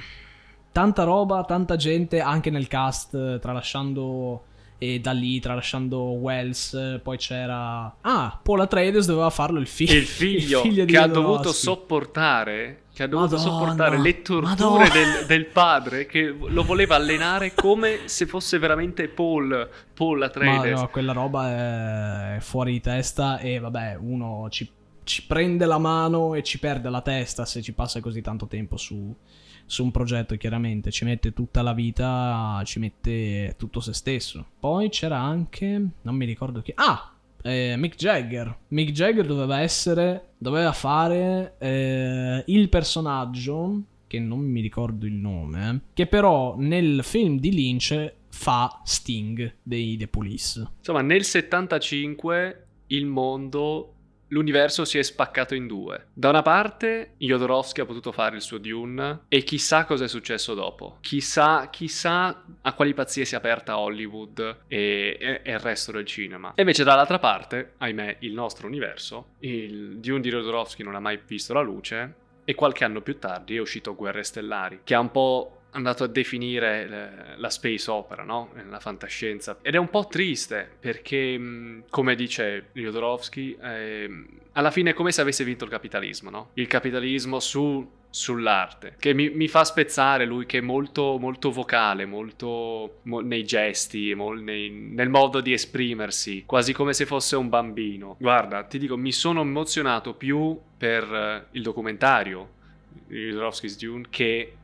tanta 0.72 1.04
roba 1.04 1.44
tanta 1.44 1.76
gente 1.76 2.20
anche 2.20 2.50
nel 2.50 2.66
cast 2.66 3.38
tralasciando 3.38 4.44
e 4.78 4.98
da 4.98 5.12
lì 5.12 5.38
tralasciando 5.40 5.98
Wells 5.98 7.00
poi 7.02 7.18
c'era 7.18 7.94
ah 8.00 8.40
Paul 8.42 8.60
Atreides 8.60 9.06
doveva 9.06 9.30
farlo 9.30 9.60
il 9.60 9.66
figlio 9.66 9.92
il 9.92 10.06
figlio, 10.06 10.62
il 10.64 10.70
figlio 10.70 10.84
che 10.86 10.96
ha 10.96 11.06
dovuto 11.06 11.52
sopportare 11.52 12.84
che 13.00 13.06
ha 13.06 13.08
dovuto 13.08 13.36
Madonna, 13.36 13.58
sopportare 13.58 13.98
le 13.98 14.20
torture 14.20 14.90
del, 14.90 15.26
del, 15.26 15.46
padre 15.46 16.04
che 16.04 16.26
lo 16.38 16.62
voleva 16.62 16.96
allenare 16.96 17.54
come 17.54 18.00
se 18.04 18.26
fosse 18.26 18.58
veramente 18.58 19.08
Paul, 19.08 19.70
Paul 19.94 20.22
Atreides. 20.22 20.80
No, 20.80 20.88
quella 20.88 21.12
roba 21.12 22.34
è 22.34 22.40
fuori 22.40 22.72
di 22.72 22.80
testa 22.80 23.38
e 23.38 23.58
vabbè, 23.58 23.96
uno 23.98 24.48
ci, 24.50 24.70
ci, 25.04 25.24
prende 25.26 25.64
la 25.64 25.78
mano 25.78 26.34
e 26.34 26.42
ci 26.42 26.58
perde 26.58 26.90
la 26.90 27.00
testa 27.00 27.46
se 27.46 27.62
ci 27.62 27.72
passa 27.72 28.00
così 28.00 28.20
tanto 28.20 28.46
tempo 28.46 28.76
su, 28.76 29.16
su 29.64 29.82
un 29.82 29.90
progetto, 29.90 30.36
chiaramente. 30.36 30.90
Ci 30.90 31.06
mette 31.06 31.32
tutta 31.32 31.62
la 31.62 31.72
vita, 31.72 32.60
ci 32.66 32.80
mette 32.80 33.54
tutto 33.56 33.80
se 33.80 33.94
stesso. 33.94 34.44
Poi 34.60 34.90
c'era 34.90 35.18
anche, 35.18 35.86
non 36.02 36.14
mi 36.14 36.26
ricordo 36.26 36.60
chi... 36.60 36.72
Ah! 36.74 37.14
Eh, 37.42 37.74
Mick 37.76 37.96
Jagger. 37.96 38.56
Mick 38.68 38.92
Jagger 38.92 39.26
doveva 39.26 39.60
essere, 39.60 40.32
doveva 40.38 40.72
fare 40.72 41.54
eh, 41.58 42.42
il 42.46 42.68
personaggio 42.68 43.82
che 44.06 44.18
non 44.18 44.40
mi 44.40 44.60
ricordo 44.60 45.06
il 45.06 45.12
nome, 45.12 45.82
che 45.94 46.06
però 46.06 46.56
nel 46.58 47.04
film 47.04 47.38
di 47.38 47.52
Lynch 47.52 48.12
fa 48.28 48.80
Sting 48.84 49.56
dei 49.62 49.96
The 49.96 50.08
Police. 50.08 50.68
Insomma, 50.78 51.02
nel 51.02 51.22
75 51.22 52.66
il 52.88 53.06
mondo 53.06 53.94
l'universo 54.30 54.84
si 54.84 54.98
è 54.98 55.02
spaccato 55.02 55.54
in 55.54 55.66
due. 55.66 56.06
Da 56.12 56.28
una 56.28 56.42
parte, 56.42 57.14
Jodorowsky 57.18 57.80
ha 57.80 57.86
potuto 57.86 58.12
fare 58.12 58.36
il 58.36 58.42
suo 58.42 58.58
Dune 58.58 59.22
e 59.28 59.42
chissà 59.42 59.84
cosa 59.84 60.04
è 60.04 60.08
successo 60.08 60.54
dopo. 60.54 60.98
Chissà, 61.00 61.68
chissà 61.70 62.44
a 62.60 62.72
quali 62.74 62.94
pazzie 62.94 63.24
si 63.24 63.34
è 63.34 63.38
aperta 63.38 63.78
Hollywood 63.78 64.64
e, 64.68 65.16
e, 65.20 65.40
e 65.44 65.52
il 65.52 65.58
resto 65.58 65.92
del 65.92 66.06
cinema. 66.06 66.52
E 66.54 66.62
invece 66.62 66.84
dall'altra 66.84 67.18
parte, 67.18 67.74
ahimè, 67.78 68.16
il 68.20 68.32
nostro 68.32 68.66
universo, 68.66 69.34
il 69.40 69.98
Dune 69.98 70.20
di 70.20 70.30
Jodorowsky 70.30 70.82
non 70.82 70.94
ha 70.94 71.00
mai 71.00 71.20
visto 71.26 71.52
la 71.52 71.62
luce 71.62 72.14
e 72.44 72.54
qualche 72.54 72.84
anno 72.84 73.00
più 73.00 73.18
tardi 73.18 73.56
è 73.56 73.60
uscito 73.60 73.94
Guerre 73.94 74.22
Stellari, 74.22 74.80
che 74.82 74.94
ha 74.94 75.00
un 75.00 75.10
po' 75.10 75.59
andato 75.72 76.04
a 76.04 76.06
definire 76.06 76.88
le, 76.88 77.34
la 77.36 77.50
space 77.50 77.90
opera, 77.90 78.22
no? 78.22 78.50
La 78.68 78.80
fantascienza. 78.80 79.58
Ed 79.62 79.74
è 79.74 79.78
un 79.78 79.90
po' 79.90 80.06
triste 80.06 80.68
perché, 80.78 81.82
come 81.88 82.14
dice 82.14 82.68
Jodorowsky, 82.72 83.56
eh, 83.60 84.24
alla 84.52 84.70
fine 84.70 84.90
è 84.90 84.94
come 84.94 85.12
se 85.12 85.20
avesse 85.20 85.44
vinto 85.44 85.64
il 85.64 85.70
capitalismo, 85.70 86.30
no? 86.30 86.50
Il 86.54 86.66
capitalismo 86.66 87.38
su, 87.40 87.88
sull'arte, 88.10 88.96
che 88.98 89.14
mi, 89.14 89.30
mi, 89.30 89.46
fa 89.46 89.64
spezzare 89.64 90.24
lui 90.24 90.44
che 90.46 90.58
è 90.58 90.60
molto, 90.60 91.16
molto 91.18 91.50
vocale, 91.50 92.04
molto 92.04 93.00
mo, 93.02 93.20
nei 93.20 93.44
gesti, 93.44 94.12
mo, 94.14 94.32
nei, 94.32 94.70
nel 94.70 95.08
modo 95.08 95.40
di 95.40 95.52
esprimersi, 95.52 96.44
quasi 96.44 96.72
come 96.72 96.92
se 96.92 97.06
fosse 97.06 97.36
un 97.36 97.48
bambino. 97.48 98.16
Guarda, 98.18 98.64
ti 98.64 98.78
dico, 98.78 98.96
mi 98.96 99.12
sono 99.12 99.42
emozionato 99.42 100.14
più 100.14 100.58
per 100.76 101.08
uh, 101.10 101.46
il 101.56 101.62
documentario 101.62 102.58
Jodorowsky's 103.06 103.76
Dune 103.76 104.06
che 104.10 104.54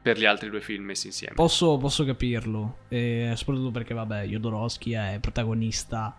per 0.00 0.18
gli 0.18 0.24
altri 0.24 0.48
due 0.48 0.60
film 0.60 0.84
messi 0.84 1.06
insieme. 1.08 1.34
Posso, 1.34 1.76
posso 1.76 2.04
capirlo, 2.04 2.78
e 2.88 3.32
soprattutto 3.36 3.70
perché, 3.70 3.94
vabbè, 3.94 4.26
Jodorowsky 4.26 4.92
è 4.92 5.18
protagonista 5.20 6.16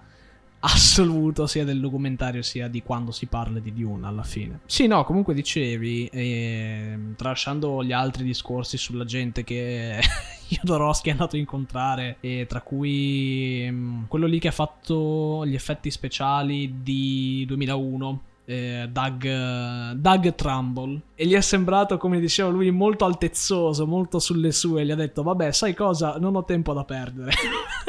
assoluto 0.61 1.47
sia 1.47 1.63
del 1.63 1.79
documentario 1.79 2.41
sia 2.41 2.67
di 2.67 2.81
quando 2.81 3.11
si 3.11 3.27
parla 3.27 3.59
di 3.59 3.73
Dune 3.73 4.05
alla 4.05 4.23
fine. 4.23 4.59
Sì, 4.65 4.87
no, 4.87 5.03
comunque 5.05 5.33
dicevi, 5.33 6.07
eh, 6.07 6.97
tralasciando 7.15 7.83
gli 7.83 7.93
altri 7.93 8.23
discorsi 8.23 8.77
sulla 8.77 9.05
gente 9.05 9.43
che 9.43 9.99
Jodorowsky 10.49 11.09
è 11.09 11.11
andato 11.11 11.35
a 11.35 11.39
incontrare, 11.39 12.17
e 12.19 12.45
tra 12.47 12.61
cui 12.61 13.67
mm, 13.69 14.03
quello 14.07 14.25
lì 14.25 14.39
che 14.39 14.49
ha 14.49 14.53
fatto 14.53 15.45
gli 15.45 15.55
effetti 15.55 15.89
speciali 15.91 16.81
di 16.81 17.45
2001 17.47 18.23
eh, 18.49 18.89
Doug, 18.91 19.93
Doug 19.93 20.33
Trumbull 20.33 20.99
e 21.13 21.27
gli 21.27 21.33
è 21.33 21.41
sembrato, 21.41 21.97
come 21.97 22.19
diceva 22.19 22.49
lui, 22.49 22.71
molto 22.71 23.05
altezzoso, 23.05 23.85
molto 23.85 24.17
sulle 24.17 24.51
sue. 24.51 24.83
Gli 24.83 24.89
ha 24.89 24.95
detto, 24.95 25.21
vabbè, 25.21 25.51
sai 25.51 25.75
cosa? 25.75 26.17
Non 26.17 26.35
ho 26.35 26.43
tempo 26.43 26.73
da 26.73 26.83
perdere. 26.83 27.31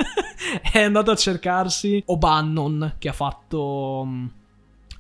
è 0.71 0.83
andato 0.83 1.13
a 1.13 1.17
cercarsi 1.17 2.03
O'Bannon, 2.07 2.97
che 2.99 3.09
ha 3.09 3.15
fatto... 3.15 4.07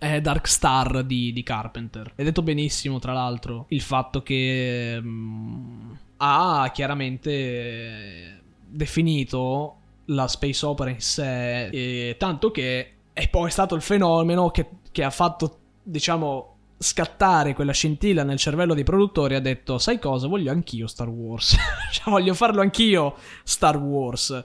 Eh, 0.02 0.22
Dark 0.22 0.48
Star 0.48 1.04
di, 1.04 1.30
di, 1.30 1.42
Carpenter. 1.42 2.12
È 2.14 2.24
detto 2.24 2.40
benissimo, 2.40 2.98
tra 2.98 3.12
l'altro, 3.12 3.66
il 3.68 3.82
fatto 3.82 4.22
che 4.22 4.98
mh, 4.98 5.98
ha 6.16 6.70
chiaramente 6.72 8.40
definito 8.66 9.76
la 10.06 10.26
space 10.26 10.64
opera 10.64 10.88
in 10.88 11.00
sé, 11.00 12.16
tanto 12.18 12.50
che 12.50 12.92
è 13.12 13.28
poi 13.28 13.50
stato 13.50 13.74
il 13.74 13.82
fenomeno 13.82 14.50
che 14.50 14.66
che 14.92 15.04
ha 15.04 15.11
fatto, 15.11 15.58
diciamo, 15.82 16.56
scattare 16.78 17.54
quella 17.54 17.72
scintilla 17.72 18.22
nel 18.22 18.38
cervello 18.38 18.74
dei 18.74 18.84
produttori 18.84 19.34
ha 19.34 19.40
detto 19.40 19.78
sai 19.78 19.98
cosa? 19.98 20.26
Voglio 20.26 20.50
anch'io 20.50 20.86
Star 20.86 21.08
Wars. 21.08 21.56
Cioè 21.92 22.11
voglio 22.11 22.34
farlo 22.34 22.61
anch'io 22.61 23.16
Star 23.44 23.76
Wars. 23.76 24.44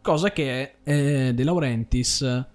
Cosa 0.00 0.30
che 0.32 0.74
eh, 0.82 1.32
De 1.34 1.44
Laurentiis 1.44 2.46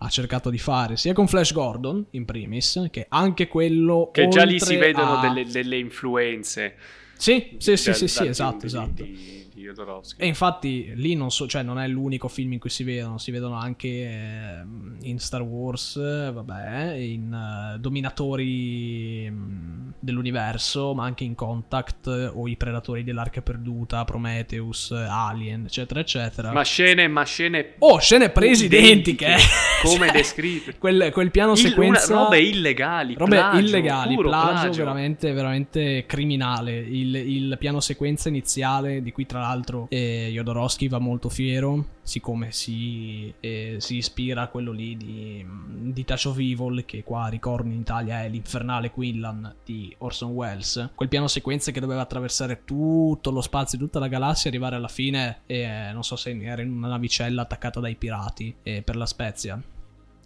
ha 0.00 0.08
cercato 0.08 0.50
di 0.50 0.58
fare 0.58 0.96
sia 0.96 1.12
con 1.12 1.26
Flash 1.26 1.52
Gordon 1.52 2.06
in 2.10 2.24
primis 2.24 2.86
che 2.90 3.06
anche 3.08 3.48
quello 3.48 4.10
che 4.12 4.28
già 4.28 4.44
lì 4.44 4.60
si 4.60 4.76
vedono 4.76 5.16
a... 5.16 5.20
delle, 5.20 5.44
delle, 5.50 5.76
influenze. 5.76 6.76
Sì 7.16 7.56
sì 7.58 7.76
sì, 7.76 7.94
sì, 7.94 8.06
sì 8.06 8.26
esatto 8.26 8.66
esatto. 8.66 9.02
di 9.02 9.47
Jodorowsky. 9.60 10.22
E 10.22 10.26
infatti 10.26 10.92
lì 10.94 11.14
non, 11.14 11.30
so, 11.30 11.46
cioè, 11.46 11.62
non 11.62 11.78
è 11.78 11.86
l'unico 11.88 12.28
film 12.28 12.52
in 12.52 12.58
cui 12.58 12.70
si 12.70 12.84
vedono, 12.84 13.18
si 13.18 13.30
vedono 13.30 13.54
anche 13.54 13.88
eh, 13.88 14.62
in 15.02 15.18
Star 15.18 15.42
Wars, 15.42 15.98
vabbè, 15.98 16.92
in 16.94 17.74
uh, 17.74 17.78
Dominatori 17.78 19.28
mh, 19.30 19.34
mm, 19.34 19.88
dell'universo, 19.98 20.94
ma 20.94 21.04
anche 21.04 21.24
in 21.24 21.34
Contact 21.34 22.06
o 22.34 22.48
i 22.48 22.56
Predatori 22.56 23.04
dell'Arca 23.04 23.42
Perduta, 23.42 24.04
Prometheus, 24.04 24.90
Alien, 24.90 25.64
eccetera, 25.66 26.00
eccetera. 26.00 26.52
Ma 26.52 26.62
scene, 26.62 27.08
ma 27.08 27.24
scene... 27.24 27.74
Oh, 27.78 27.98
scene 27.98 28.30
prese 28.30 28.66
identiche! 28.66 29.36
Come 29.82 30.06
cioè, 30.06 30.16
descritte. 30.16 30.76
Quel, 30.78 31.10
quel 31.12 31.30
piano 31.30 31.52
Il, 31.52 31.58
sequenza... 31.58 32.12
Una, 32.12 32.22
robe 32.24 32.40
illegali, 32.40 33.14
Robe 33.14 33.36
plagio, 33.36 33.58
illegali, 33.58 34.16
plagio, 34.16 34.28
plagio, 34.30 34.84
veramente, 34.84 35.32
veramente 35.32 36.04
criminale. 36.06 36.76
Il, 36.76 37.14
il 37.14 37.56
piano 37.58 37.80
sequenza 37.80 38.28
iniziale, 38.28 39.02
di 39.02 39.12
cui 39.12 39.26
tra 39.26 39.40
l'altro 39.40 39.57
l'altro 39.58 39.86
eh, 39.90 40.30
Jodorowsky 40.32 40.88
va 40.88 40.98
molto 40.98 41.28
fiero, 41.28 41.96
siccome 42.02 42.52
si, 42.52 43.32
eh, 43.40 43.76
si 43.78 43.96
ispira 43.96 44.42
a 44.42 44.48
quello 44.48 44.72
lì 44.72 44.96
di, 44.96 45.44
di 45.92 46.04
Touch 46.04 46.26
of 46.26 46.38
Evil, 46.38 46.84
che 46.84 47.02
qua 47.02 47.28
ricordo 47.28 47.68
in 47.68 47.80
Italia 47.80 48.22
è 48.22 48.28
l'infernale 48.28 48.90
Quinlan 48.90 49.56
di 49.64 49.94
Orson 49.98 50.30
Welles. 50.30 50.90
Quel 50.94 51.08
piano 51.08 51.26
sequenza 51.26 51.72
che 51.72 51.80
doveva 51.80 52.02
attraversare 52.02 52.62
tutto 52.64 53.30
lo 53.30 53.40
spazio, 53.40 53.78
tutta 53.78 53.98
la 53.98 54.08
galassia, 54.08 54.46
e 54.46 54.54
arrivare 54.54 54.76
alla 54.76 54.88
fine, 54.88 55.40
eh, 55.46 55.90
non 55.92 56.04
so 56.04 56.16
se 56.16 56.36
era 56.40 56.62
in 56.62 56.70
una 56.70 56.88
navicella 56.88 57.42
attaccata 57.42 57.80
dai 57.80 57.96
pirati 57.96 58.54
eh, 58.62 58.82
per 58.82 58.96
la 58.96 59.06
Spezia. 59.06 59.60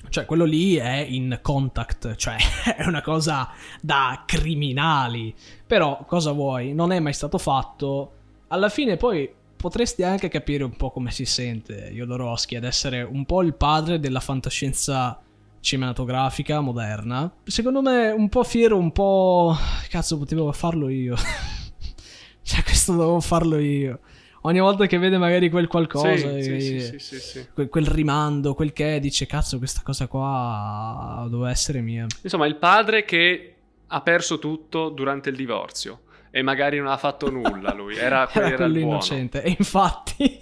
Cioè, 0.09 0.27
quello 0.27 0.45
lì 0.45 0.75
è 0.75 0.97
in 0.97 1.39
contact, 1.41 2.17
cioè 2.17 2.37
è 2.77 2.85
una 2.87 3.03
cosa 3.03 3.51
da 3.81 4.25
criminali. 4.27 5.35
Però, 5.67 6.05
cosa 6.07 6.33
vuoi? 6.33 6.75
Non 6.75 6.93
è 6.93 6.99
mai 6.99 7.13
stato 7.13 7.39
fatto 7.39 8.17
alla 8.53 8.69
fine 8.69 8.97
poi 8.97 9.29
potresti 9.57 10.03
anche 10.03 10.29
capire 10.29 10.63
un 10.63 10.77
po' 10.77 10.91
come 10.91 11.11
si 11.11 11.25
sente 11.25 11.91
Jodorowsky 11.93 12.57
ad 12.57 12.65
essere 12.65 13.03
un 13.03 13.25
po' 13.25 13.43
il 13.43 13.55
padre 13.55 13.99
della 13.99 14.21
fantascienza 14.21 15.21
cinematografica 15.61 16.61
moderna. 16.61 17.33
Secondo 17.45 17.81
me 17.81 18.11
un 18.11 18.29
po' 18.29 18.43
fiero, 18.43 18.77
un 18.77 18.93
po'... 18.93 19.57
Cazzo, 19.89 20.19
potevo 20.19 20.53
farlo 20.53 20.89
io. 20.89 21.15
cioè, 22.43 22.63
questo 22.63 22.93
dovevo 22.93 23.21
farlo 23.21 23.59
io. 23.59 24.01
Ogni 24.43 24.59
volta 24.59 24.87
che 24.87 24.99
vede 24.99 25.19
magari 25.19 25.49
quel 25.49 25.69
qualcosa, 25.69 26.41
sì, 26.41 26.99
sì, 26.99 27.21
sì, 27.21 27.47
quel, 27.55 27.69
quel, 27.69 27.87
rimando, 27.87 28.55
quel 28.55 28.73
che 28.73 28.99
dice, 28.99 29.25
cazzo, 29.25 29.59
questa 29.59 29.83
cosa 29.85 30.09
qua 30.09 31.25
doveva 31.31 31.51
essere 31.51 31.81
mia. 31.81 32.07
Insomma, 32.23 32.47
il 32.47 32.57
padre 32.57 33.05
che 33.05 33.55
ha 33.87 34.01
perso 34.01 34.41
tutto 34.41 34.89
durante 34.89 35.31
il 35.31 35.37
divorzio 35.37 36.01
e 36.35 36.41
magari 36.41 36.79
non 36.79 36.87
ha 36.87 36.97
fatto 36.97 37.31
nulla 37.31 37.75
lui, 37.75 37.95
era, 37.95 38.29
era, 38.33 38.47
era 38.49 38.57
quello 38.57 38.79
innocente. 38.79 39.43
E 39.43 39.55
infatti, 39.57 40.39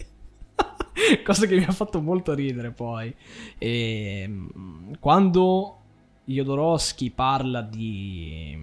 cosa 1.25 1.47
che 1.47 1.57
mi 1.57 1.65
ha 1.65 1.73
fatto 1.73 2.01
molto 2.01 2.33
ridere 2.33 2.71
poi, 2.71 3.13
e, 3.59 4.21
ehm, 4.23 4.99
quando 5.01 5.79
Jodorowsky 6.25 7.11
parla 7.11 7.61
di, 7.61 8.57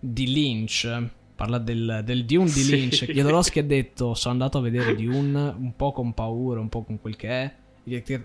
di 0.00 0.32
Lynch, 0.32 1.02
parla 1.36 1.58
del, 1.58 2.00
del 2.02 2.24
Dune 2.24 2.50
di 2.50 2.64
Lynch, 2.72 2.94
sì. 2.94 3.12
Jodorowsky 3.12 3.60
ha 3.60 3.64
detto 3.64 4.14
sono 4.14 4.32
andato 4.32 4.56
a 4.56 4.62
vedere 4.62 4.96
Dune 4.96 5.54
un 5.54 5.76
po' 5.76 5.92
con 5.92 6.14
paura, 6.14 6.60
un 6.60 6.70
po' 6.70 6.82
con 6.82 6.98
quel 6.98 7.16
che 7.16 7.28
è, 7.28 7.54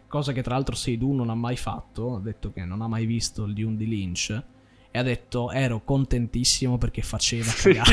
cosa 0.08 0.32
che 0.32 0.42
tra 0.42 0.54
l'altro 0.54 0.76
Seydoux 0.76 1.14
non 1.14 1.30
ha 1.30 1.36
mai 1.36 1.58
fatto, 1.58 2.16
ha 2.16 2.20
detto 2.22 2.54
che 2.54 2.64
non 2.64 2.82
ha 2.82 2.88
mai 2.88 3.06
visto 3.06 3.44
il 3.44 3.54
Dune 3.54 3.76
di 3.76 3.86
Lynch 3.86 4.44
e 4.96 4.98
ha 4.98 5.04
detto 5.04 5.52
ero 5.52 5.82
contentissimo 5.84 6.78
perché 6.78 7.02
faceva 7.02 7.52
cagare. 7.54 7.92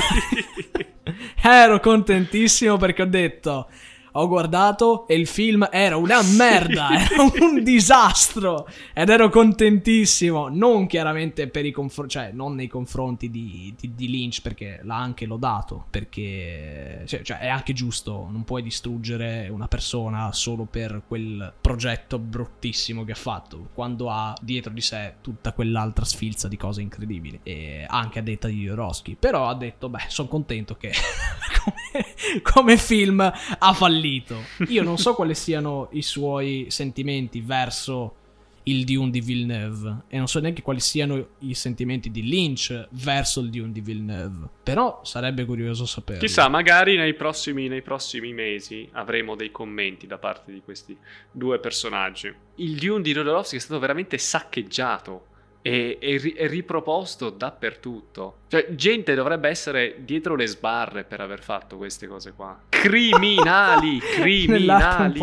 ero 1.42 1.80
contentissimo 1.80 2.76
perché 2.76 3.02
ho 3.02 3.06
detto 3.06 3.68
ho 4.12 4.28
guardato 4.28 5.06
e 5.06 5.14
il 5.14 5.26
film 5.26 5.68
era 5.70 5.96
una 5.96 6.22
merda, 6.22 6.90
era 6.98 7.22
un 7.22 7.62
disastro. 7.62 8.68
Ed 8.92 9.08
ero 9.08 9.28
contentissimo, 9.28 10.48
non 10.48 10.86
chiaramente 10.86 11.48
per 11.48 11.64
i 11.64 11.70
confronti, 11.70 12.12
cioè 12.12 12.30
non 12.32 12.54
nei 12.54 12.68
confronti 12.68 13.30
di, 13.30 13.74
di, 13.78 13.94
di, 13.94 14.08
Lynch 14.08 14.42
perché 14.42 14.80
l'ha 14.82 14.96
anche 14.96 15.26
lodato, 15.26 15.86
perché 15.90 17.02
cioè, 17.06 17.22
cioè, 17.22 17.38
è 17.38 17.48
anche 17.48 17.72
giusto, 17.72 18.28
non 18.30 18.44
puoi 18.44 18.62
distruggere 18.62 19.48
una 19.50 19.68
persona 19.68 20.32
solo 20.32 20.64
per 20.64 21.02
quel 21.06 21.52
progetto 21.60 22.18
bruttissimo 22.18 23.04
che 23.04 23.12
ha 23.12 23.16
fatto, 23.16 23.68
quando 23.72 24.10
ha 24.10 24.34
dietro 24.40 24.72
di 24.72 24.80
sé 24.80 25.14
tutta 25.20 25.52
quell'altra 25.52 26.04
sfilza 26.04 26.48
di 26.48 26.56
cose 26.56 26.82
incredibili, 26.82 27.40
e 27.42 27.84
anche 27.88 28.18
a 28.18 28.22
detta 28.22 28.48
di 28.48 28.62
Jodorowsky, 28.62 29.16
però 29.16 29.48
ha 29.48 29.54
detto, 29.54 29.88
beh, 29.88 30.04
sono 30.08 30.28
contento 30.28 30.76
che 30.76 30.92
come, 31.62 32.06
come 32.42 32.76
film 32.76 33.20
ha 33.20 33.72
fallito. 33.72 34.36
Io 34.68 34.82
non 34.82 34.98
so 34.98 35.14
quali 35.14 35.34
siano 35.34 35.88
i 35.92 36.02
suoi 36.02 36.66
sentimenti 36.68 37.40
verso 37.40 38.16
il 38.64 38.84
Dune 38.84 39.10
di 39.10 39.20
Villeneuve 39.20 40.02
e 40.08 40.18
non 40.18 40.28
so 40.28 40.38
neanche 40.38 40.62
quali 40.62 40.78
siano 40.78 41.30
i 41.40 41.54
sentimenti 41.54 42.10
di 42.10 42.22
Lynch 42.22 42.88
verso 42.90 43.40
il 43.40 43.50
Dune 43.50 43.72
di 43.72 43.80
Villeneuve. 43.80 44.48
Però 44.62 45.00
sarebbe 45.02 45.44
curioso 45.44 45.84
sapere. 45.84 46.20
Chissà, 46.20 46.48
magari 46.48 46.96
nei 46.96 47.14
prossimi, 47.14 47.68
nei 47.68 47.82
prossimi 47.82 48.32
mesi 48.32 48.88
avremo 48.92 49.34
dei 49.34 49.50
commenti 49.50 50.06
da 50.06 50.18
parte 50.18 50.52
di 50.52 50.60
questi 50.64 50.96
due 51.30 51.58
personaggi. 51.58 52.32
Il 52.56 52.76
Dune 52.76 53.02
di 53.02 53.12
Jodorowsky 53.12 53.56
è 53.56 53.60
stato 53.60 53.80
veramente 53.80 54.18
saccheggiato 54.18 55.30
e, 55.62 55.96
e, 56.00 56.34
e, 56.36 56.46
riproposto 56.48 57.30
dappertutto. 57.30 58.38
Cioè, 58.48 58.74
gente 58.74 59.14
dovrebbe 59.14 59.48
essere 59.48 59.96
dietro 60.00 60.34
le 60.34 60.46
sbarre 60.46 61.04
per 61.04 61.20
aver 61.20 61.40
fatto 61.40 61.76
queste 61.76 62.06
cose 62.08 62.32
qua. 62.32 62.58
Criminali, 62.68 63.98
criminali. 63.98 65.20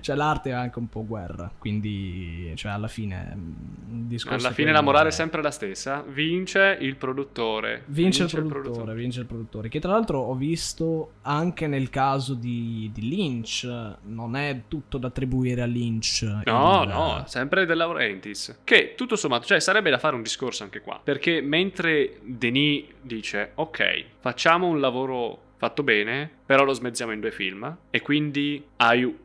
Cioè, 0.00 0.16
l'arte 0.16 0.50
è 0.50 0.52
anche 0.52 0.78
un 0.78 0.88
po' 0.88 1.04
guerra, 1.06 1.50
quindi, 1.58 2.52
cioè, 2.56 2.72
alla 2.72 2.88
fine... 2.88 3.32
Mm, 3.34 4.14
alla 4.26 4.50
fine 4.50 4.72
la 4.72 4.80
morale 4.80 5.08
è 5.08 5.12
sempre 5.12 5.42
la 5.42 5.50
stessa. 5.50 6.04
Vince 6.06 6.76
il 6.80 6.96
produttore. 6.96 7.82
Vince, 7.86 8.20
vince 8.20 8.22
il, 8.22 8.28
produttore, 8.28 8.58
il 8.58 8.62
produttore, 8.62 8.94
vince 8.94 9.20
il 9.20 9.26
produttore. 9.26 9.68
Che 9.68 9.80
tra 9.80 9.92
l'altro 9.92 10.20
ho 10.20 10.34
visto 10.34 11.12
anche 11.22 11.66
nel 11.66 11.90
caso 11.90 12.34
di, 12.34 12.90
di 12.92 13.08
Lynch, 13.08 13.68
non 14.02 14.36
è 14.36 14.62
tutto 14.68 14.98
da 14.98 15.08
attribuire 15.08 15.62
a 15.62 15.66
Lynch. 15.66 16.22
No, 16.44 16.82
il... 16.82 16.88
no, 16.88 17.24
sempre 17.26 17.66
De 17.66 17.74
Laurentiis. 17.74 18.60
Che 18.64 18.94
tutto 18.96 19.16
sommato, 19.16 19.46
cioè, 19.46 19.60
sarebbe 19.60 19.90
da 19.90 19.98
fare 19.98 20.14
un 20.16 20.22
discorso 20.22 20.62
anche 20.62 20.80
qua. 20.80 21.00
Perché 21.02 21.40
mentre 21.40 22.18
Denis 22.22 22.84
dice, 23.00 23.52
ok, 23.54 24.04
facciamo 24.20 24.66
un 24.66 24.80
lavoro 24.80 25.40
fatto 25.56 25.82
bene, 25.82 26.30
però 26.44 26.64
lo 26.64 26.72
smezziamo 26.72 27.12
in 27.12 27.20
due 27.20 27.30
film, 27.30 27.76
e 27.90 28.02
quindi 28.02 28.62
hai 28.76 29.22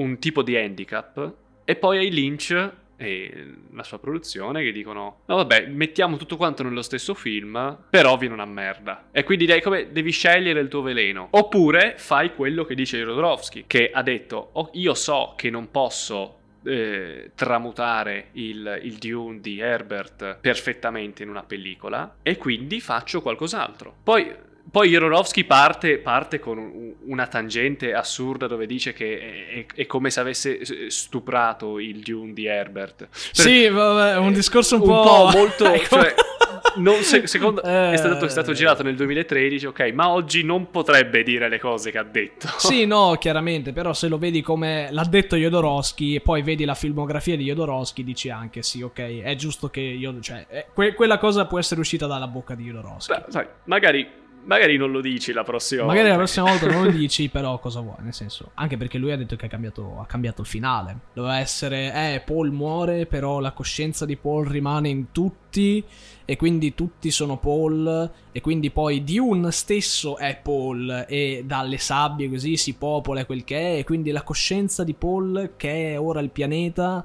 un 0.00 0.18
tipo 0.18 0.42
di 0.42 0.56
handicap 0.56 1.34
e 1.64 1.76
poi 1.76 1.98
hai 1.98 2.10
Lynch 2.10 2.72
e 2.96 3.46
la 3.72 3.82
sua 3.82 3.98
produzione 3.98 4.62
che 4.62 4.72
dicono 4.72 5.20
no 5.24 5.36
vabbè 5.36 5.68
mettiamo 5.68 6.18
tutto 6.18 6.36
quanto 6.36 6.62
nello 6.62 6.82
stesso 6.82 7.14
film 7.14 7.78
però 7.88 8.16
viene 8.16 8.34
una 8.34 8.44
merda. 8.44 9.08
E 9.10 9.24
quindi 9.24 9.46
dai 9.46 9.62
come 9.62 9.90
devi 9.92 10.10
scegliere 10.10 10.60
il 10.60 10.68
tuo 10.68 10.82
veleno. 10.82 11.28
Oppure 11.30 11.94
fai 11.96 12.34
quello 12.34 12.64
che 12.64 12.74
dice 12.74 12.98
Jodorowsky 12.98 13.64
che 13.66 13.90
ha 13.92 14.02
detto 14.02 14.50
oh, 14.52 14.70
io 14.74 14.94
so 14.94 15.34
che 15.36 15.48
non 15.48 15.70
posso 15.70 16.36
eh, 16.64 17.30
tramutare 17.34 18.28
il, 18.32 18.80
il, 18.82 18.96
Dune 18.96 19.40
di 19.40 19.60
Herbert 19.60 20.36
perfettamente 20.40 21.22
in 21.22 21.30
una 21.30 21.42
pellicola 21.42 22.16
e 22.22 22.36
quindi 22.36 22.80
faccio 22.80 23.22
qualcos'altro. 23.22 23.94
Poi 24.02 24.30
poi 24.70 24.90
Jodorowsky 24.90 25.44
parte, 25.44 25.98
parte, 25.98 26.38
con 26.38 26.94
una 27.06 27.26
tangente 27.26 27.92
assurda 27.92 28.46
dove 28.46 28.66
dice 28.66 28.92
che 28.92 29.66
è, 29.66 29.74
è, 29.74 29.86
come 29.86 30.10
se 30.10 30.20
avesse 30.20 30.90
stuprato 30.90 31.78
il 31.78 32.00
Dune 32.00 32.32
di 32.32 32.46
Herbert. 32.46 32.96
Per, 32.96 33.08
sì, 33.32 33.68
vabbè, 33.68 34.18
un 34.18 34.32
discorso 34.32 34.76
un, 34.76 34.82
un 34.82 34.86
po'... 34.86 35.02
po' 35.02 35.30
molto... 35.32 35.64
cioè, 35.88 36.14
non, 36.76 37.02
se, 37.02 37.26
secondo, 37.26 37.62
eh, 37.62 37.92
è, 37.92 37.96
stato, 37.96 38.24
è, 38.24 38.28
stato, 38.28 38.52
girato 38.52 38.82
nel 38.82 38.94
2013, 38.94 39.66
ok, 39.66 39.90
ma 39.92 40.10
oggi 40.10 40.44
non 40.44 40.70
potrebbe 40.70 41.22
dire 41.22 41.48
le 41.48 41.58
cose 41.58 41.90
che 41.90 41.98
ha 41.98 42.04
detto. 42.04 42.48
Sì, 42.70 42.86
no, 42.86 43.16
chiaramente, 43.18 43.72
però 43.72 43.92
se 43.92 44.06
lo 44.06 44.18
vedi 44.18 44.42
come 44.42 44.88
l'ha 44.92 45.04
detto 45.04 45.34
Jodorowsky 45.34 46.14
e 46.14 46.20
poi 46.20 46.42
vedi 46.42 46.64
la 46.64 46.74
filmografia 46.74 47.36
di 47.36 47.44
Jodorowsky, 47.44 48.04
dici 48.04 48.30
anche 48.30 48.62
sì, 48.62 48.82
ok, 48.82 49.22
è 49.22 49.34
giusto 49.34 49.68
che 49.68 49.80
io... 49.80 50.18
Cioè, 50.20 50.66
que, 50.72 50.94
quella 50.94 51.18
cosa 51.18 51.46
può 51.46 51.58
essere 51.58 51.80
uscita 51.80 52.06
dalla 52.06 52.28
bocca 52.28 52.54
di 52.54 52.64
Jodorowsky. 52.64 53.14
Beh, 53.14 53.24
sai, 53.30 53.46
magari 53.64 54.20
Magari 54.42 54.76
non 54.76 54.90
lo 54.90 55.00
dici 55.00 55.32
la 55.32 55.44
prossima 55.44 55.82
Magari 55.84 56.08
volta. 56.08 56.16
la 56.16 56.22
prossima 56.24 56.48
volta 56.50 56.66
non 56.66 56.84
lo 56.84 56.90
dici, 56.96 57.28
però 57.28 57.58
cosa 57.58 57.80
vuoi? 57.80 57.96
Nel 58.00 58.14
senso, 58.14 58.50
anche 58.54 58.76
perché 58.76 58.98
lui 58.98 59.12
ha 59.12 59.16
detto 59.16 59.36
che 59.36 59.46
ha 59.46 59.48
cambiato, 59.48 59.98
ha 60.00 60.06
cambiato 60.06 60.40
il 60.40 60.46
finale. 60.46 60.98
Doveva 61.12 61.38
essere, 61.38 62.14
eh, 62.14 62.20
Paul 62.20 62.50
muore, 62.50 63.06
però 63.06 63.38
la 63.40 63.52
coscienza 63.52 64.06
di 64.06 64.16
Paul 64.16 64.46
rimane 64.46 64.88
in 64.88 65.12
tutti, 65.12 65.84
e 66.24 66.36
quindi 66.36 66.74
tutti 66.74 67.10
sono 67.10 67.36
Paul, 67.38 68.10
e 68.32 68.40
quindi 68.40 68.70
poi 68.70 69.04
Dune 69.04 69.50
stesso 69.52 70.16
è 70.16 70.38
Paul, 70.42 71.04
e 71.06 71.42
dalle 71.46 71.78
sabbie 71.78 72.28
così 72.30 72.56
si 72.56 72.74
popola 72.74 73.26
quel 73.26 73.44
che 73.44 73.74
è, 73.74 73.78
e 73.78 73.84
quindi 73.84 74.10
la 74.10 74.22
coscienza 74.22 74.84
di 74.84 74.94
Paul, 74.94 75.52
che 75.56 75.92
è 75.92 76.00
ora 76.00 76.20
il 76.20 76.30
pianeta, 76.30 77.04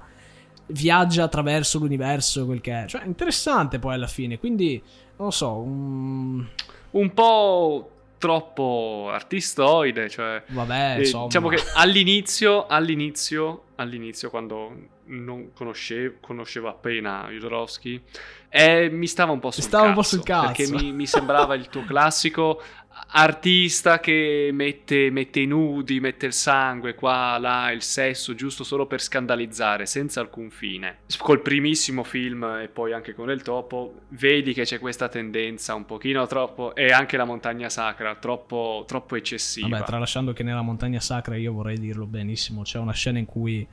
viaggia 0.68 1.24
attraverso 1.24 1.80
l'universo, 1.80 2.46
quel 2.46 2.62
che 2.62 2.84
è. 2.84 2.88
Cioè, 2.88 3.04
interessante 3.06 3.78
poi 3.78 3.94
alla 3.94 4.08
fine, 4.08 4.40
quindi, 4.40 4.82
non 5.18 5.28
lo 5.28 5.32
so, 5.32 5.58
un 5.58 6.46
un 6.96 7.14
po' 7.14 7.90
troppo 8.18 9.10
artistoide, 9.12 10.10
cioè 10.10 10.42
vabbè, 10.48 10.96
eh, 10.98 11.02
diciamo 11.02 11.48
che 11.50 11.62
all'inizio, 11.76 12.66
all'inizio, 12.66 13.64
all'inizio 13.76 14.30
quando 14.30 14.94
non 15.06 15.52
conoscevo, 15.54 16.16
conoscevo 16.22 16.68
appena 16.68 17.28
Jodorowsky, 17.30 18.02
eh, 18.58 18.90
mi 18.90 19.08
stava 19.08 19.34
un 19.34 19.40
po' 19.40 19.52
sul 19.52 19.64
stava 19.64 19.84
cazzo, 19.84 19.90
un 19.90 19.96
po' 19.96 20.04
sul 20.04 20.24
cazzo 20.24 20.46
perché 20.46 20.68
mi, 20.70 20.94
mi 20.94 21.06
sembrava 21.06 21.56
il 21.56 21.68
tuo 21.68 21.84
classico 21.84 22.62
artista 23.08 24.00
che 24.00 24.50
mette, 24.54 25.10
mette, 25.10 25.42
i 25.42 25.46
nudi, 25.46 26.00
mette 26.00 26.28
il 26.28 26.34
sangue 26.34 26.96
qua, 26.96 27.38
là, 27.38 27.72
il 27.72 27.82
sesso, 27.82 28.34
giusto 28.34 28.64
solo 28.64 28.86
per 28.86 29.02
scandalizzare, 29.02 29.86
senza 29.86 30.22
alcun 30.22 30.50
fine. 30.50 31.00
Col 31.18 31.42
primissimo 31.42 32.06
film 32.06 32.44
e 32.62 32.70
poi 32.70 32.94
anche 32.94 33.14
con 33.14 33.30
il 33.30 33.42
topo, 33.42 34.04
vedi 34.10 34.54
che 34.54 34.64
c'è 34.64 34.80
questa 34.80 35.10
tendenza 35.10 35.76
un 35.76 35.86
pochino 35.86 36.26
troppo, 36.26 36.74
e 36.76 36.88
anche 36.88 37.18
la 37.18 37.26
montagna 37.26 37.68
sacra, 37.68 38.16
troppo, 38.16 38.86
troppo 38.88 39.16
eccessiva. 39.16 39.68
Vabbè, 39.68 39.84
tralasciando 39.84 40.32
che 40.32 40.44
nella 40.44 40.62
montagna 40.62 41.02
sacra 41.02 41.36
io 41.36 41.52
vorrei 41.52 41.78
dirlo 41.78 42.06
benissimo, 42.06 42.62
c'è 42.62 42.80
una 42.80 42.94
scena 42.94 43.20
in 43.20 43.26
cui 43.26 43.68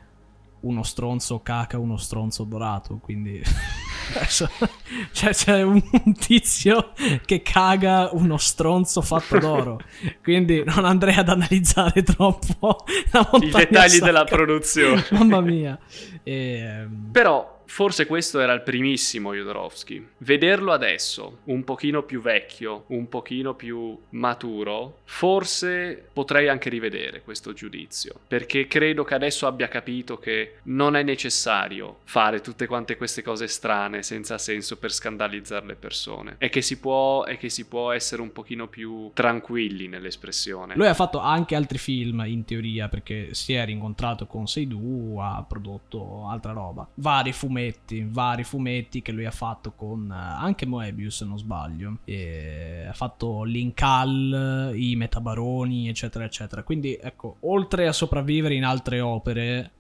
uno 0.63 0.83
stronzo 0.83 1.41
caca 1.41 1.79
uno 1.79 1.97
stronzo 1.97 2.45
dorato, 2.45 2.99
quindi 2.99 3.41
cioè 5.13 5.31
c'è 5.31 5.63
un 5.63 5.83
tizio 6.19 6.93
che 7.25 7.43
caga 7.43 8.11
uno 8.13 8.37
stronzo 8.37 9.01
fatto 9.03 9.39
d'oro, 9.39 9.81
quindi 10.23 10.63
non 10.65 10.85
andrei 10.85 11.15
ad 11.15 11.29
analizzare 11.29 12.03
troppo 12.03 12.85
i 13.41 13.51
dettagli 13.51 13.89
sacca. 13.91 14.05
della 14.05 14.25
produzione. 14.25 15.05
Mamma 15.11 15.41
mia. 15.41 15.79
E, 16.23 16.59
ehm, 16.59 17.11
Però 17.11 17.52
Forse 17.73 18.05
questo 18.05 18.39
era 18.39 18.53
il 18.53 18.61
primissimo 18.61 19.33
Jodorowsky. 19.33 20.07
Vederlo 20.19 20.73
adesso, 20.73 21.39
un 21.45 21.65
pochino 21.65 22.03
più 22.03 22.21
vecchio, 22.21 22.85
un 22.89 23.09
pochino 23.09 23.55
più 23.55 23.99
maturo, 24.11 24.99
forse 25.05 26.07
potrei 26.13 26.49
anche 26.49 26.69
rivedere 26.69 27.23
questo 27.23 27.55
giudizio, 27.55 28.21
perché 28.29 28.67
credo 28.67 29.05
che 29.05 29.15
adesso 29.15 29.47
abbia 29.47 29.69
capito 29.69 30.19
che 30.19 30.57
non 30.65 30.97
è 30.97 31.03
necessario 31.03 32.01
fare 32.05 32.43
tutte 32.43 32.67
quante 32.67 32.99
queste 32.99 33.23
cose 33.23 33.47
strane 33.47 34.03
senza 34.03 34.37
senso 34.37 34.77
per 34.77 34.93
scandalizzare 34.93 35.65
le 35.65 35.75
persone 35.77 36.35
e 36.37 36.51
che 36.51 36.61
si 36.61 36.79
può, 36.79 37.25
e 37.25 37.39
che 37.39 37.49
si 37.49 37.65
può 37.65 37.91
essere 37.91 38.21
un 38.21 38.33
pochino 38.33 38.69
più 38.69 39.13
tranquilli 39.15 39.89
nell'espressione. 39.89 40.75
Lui 40.77 40.89
ha 40.89 40.95
fatto 40.95 41.21
anche 41.21 41.55
altri 41.55 41.79
film 41.79 42.23
in 42.27 42.45
teoria 42.45 42.91
perché 42.91 43.33
si 43.33 43.55
è 43.55 43.65
rincontrato 43.65 44.27
con 44.27 44.47
Seidu, 44.47 45.17
ha 45.19 45.43
prodotto 45.49 46.29
altra 46.29 46.53
roba, 46.53 46.87
vari 46.97 47.33
fumetti 47.33 47.61
fumetti, 47.63 48.07
vari 48.09 48.45
fumetti 48.45 49.03
che 49.03 49.13
lui 49.13 49.25
ha 49.25 49.31
fatto 49.31 49.73
con 49.73 50.11
eh, 50.11 50.15
anche 50.15 50.67
Moebius 50.67 51.19
se 51.19 51.25
non 51.25 51.39
sbaglio. 51.39 51.99
E 52.05 52.87
ha 52.89 52.93
fatto 52.93 53.45
Linkal, 53.45 54.73
i 54.75 54.97
Metabaroni, 54.97 55.89
eccetera, 55.89 56.25
eccetera. 56.25 56.63
Quindi 56.63 56.99
ecco, 57.01 57.37
oltre 57.41 57.87
a 57.87 57.93
sopravvivere 57.93 58.55
in 58.55 58.65
altre 58.65 59.01
opere, 59.01 59.71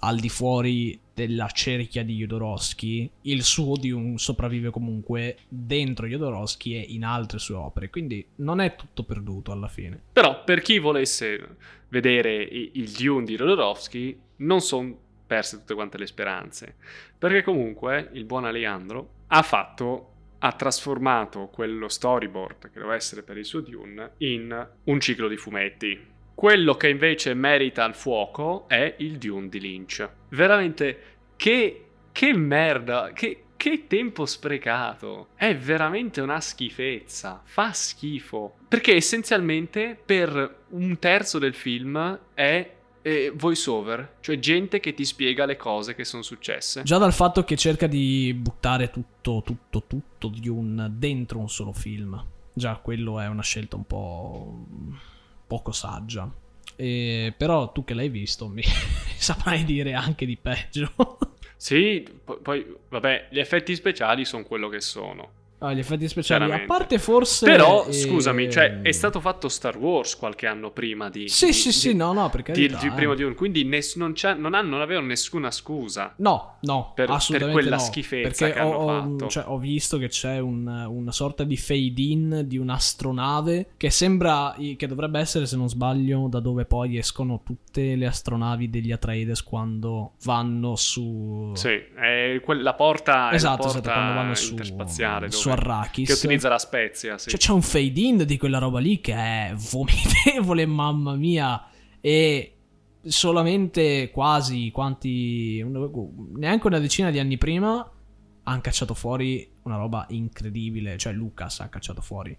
al 0.00 0.18
di 0.18 0.28
fuori 0.28 0.98
della 1.14 1.48
cerchia 1.48 2.02
di 2.02 2.16
Jodorowsky, 2.16 3.08
il 3.22 3.42
suo 3.42 3.76
di 3.76 3.92
un 3.92 4.18
sopravvive 4.18 4.70
comunque 4.70 5.36
dentro 5.48 6.06
Jodorowsky 6.06 6.74
e 6.74 6.86
in 6.88 7.04
altre 7.04 7.38
sue 7.38 7.54
opere, 7.54 7.90
quindi 7.90 8.24
non 8.36 8.60
è 8.60 8.74
tutto 8.74 9.04
perduto 9.04 9.52
alla 9.52 9.68
fine. 9.68 10.00
Però 10.12 10.42
per 10.42 10.60
chi 10.60 10.78
volesse 10.78 11.56
vedere 11.88 12.42
il 12.42 12.90
Dune 12.90 13.24
di 13.24 13.36
Jodorowsky, 13.36 14.18
non 14.36 14.60
sono 14.60 14.96
perse 15.32 15.56
tutte 15.56 15.72
quante 15.72 15.96
le 15.96 16.06
speranze. 16.06 16.74
Perché 17.16 17.42
comunque 17.42 18.10
il 18.12 18.26
buon 18.26 18.44
Alejandro 18.44 19.14
ha 19.28 19.40
fatto 19.40 20.08
ha 20.40 20.52
trasformato 20.52 21.46
quello 21.46 21.88
storyboard 21.88 22.70
che 22.70 22.78
doveva 22.78 22.96
essere 22.96 23.22
per 23.22 23.38
il 23.38 23.46
suo 23.46 23.60
Dune 23.60 24.12
in 24.18 24.68
un 24.84 25.00
ciclo 25.00 25.28
di 25.28 25.38
fumetti. 25.38 26.10
Quello 26.34 26.74
che 26.74 26.90
invece 26.90 27.32
merita 27.32 27.86
il 27.86 27.94
fuoco 27.94 28.68
è 28.68 28.96
il 28.98 29.16
Dune 29.16 29.48
di 29.48 29.60
Lynch. 29.60 30.06
Veramente, 30.30 30.98
che, 31.36 31.84
che 32.10 32.36
merda, 32.36 33.12
che, 33.14 33.44
che 33.56 33.86
tempo 33.86 34.26
sprecato! 34.26 35.28
È 35.34 35.56
veramente 35.56 36.20
una 36.20 36.40
schifezza. 36.40 37.40
Fa 37.44 37.72
schifo. 37.72 38.56
Perché 38.68 38.96
essenzialmente 38.96 39.98
per 40.04 40.64
un 40.70 40.98
terzo 40.98 41.38
del 41.38 41.54
film 41.54 42.18
è 42.34 42.80
eh, 43.02 43.32
voice 43.34 43.68
over, 43.68 44.16
cioè 44.20 44.38
gente 44.38 44.80
che 44.80 44.94
ti 44.94 45.04
spiega 45.04 45.44
le 45.44 45.56
cose 45.56 45.94
che 45.94 46.04
sono 46.04 46.22
successe. 46.22 46.82
Già 46.82 46.98
dal 46.98 47.12
fatto 47.12 47.44
che 47.44 47.56
cerca 47.56 47.86
di 47.86 48.32
buttare 48.34 48.90
tutto, 48.90 49.42
tutto, 49.44 49.84
tutto 49.86 50.28
di 50.28 50.48
un 50.48 50.90
dentro 50.96 51.38
un 51.38 51.48
solo 51.48 51.72
film. 51.72 52.24
Già 52.54 52.76
quello 52.76 53.18
è 53.18 53.26
una 53.26 53.42
scelta 53.42 53.76
un 53.76 53.84
po' 53.84 54.66
poco 55.46 55.72
saggia. 55.72 56.30
E, 56.76 57.34
però 57.36 57.70
tu 57.72 57.84
che 57.84 57.94
l'hai 57.94 58.08
visto 58.08 58.48
mi 58.48 58.62
saprai 59.16 59.64
dire 59.64 59.94
anche 59.94 60.24
di 60.24 60.36
peggio. 60.36 60.92
Sì, 61.56 62.04
po- 62.24 62.38
poi, 62.38 62.66
vabbè, 62.88 63.28
gli 63.30 63.38
effetti 63.38 63.74
speciali 63.74 64.24
sono 64.24 64.44
quello 64.44 64.68
che 64.68 64.80
sono. 64.80 65.40
Ah, 65.62 65.72
gli 65.72 65.78
effetti 65.78 66.08
speciali, 66.08 66.50
a 66.50 66.64
parte 66.66 66.98
forse... 66.98 67.46
Però, 67.46 67.86
eh, 67.86 67.92
scusami, 67.92 68.50
cioè, 68.50 68.80
è 68.82 68.90
stato 68.92 69.20
fatto 69.20 69.48
Star 69.48 69.76
Wars 69.78 70.16
qualche 70.16 70.46
anno 70.46 70.70
prima 70.72 71.08
di... 71.08 71.28
Sì, 71.28 71.46
di- 71.46 71.52
sì, 71.52 71.68
di- 71.68 71.74
sì, 71.74 71.94
no, 71.94 72.12
no, 72.12 72.28
per 72.30 72.42
di- 72.42 72.52
carità. 72.52 72.78
di 72.78 72.86
eh. 72.88 72.92
primo 72.92 73.14
Dune, 73.14 73.34
quindi 73.34 73.64
ness- 73.64 73.96
non, 73.96 74.12
non, 74.38 74.54
hanno- 74.54 74.70
non 74.70 74.80
avevano 74.80 75.06
nessuna 75.06 75.50
scusa. 75.50 76.14
No, 76.16 76.56
no, 76.62 76.92
Per- 76.94 77.06
per 77.28 77.50
quella 77.50 77.76
no, 77.76 77.82
schifezza 77.82 78.44
perché 78.46 78.54
che 78.54 78.58
hanno 78.60 78.70
ho, 79.22 79.28
cioè, 79.28 79.44
ho 79.46 79.58
visto 79.58 79.98
che 79.98 80.08
c'è 80.08 80.38
un- 80.38 80.66
una 80.88 81.12
sorta 81.12 81.44
di 81.44 81.56
fade-in 81.56 82.42
di 82.46 82.58
un'astronave 82.58 83.68
che 83.76 83.90
sembra, 83.90 84.54
che 84.76 84.86
dovrebbe 84.86 85.18
essere, 85.20 85.46
se 85.46 85.56
non 85.56 85.68
sbaglio, 85.68 86.26
da 86.28 86.40
dove 86.40 86.64
poi 86.64 86.98
escono 86.98 87.42
tutte 87.44 87.94
le 87.96 88.06
astronavi 88.06 88.68
degli 88.70 88.92
Atreides 88.92 89.42
quando 89.42 90.12
vanno 90.24 90.76
su... 90.76 91.52
Sì, 91.54 91.68
è 91.68 92.40
que- 92.44 92.54
la 92.60 92.74
porta, 92.74 93.30
è 93.30 93.34
Esatto, 93.34 93.62
la 93.62 93.68
esatto, 93.68 93.82
porta 93.82 93.92
quando 93.92 94.14
vanno 94.14 94.34
su, 94.34 94.50
interspaziale 94.50 95.30
su 95.30 95.48
dove- 95.48 95.51
Arrakis. 95.52 96.08
che 96.08 96.14
utilizza 96.14 96.48
la 96.48 96.58
spezia, 96.58 97.18
sì. 97.18 97.30
Cioè, 97.30 97.38
c'è 97.38 97.52
un 97.52 97.62
fade-in 97.62 98.24
di 98.24 98.36
quella 98.36 98.58
roba 98.58 98.78
lì 98.78 99.00
che 99.00 99.14
è 99.14 99.54
vomitevole, 99.54 100.64
mamma 100.66 101.14
mia. 101.14 101.66
E 102.00 102.56
solamente 103.02 104.10
quasi 104.10 104.70
quanti. 104.70 105.64
neanche 105.64 106.66
una 106.66 106.78
decina 106.78 107.10
di 107.10 107.18
anni 107.18 107.38
prima 107.38 107.90
hanno 108.44 108.60
cacciato 108.60 108.94
fuori 108.94 109.48
una 109.62 109.76
roba 109.76 110.06
incredibile. 110.10 110.96
Cioè, 110.96 111.12
Lucas 111.12 111.60
ha 111.60 111.68
cacciato 111.68 112.00
fuori 112.00 112.36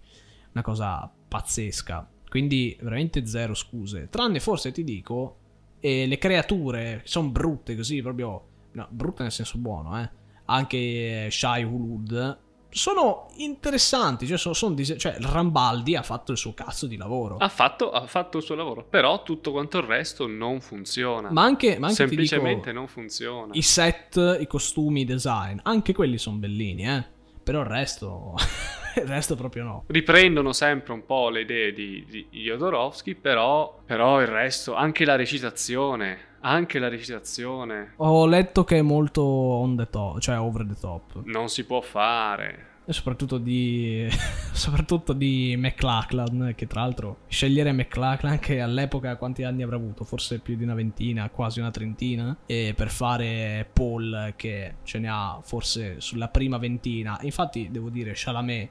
una 0.52 0.62
cosa 0.62 1.10
pazzesca. 1.28 2.08
Quindi, 2.28 2.76
veramente 2.80 3.26
zero 3.26 3.54
scuse. 3.54 4.08
Tranne 4.10 4.40
forse 4.40 4.72
ti 4.72 4.84
dico, 4.84 5.38
eh, 5.80 6.06
le 6.06 6.18
creature 6.18 7.02
sono 7.04 7.28
brutte 7.28 7.76
così, 7.76 8.02
proprio. 8.02 8.48
No, 8.72 8.88
brutte 8.90 9.22
nel 9.22 9.32
senso 9.32 9.58
buono, 9.58 10.00
eh. 10.00 10.10
Anche 10.46 11.28
Shai 11.30 11.62
Hulud 11.62 12.38
sono 12.74 13.28
interessanti. 13.36 14.26
Cioè, 14.26 14.36
sono, 14.36 14.54
sono 14.54 14.74
dise- 14.74 14.98
cioè, 14.98 15.16
Rambaldi 15.20 15.94
ha 15.96 16.02
fatto 16.02 16.32
il 16.32 16.38
suo 16.38 16.52
cazzo 16.54 16.86
di 16.86 16.96
lavoro. 16.96 17.36
Ha 17.36 17.48
fatto, 17.48 17.90
ha 17.90 18.06
fatto 18.06 18.38
il 18.38 18.42
suo 18.42 18.54
lavoro, 18.54 18.84
però 18.84 19.22
tutto 19.22 19.52
quanto 19.52 19.78
il 19.78 19.84
resto 19.84 20.26
non 20.26 20.60
funziona. 20.60 21.30
ma 21.30 21.42
anche, 21.42 21.78
ma 21.78 21.86
anche 21.88 22.04
ti 22.04 22.10
dico, 22.10 22.26
Semplicemente 22.26 22.72
non 22.72 22.88
funziona. 22.88 23.52
i 23.54 23.62
set, 23.62 24.38
i 24.40 24.46
costumi, 24.46 25.02
i 25.02 25.04
design, 25.04 25.58
anche 25.62 25.92
quelli 25.92 26.18
sono 26.18 26.36
bellini, 26.36 26.86
eh. 26.88 27.04
Però 27.44 27.60
il 27.60 27.66
resto, 27.66 28.34
il 28.96 29.06
resto 29.06 29.36
proprio 29.36 29.64
no. 29.64 29.84
Riprendono 29.88 30.52
sempre 30.52 30.94
un 30.94 31.04
po' 31.04 31.28
le 31.28 31.42
idee 31.42 31.72
di, 31.72 32.04
di 32.08 32.26
Jodorowsky, 32.30 33.14
però, 33.14 33.78
però 33.84 34.20
il 34.20 34.26
resto, 34.26 34.74
anche 34.74 35.04
la 35.04 35.14
recitazione, 35.16 36.32
anche 36.44 36.78
la 36.78 36.88
recitazione 36.88 37.92
Ho 37.96 38.26
letto 38.26 38.64
che 38.64 38.78
è 38.78 38.82
molto 38.82 39.22
on 39.22 39.76
the 39.76 39.88
top, 39.88 40.18
cioè 40.18 40.38
over 40.38 40.66
the 40.66 40.78
top. 40.78 41.22
non 41.24 41.48
si 41.48 41.64
può 41.64 41.80
fare. 41.80 42.72
E 42.86 42.92
soprattutto 42.92 43.38
di. 43.38 44.06
soprattutto 44.52 45.14
di 45.14 45.54
McLachlan. 45.56 46.52
Che 46.54 46.66
tra 46.66 46.82
l'altro 46.82 47.20
scegliere 47.28 47.72
McLachlan, 47.72 48.38
che 48.38 48.60
all'epoca 48.60 49.16
quanti 49.16 49.42
anni 49.42 49.62
avrà 49.62 49.76
avuto? 49.76 50.04
Forse 50.04 50.38
più 50.38 50.54
di 50.54 50.64
una 50.64 50.74
ventina, 50.74 51.30
quasi 51.30 51.60
una 51.60 51.70
trentina. 51.70 52.36
E 52.44 52.74
per 52.76 52.90
fare 52.90 53.66
Paul, 53.72 54.34
che 54.36 54.74
ce 54.82 54.98
ne 54.98 55.08
ha 55.08 55.40
forse 55.42 56.00
sulla 56.02 56.28
prima 56.28 56.58
ventina. 56.58 57.18
Infatti, 57.22 57.70
devo 57.70 57.88
dire, 57.88 58.12
Chalamet. 58.14 58.68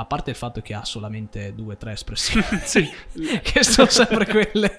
A 0.00 0.06
parte 0.06 0.30
il 0.30 0.36
fatto 0.36 0.62
che 0.62 0.72
ha 0.72 0.82
solamente 0.84 1.52
due 1.54 1.74
o 1.74 1.76
tre 1.76 1.92
espressioni, 1.92 2.46
Sì. 2.64 2.88
che 3.42 3.62
sono 3.62 3.88
sempre 3.90 4.26
quelle. 4.26 4.78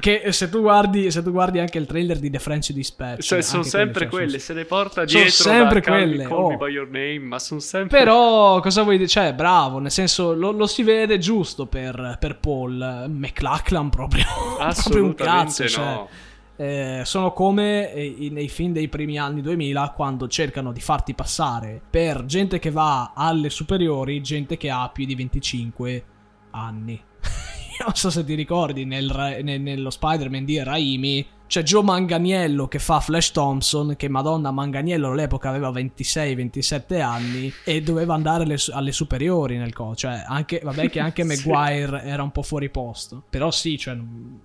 che 0.00 0.32
se 0.32 0.50
tu 0.50 0.60
guardi, 0.60 1.10
se 1.10 1.22
tu 1.22 1.30
guardi 1.30 1.60
anche 1.60 1.78
il 1.78 1.86
trailer 1.86 2.18
di 2.18 2.28
The 2.28 2.38
French 2.38 2.72
Dispatch, 2.72 3.22
Cioè, 3.22 3.40
sono 3.40 3.62
sempre 3.62 4.00
cioè, 4.02 4.08
quelle, 4.10 4.28
sono- 4.38 4.40
se 4.42 4.52
le 4.52 4.64
porta 4.66 5.06
sono 5.06 5.22
dietro 5.22 5.30
sempre 5.30 5.80
Call 5.80 5.94
Me- 5.94 6.26
quelle, 6.26 6.58
Call 6.58 6.76
oh. 6.76 6.84
Name, 6.90 7.18
ma 7.20 7.38
sono 7.38 7.60
sempre... 7.60 7.98
Però 7.98 8.60
cosa 8.60 8.82
vuoi 8.82 8.96
dire? 8.98 9.08
Cioè, 9.08 9.32
bravo, 9.32 9.78
nel 9.78 9.90
senso 9.90 10.34
lo, 10.34 10.50
lo 10.50 10.66
si 10.66 10.82
vede 10.82 11.16
giusto 11.16 11.64
per, 11.66 12.18
per 12.20 12.36
Paul. 12.38 13.06
McLachlan 13.08 13.88
proprio. 13.88 14.24
proprio 14.58 15.04
un 15.04 15.14
cazzo. 15.14 15.66
Cioè, 15.66 15.84
no. 15.84 16.08
Eh, 16.56 17.02
sono 17.04 17.32
come 17.32 17.92
eh, 17.92 18.28
nei 18.30 18.48
film 18.48 18.72
dei 18.72 18.88
primi 18.88 19.18
anni 19.18 19.40
2000 19.40 19.92
quando 19.96 20.28
cercano 20.28 20.72
di 20.72 20.80
farti 20.80 21.14
passare 21.14 21.80
per 21.88 22.24
gente 22.26 22.58
che 22.58 22.70
va 22.70 23.12
alle 23.14 23.50
superiori, 23.50 24.20
gente 24.20 24.56
che 24.56 24.70
ha 24.70 24.88
più 24.88 25.04
di 25.04 25.14
25 25.14 26.04
anni. 26.50 26.92
Io 27.78 27.84
non 27.86 27.94
so 27.94 28.10
se 28.10 28.24
ti 28.24 28.34
ricordi 28.34 28.84
nel, 28.84 29.40
ne- 29.42 29.58
nello 29.58 29.90
Spider-Man 29.90 30.44
di 30.44 30.62
Raimi 30.62 31.26
c'è 31.46 31.62
Joe 31.62 31.82
Manganiello 31.82 32.66
che 32.68 32.78
fa 32.78 33.00
Flash 33.00 33.30
Thompson 33.30 33.94
che 33.96 34.08
madonna 34.08 34.50
Manganiello 34.50 35.10
all'epoca 35.10 35.50
aveva 35.50 35.70
26-27 35.70 37.00
anni 37.00 37.52
e 37.64 37.82
doveva 37.82 38.14
andare 38.14 38.44
alle, 38.44 38.56
alle 38.72 38.92
superiori 38.92 39.56
nel 39.58 39.72
co 39.72 39.94
cioè 39.94 40.24
anche 40.26 40.60
vabbè 40.64 40.88
che 40.90 41.00
anche 41.00 41.22
Sì. 41.34 41.48
Maguire 41.48 42.02
era 42.04 42.22
un 42.22 42.30
po' 42.32 42.42
fuori 42.42 42.70
posto 42.70 43.22
però 43.28 43.50
sì 43.50 43.76
cioè 43.78 43.96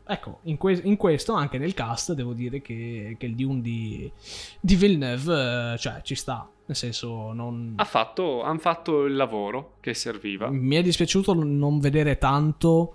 ecco 0.05 0.39
in, 0.43 0.57
que- 0.57 0.81
in 0.83 0.97
questo 0.97 1.33
anche 1.33 1.57
nel 1.57 1.73
cast 1.73 2.13
devo 2.13 2.33
dire 2.33 2.61
che, 2.61 3.15
che 3.17 3.25
il 3.25 3.35
Dune 3.35 3.61
di, 3.61 4.11
di 4.59 4.75
Villeneuve 4.75 5.73
eh, 5.73 5.77
cioè 5.77 6.01
ci 6.03 6.15
sta 6.15 6.47
nel 6.65 6.75
senso 6.77 7.31
non 7.33 7.73
Ha 7.77 7.85
fatto, 7.85 8.43
hanno 8.43 8.59
fatto 8.59 9.05
il 9.05 9.15
lavoro 9.15 9.77
che 9.79 9.93
serviva. 9.95 10.49
mi 10.51 10.75
è 10.75 10.83
dispiaciuto 10.83 11.33
non 11.33 11.79
vedere 11.79 12.17
tanto 12.19 12.93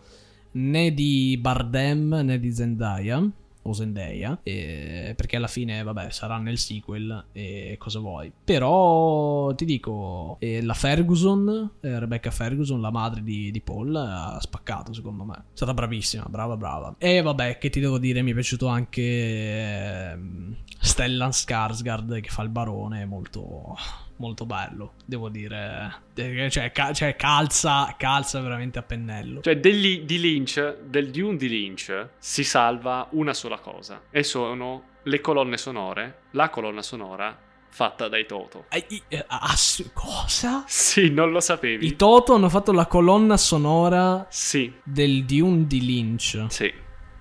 né 0.52 0.92
di 0.94 1.36
Bardem 1.40 2.20
né 2.22 2.38
di 2.38 2.52
Zendaya 2.52 3.26
o 3.65 3.73
Zendaya 3.73 4.39
eh, 4.43 5.15
perché 5.17 5.37
alla 5.37 5.49
fine 5.49 5.83
vabbè 5.83 6.11
sarà 6.11 6.39
nel 6.39 6.59
sequel 6.59 7.27
e 7.33 7.77
cosa 7.79 7.99
vuoi. 7.99 8.33
Però 8.45 9.55
ti 9.55 9.65
dico 9.65 10.37
eh, 10.41 10.62
la 10.62 10.75
Ferguson 10.75 11.71
eh, 11.81 11.99
Rebecca 11.99 12.31
Ferguson 12.31 12.81
la 12.81 12.91
madre 12.91 13.23
di, 13.23 13.51
di 13.51 13.61
Paul 13.61 13.95
ha 13.95 14.39
spaccato 14.41 14.93
secondo 14.93 15.25
me. 15.25 15.35
È 15.35 15.43
stata 15.55 15.75
bravissima 15.75 16.25
brava 16.29 16.57
brava. 16.57 16.95
E 16.99 17.21
vabbè 17.21 17.59
che 17.59 17.71
ti 17.71 17.81
devo 17.81 17.99
dire 17.99 18.23
mi 18.23 18.31
è 18.31 18.35
piaciuto 18.35 18.67
anche 18.67 20.11
ehm, 20.12 20.57
Stellan 20.81 21.31
Skarsgård 21.31 22.21
che 22.21 22.29
fa 22.29 22.43
il 22.43 22.51
barone 22.51 23.05
molto 23.05 23.77
molto 24.17 24.47
bello 24.47 24.93
devo 25.05 25.29
dire 25.29 26.01
Eh, 26.15 26.51
cioè, 26.51 26.71
cioè, 26.93 27.17
calza 27.17 27.95
calza 27.99 28.41
veramente 28.41 28.79
a 28.79 28.83
pennello 28.83 29.41
Cioè, 29.41 29.59
degli- 29.59 30.03
di 30.03 30.21
Lynch, 30.21 30.77
del 30.85 31.11
Dune 31.11 31.37
di 31.37 31.49
Lynch, 31.49 32.09
si 32.19 32.45
salva 32.45 33.09
una 33.11 33.35
sola 33.35 33.59
cosa. 33.59 34.03
E 34.11 34.23
sono 34.23 34.83
le 35.03 35.21
colonne 35.21 35.57
sonore, 35.57 36.21
la 36.33 36.49
colonna 36.49 36.83
sonora 36.83 37.37
fatta 37.69 38.09
dai 38.09 38.25
Toto. 38.25 38.67
I- 38.89 39.03
eh, 39.09 39.25
ass- 39.27 39.91
cosa? 39.93 40.62
Sì, 40.67 41.11
non 41.11 41.33
lo 41.33 41.41
sapevi? 41.41 41.87
I 41.87 41.97
Toto 41.97 42.35
hanno 42.35 42.49
fatto 42.49 42.71
la 42.73 42.87
colonna 42.87 43.37
sonora 43.37 44.27
sì, 44.31 44.73
del 44.85 45.25
Dune 45.25 45.67
di 45.67 45.85
Lynch. 45.85 46.45
sì. 46.49 46.73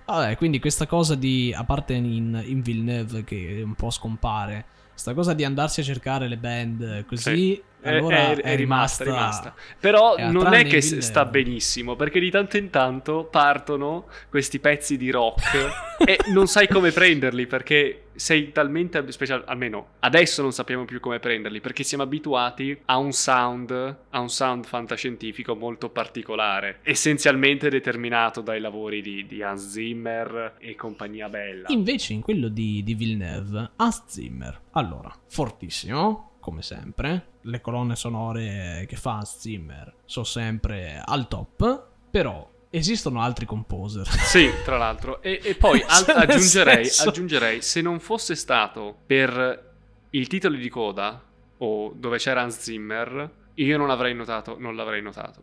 Vabbè, 0.05 0.35
quindi 0.35 0.59
questa 0.59 0.85
cosa 0.85 1.15
di, 1.15 1.53
a 1.57 1.63
parte 1.63 1.93
in, 1.93 2.39
in 2.45 2.61
Villeneuve 2.61 3.23
che 3.23 3.61
un 3.65 3.73
po' 3.73 3.89
scompare, 3.89 4.65
questa 4.93 5.13
cosa 5.13 5.33
di 5.33 5.43
andarsi 5.43 5.81
a 5.81 5.83
cercare 5.83 6.27
le 6.27 6.37
band 6.37 7.05
così, 7.05 7.35
Sì. 7.35 7.63
È- 7.83 7.95
allora 7.97 8.15
è, 8.15 8.35
è, 8.37 8.41
è 8.41 8.55
rimasta, 8.55 9.03
rimasta, 9.03 9.03
rimasta. 9.03 9.55
Però 9.79 10.15
Eh, 10.15 10.25
non 10.25 10.53
è 10.53 10.63
che 10.63 10.77
Villeneuve. 10.79 11.01
sta 11.01 11.25
benissimo, 11.25 11.95
perché 11.95 12.19
di 12.19 12.31
tanto 12.31 12.57
in 12.57 12.69
tanto 12.69 13.27
partono 13.29 14.05
questi 14.29 14.59
pezzi 14.59 14.97
di 14.97 15.11
rock 15.11 15.97
e 16.05 16.17
non 16.31 16.47
sai 16.47 16.67
come 16.67 16.91
prenderli, 16.91 17.45
perché 17.47 17.99
sei 18.15 18.51
talmente, 18.51 18.99
ab- 18.99 19.09
special- 19.09 19.43
almeno 19.47 19.93
adesso 20.01 20.41
non 20.43 20.51
sappiamo 20.51 20.85
più 20.85 20.99
come 20.99 21.19
prenderli, 21.19 21.59
perché 21.61 21.83
siamo 21.83 22.03
abituati 22.03 22.77
a 22.85 22.97
un 22.97 23.11
sound, 23.11 23.71
a 24.09 24.19
un 24.19 24.29
sound 24.29 24.65
fantascientifico 24.65 25.55
molto 25.55 25.89
particolare, 25.89 26.79
essenzialmente 26.83 27.69
determinato 27.69 28.41
dai 28.41 28.59
lavori 28.59 29.01
di, 29.01 29.25
di 29.25 29.41
Hans 29.41 29.67
Zimmer 29.71 30.55
e 30.59 30.75
compagnia 30.75 31.27
bella. 31.27 31.65
Invece 31.69 32.13
in 32.13 32.21
quello 32.21 32.49
di, 32.49 32.83
di 32.83 32.93
Villeneuve, 32.93 33.71
Hans 33.77 34.03
Zimmer, 34.05 34.61
allora, 34.73 35.11
fortissimo, 35.27 36.32
come 36.43 36.61
sempre, 36.61 37.27
le 37.41 37.61
colonne 37.61 37.95
sonore 37.95 38.85
che 38.87 38.97
fa 38.97 39.23
Zimmer 39.23 39.93
sono 40.03 40.25
sempre 40.25 41.01
al 41.03 41.29
top, 41.29 41.87
però 42.11 42.47
esistono 42.69 43.21
altri 43.21 43.45
composer. 43.45 44.05
Sì, 44.27 44.49
tra 44.65 44.77
l'altro. 44.77 45.21
E, 45.21 45.39
e 45.41 45.55
poi 45.55 45.81
al- 45.87 46.03
Cioè, 46.03 46.15
aggiungerei, 46.17 46.89
aggiungerei, 47.05 47.61
se 47.61 47.81
non 47.81 47.99
fosse 47.99 48.35
stato 48.35 48.97
per 49.05 49.71
il 50.09 50.27
titolo 50.27 50.57
di 50.57 50.69
coda 50.69 51.23
o 51.57 51.93
dove 51.95 52.17
c'era 52.17 52.41
Hans 52.41 52.59
Zimmer, 52.59 53.31
io 53.55 53.77
non 53.77 53.89
avrei 53.89 54.13
notato, 54.13 54.57
non 54.59 54.75
l'avrei 54.75 55.01
notato. 55.01 55.41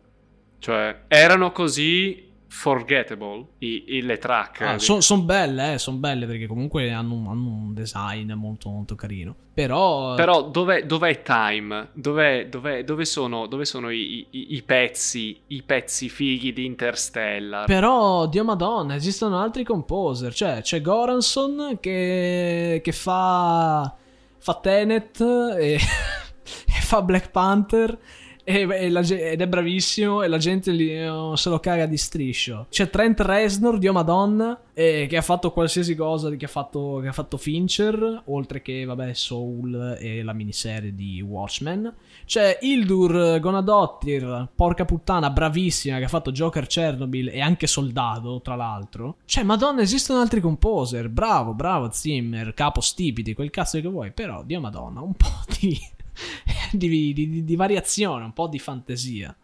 Cioè, 0.59 1.05
erano 1.07 1.51
così 1.51 2.30
forgettable 2.53 3.45
i, 3.59 3.83
i- 3.87 4.01
le 4.01 4.17
track. 4.17 4.75
sono 5.01 5.21
belle, 5.21 5.73
eh, 5.73 5.77
sono 5.77 5.97
belle 5.97 6.25
perché 6.25 6.47
comunque 6.47 6.91
hanno, 6.91 7.13
un- 7.13 7.27
hanno 7.27 7.47
un 7.49 7.73
design 7.73 8.29
molto 8.33 8.67
molto 8.69 8.93
carino. 8.95 9.33
Però, 9.53 10.15
Però 10.15 10.49
dov'è, 10.49 10.85
dov'è 10.85 11.21
Time? 11.21 11.89
Dov'è, 11.93 12.47
dov'è- 12.49 12.83
dove 12.83 13.05
sono, 13.05 13.47
dove 13.47 13.63
sono 13.63 13.89
i, 13.89 14.27
i- 14.31 14.55
i 14.55 14.63
pezzi, 14.63 15.39
i 15.47 15.63
pezzi 15.63 16.09
fighi 16.09 16.51
di 16.51 16.65
Interstellar? 16.65 17.65
Però, 17.67 18.27
Dio 18.27 18.43
madonna, 18.43 18.95
esistono 18.95 19.39
altri 19.39 19.63
composer. 19.63 20.33
Cioè, 20.33 20.59
c'è 20.61 20.81
Goranson 20.81 21.77
che, 21.79 22.81
che 22.83 22.91
fa, 22.91 23.95
fa 24.37 24.53
Tenet 24.55 25.21
e, 25.57 25.73
e 25.79 26.81
fa 26.81 27.01
Black 27.01 27.31
Panther 27.31 27.97
e, 28.43 28.67
e 28.69 28.89
la 28.89 29.01
ed 29.01 29.41
è 29.41 29.47
bravissimo 29.47 30.21
e 30.21 30.27
la 30.27 30.37
gente 30.37 30.71
li, 30.71 30.91
eh, 30.91 31.31
se 31.35 31.49
lo 31.49 31.59
caga 31.59 31.85
di 31.85 31.97
striscio. 31.97 32.67
C'è 32.69 32.89
Trent 32.89 33.19
Reznor, 33.21 33.77
Dio 33.77 33.93
Madonna, 33.93 34.59
eh, 34.73 35.05
che 35.09 35.17
ha 35.17 35.21
fatto 35.21 35.51
qualsiasi 35.51 35.95
cosa 35.95 36.29
che 36.31 36.45
ha 36.45 36.49
fatto, 36.49 36.99
che 37.01 37.07
ha 37.07 37.11
fatto 37.11 37.37
Fincher, 37.37 38.23
oltre 38.25 38.61
che, 38.61 38.85
vabbè, 38.85 39.13
Soul 39.13 39.97
e 39.99 40.23
la 40.23 40.33
miniserie 40.33 40.95
di 40.95 41.21
Watchmen. 41.21 41.93
C'è 42.25 42.59
Hildur 42.61 43.39
Gonadottir, 43.39 44.49
porca 44.55 44.85
puttana, 44.85 45.29
bravissima, 45.29 45.97
che 45.97 46.05
ha 46.05 46.09
fatto 46.09 46.31
Joker 46.31 46.67
Chernobyl 46.67 47.29
e 47.29 47.41
anche 47.41 47.67
Soldato, 47.67 48.41
tra 48.41 48.55
l'altro. 48.55 49.17
Cioè, 49.25 49.43
madonna, 49.43 49.81
esistono 49.81 50.19
altri 50.19 50.39
composer. 50.41 51.09
Bravo, 51.09 51.53
bravo 51.53 51.89
Zimmer, 51.91 52.53
capo 52.53 52.81
stipiti, 52.81 53.33
quel 53.33 53.49
cazzo 53.49 53.79
che 53.81 53.87
vuoi. 53.87 54.11
Però, 54.11 54.43
Dio 54.43 54.59
Madonna, 54.59 55.01
un 55.01 55.13
po' 55.13 55.27
di... 55.59 55.79
di, 56.71 57.13
di, 57.13 57.43
di, 57.43 57.55
variazione, 57.55 58.25
un 58.25 58.33
po' 58.33 58.47
di 58.47 58.59
fantasia. 58.59 59.35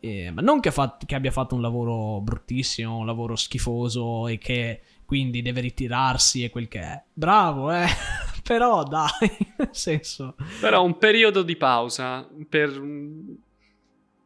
Eh, 0.00 0.30
ma 0.30 0.40
non 0.40 0.60
che, 0.60 0.70
fa, 0.70 0.96
che, 1.04 1.14
abbia 1.14 1.30
fatto 1.30 1.54
un 1.54 1.62
lavoro 1.62 2.20
bruttissimo, 2.20 2.98
un 2.98 3.06
lavoro 3.06 3.34
schifoso 3.34 4.28
e 4.28 4.38
che 4.38 4.80
quindi 5.04 5.40
deve 5.42 5.60
ritirarsi 5.60 6.44
e 6.44 6.50
quel 6.50 6.68
che 6.68 6.80
è. 6.80 7.02
Bravo, 7.12 7.72
eh. 7.72 7.86
Però 8.42 8.82
dai, 8.84 9.10
nel 9.56 9.70
senso. 9.72 10.36
Però 10.60 10.84
un 10.84 10.98
periodo 10.98 11.42
di 11.42 11.56
pausa 11.56 12.28
per 12.48 12.78
un 12.78 13.36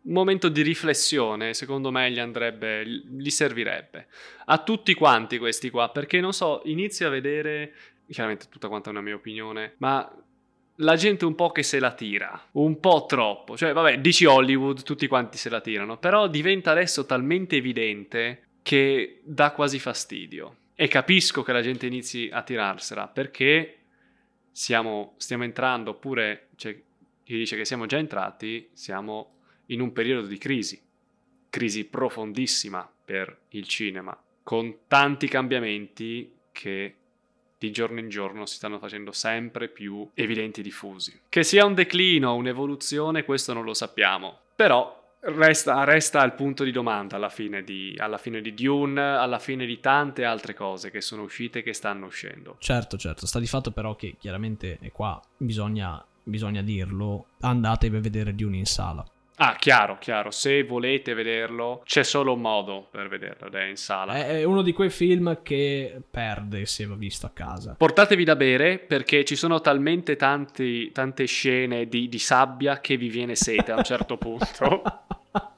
momento 0.03 0.49
di 0.49 0.63
riflessione, 0.63 1.55
secondo 1.55 1.91
me 1.91 2.11
gli 2.11 2.19
andrebbe, 2.19 2.85
gli 2.87 3.31
servirebbe. 3.31 4.09
A 4.47 4.59
tutti 4.59 4.95
quanti 4.95 5.39
questi 5.39 5.71
qua, 5.71 5.91
perché 5.91 6.21
non 6.21 6.33
so, 6.33 6.63
inizia 6.65 7.07
a 7.07 7.11
vedere, 7.11 7.73
chiaramente 8.09 8.47
tutta 8.51 8.69
quanta 8.69 8.91
una 8.91 9.01
mia 9.01 9.15
opinione, 9.15 9.75
ma 9.79 10.11
la 10.81 10.97
gente 10.97 11.25
un 11.25 11.35
po' 11.35 11.51
che 11.51 11.63
se 11.63 11.79
la 11.79 11.93
tira, 11.93 12.49
un 12.53 12.79
po' 12.81 13.07
troppo. 13.09 13.57
Cioè, 13.57 13.73
vabbè, 13.73 14.01
dici 14.01 14.25
Hollywood, 14.25 14.83
tutti 14.83 15.07
quanti 15.07 15.39
se 15.39 15.49
la 15.49 15.61
tirano, 15.61 15.99
però 15.99 16.29
diventa 16.29 16.71
adesso 16.71 17.07
talmente 17.07 17.57
evidente 17.57 18.49
che 18.63 19.21
dà 19.25 19.53
quasi 19.53 19.79
fastidio. 19.79 20.57
E 20.75 20.89
capisco 20.89 21.43
che 21.43 21.53
la 21.53 21.63
gente 21.63 21.87
inizi 21.87 22.29
a 22.33 22.43
tirarsela, 22.43 23.09
perché 23.09 23.79
siamo, 24.51 25.15
stiamo 25.19 25.45
entrando, 25.45 25.91
oppure 25.91 26.49
c'è 26.57 26.75
chi 27.23 27.37
dice 27.37 27.57
che 27.57 27.65
siamo 27.65 27.87
già 27.87 27.99
entrati, 27.99 28.71
siamo 28.73 29.37
in 29.67 29.81
un 29.81 29.93
periodo 29.93 30.27
di 30.27 30.39
crisi. 30.39 30.81
Crisi 31.51 31.85
profondissima 31.85 32.91
per 33.05 33.43
il 33.51 33.67
cinema, 33.67 34.19
con 34.43 34.87
tanti 34.87 35.29
cambiamenti 35.29 36.33
che 36.53 36.95
di 37.61 37.71
giorno 37.71 38.01
in 38.01 38.09
giorno 38.09 38.47
si 38.47 38.55
stanno 38.55 38.79
facendo 38.79 39.13
sempre 39.13 39.69
più 39.69 40.09
evidenti 40.15 40.61
e 40.61 40.63
diffusi. 40.63 41.21
Che 41.29 41.43
sia 41.43 41.67
un 41.67 41.75
declino 41.75 42.31
o 42.31 42.37
un'evoluzione, 42.37 43.23
questo 43.23 43.53
non 43.53 43.65
lo 43.65 43.75
sappiamo, 43.75 44.39
però 44.57 44.99
resta, 45.21 45.85
resta 45.85 46.25
il 46.25 46.33
punto 46.33 46.65
di 46.65 46.73
domanda 46.73 47.17
alla 47.17 47.29
fine 47.29 47.63
di, 47.63 47.95
alla 47.99 48.17
fine 48.17 48.41
di 48.41 48.55
Dune, 48.55 49.03
alla 49.03 49.39
fine 49.39 49.67
di 49.67 49.79
tante 49.79 50.25
altre 50.25 50.55
cose 50.55 50.91
che 50.91 51.03
sono 51.03 51.21
uscite 51.21 51.59
e 51.59 51.63
che 51.63 51.75
stanno 51.75 52.07
uscendo. 52.07 52.57
Certo, 52.61 52.97
certo, 52.97 53.27
sta 53.27 53.39
di 53.39 53.47
fatto 53.47 53.73
però 53.73 53.95
che 53.95 54.17
chiaramente, 54.19 54.79
qua 54.91 55.21
bisogna, 55.37 56.03
bisogna 56.23 56.63
dirlo, 56.63 57.27
andatevi 57.41 57.97
a 57.97 58.01
vedere 58.01 58.35
Dune 58.35 58.57
in 58.57 58.67
sala. 58.67 59.05
Ah, 59.43 59.57
chiaro, 59.57 59.97
chiaro. 59.99 60.31
Se 60.31 60.65
volete 60.65 61.15
vederlo, 61.15 61.81
c'è 61.87 62.03
solo 62.03 62.35
un 62.35 62.43
modo 62.43 62.89
per 62.91 63.09
vederlo 63.09 63.47
ed 63.47 63.55
è 63.55 63.65
in 63.65 63.77
sala. 63.77 64.27
È 64.27 64.45
uno 64.45 64.61
di 64.61 64.75
quei 64.75 64.91
film 64.91 65.41
che 65.43 65.99
perde 66.11 66.67
se 66.67 66.85
va 66.85 66.95
visto 66.95 67.25
a 67.25 67.31
casa. 67.31 67.75
Portatevi 67.75 68.23
da 68.23 68.37
bere 68.37 68.79
perché 68.79 69.25
ci 69.25 69.37
sono 69.37 69.63
talmente 69.63 70.17
tanti, 70.17 70.93
tante 70.93 71.25
scene 71.25 71.87
di, 71.87 72.11
di 72.11 72.19
sabbia 72.19 72.81
che 72.81 72.99
vi 72.99 73.09
viene 73.09 73.35
sete 73.35 73.73
a 73.73 73.77
un 73.77 73.83
certo 73.83 74.19
punto. 74.19 74.83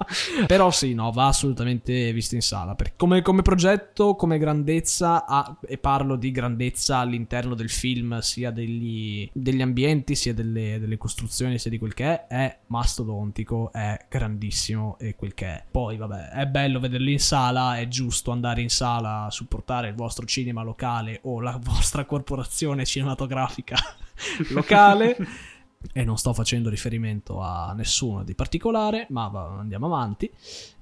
Però 0.46 0.70
sì, 0.70 0.94
no, 0.94 1.11
va 1.11 1.26
assolutamente 1.26 2.12
visto 2.12 2.34
in 2.34 2.42
sala. 2.42 2.76
Come, 2.96 3.22
come, 3.22 3.42
progetto, 3.42 4.14
come 4.14 4.38
grandezza, 4.38 5.26
ha, 5.26 5.57
e 5.66 5.78
parlo 5.78 6.16
di 6.16 6.30
grandezza 6.30 6.98
all'interno 6.98 7.55
del 7.55 7.70
film, 7.70 8.18
sia 8.20 8.50
degli, 8.50 9.28
degli 9.32 9.62
ambienti, 9.62 10.14
sia 10.14 10.34
delle, 10.34 10.78
delle, 10.78 10.96
costruzioni, 10.96 11.59
sia 11.59 11.70
di 11.70 11.78
quel 11.78 11.94
che 11.94 12.05
è, 12.05 12.26
è 12.26 12.59
mastodontico, 12.66 13.72
è 13.72 14.07
grandissimo 14.09 14.96
e 14.98 15.14
quel 15.14 15.34
che 15.34 15.46
è. 15.46 15.64
Poi, 15.70 15.96
vabbè, 15.96 16.30
è 16.30 16.46
bello 16.46 16.80
vederlo 16.80 17.11
in 17.11 17.20
sala, 17.20 17.78
è 17.78 17.88
giusto 17.88 18.30
andare 18.30 18.61
in 18.62 18.70
sala 18.70 19.24
a 19.24 19.30
supportare 19.30 19.88
il 19.88 19.94
vostro 19.94 20.26
cinema 20.26 20.62
locale 20.62 21.20
o 21.24 21.40
la 21.40 21.59
vostra 21.62 22.05
corporazione 22.05 22.84
cinematografica 22.84 23.76
locale. 24.50 25.16
e 25.92 26.04
non 26.04 26.16
sto 26.18 26.32
facendo 26.32 26.68
riferimento 26.68 27.40
a 27.40 27.72
nessuno 27.74 28.24
di 28.24 28.34
particolare, 28.34 29.06
ma 29.10 29.30
andiamo 29.58 29.86
avanti. 29.86 30.30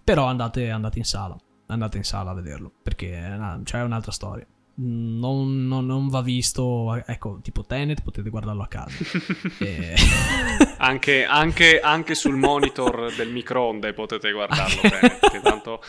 Però 0.03 0.27
andate, 0.27 0.71
andate 0.71 0.99
in 0.99 1.05
sala, 1.05 1.37
andate 1.67 1.97
in 1.97 2.05
sala 2.05 2.31
a 2.31 2.35
vederlo, 2.35 2.73
perché 2.83 3.39
c'è 3.65 3.83
un'altra 3.83 4.13
storia 4.13 4.47
non, 4.83 5.67
non, 5.67 5.85
non, 5.85 6.09
va 6.09 6.23
visto, 6.23 6.95
ecco, 7.05 7.41
tipo 7.43 7.65
Tenet, 7.65 8.03
potete 8.03 8.31
guardarlo 8.31 8.63
a 8.63 8.67
casa. 8.67 8.97
e... 9.59 9.95
anche, 10.81 11.25
anche, 11.25 11.79
anche, 11.81 12.15
sul 12.15 12.37
monitor 12.37 13.15
del 13.15 13.29
microonde 13.29 13.93
potete 13.93 14.33
guardarlo 14.33 14.81
bene, 14.81 15.19
perché 15.21 15.41
tanto 15.43 15.83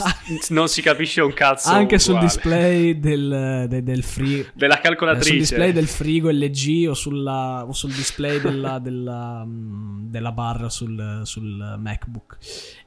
non 0.50 0.68
si 0.68 0.80
capisce 0.80 1.20
un 1.20 1.34
cazzo. 1.34 1.68
Anche 1.68 1.96
uguale. 1.96 1.98
sul 1.98 2.18
display 2.18 2.98
del, 2.98 3.66
del, 3.68 3.82
del 3.82 4.02
frigo. 4.02 4.48
Della 4.54 4.80
calcolatrice. 4.80 5.28
sul 5.28 5.38
display 5.38 5.72
del 5.72 5.86
frigo 5.86 6.30
LG 6.30 6.88
o, 6.88 6.94
sulla, 6.94 7.64
o 7.66 7.72
sul 7.72 7.92
display 7.92 8.40
della, 8.40 8.78
della, 8.80 9.44
mm, 9.44 10.08
della 10.08 10.32
barra 10.32 10.70
sul, 10.70 11.20
sul 11.24 11.76
MacBook. 11.78 12.38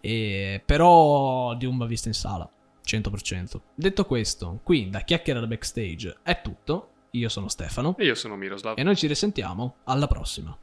E, 0.02 0.64
però 0.66 1.54
di 1.54 1.66
un 1.66 1.78
va 1.78 1.86
visto 1.86 2.08
in 2.08 2.16
sala. 2.16 2.50
100%. 2.84 3.60
Detto 3.76 4.06
questo, 4.06 4.60
qui 4.64 4.90
da 4.90 5.02
Chiacchiera 5.02 5.40
da 5.40 5.48
Backstage 5.48 6.18
è 6.24 6.42
tutto. 6.42 6.88
Io 7.12 7.30
sono 7.30 7.50
Stefano. 7.50 7.96
E 7.98 8.06
io 8.06 8.16
sono 8.16 8.36
Miroslav. 8.36 8.80
E 8.80 8.84
noi 8.84 8.96
ci 8.96 9.06
risentiamo 9.06 9.76
alla 9.84 10.08
prossima. 10.08 10.58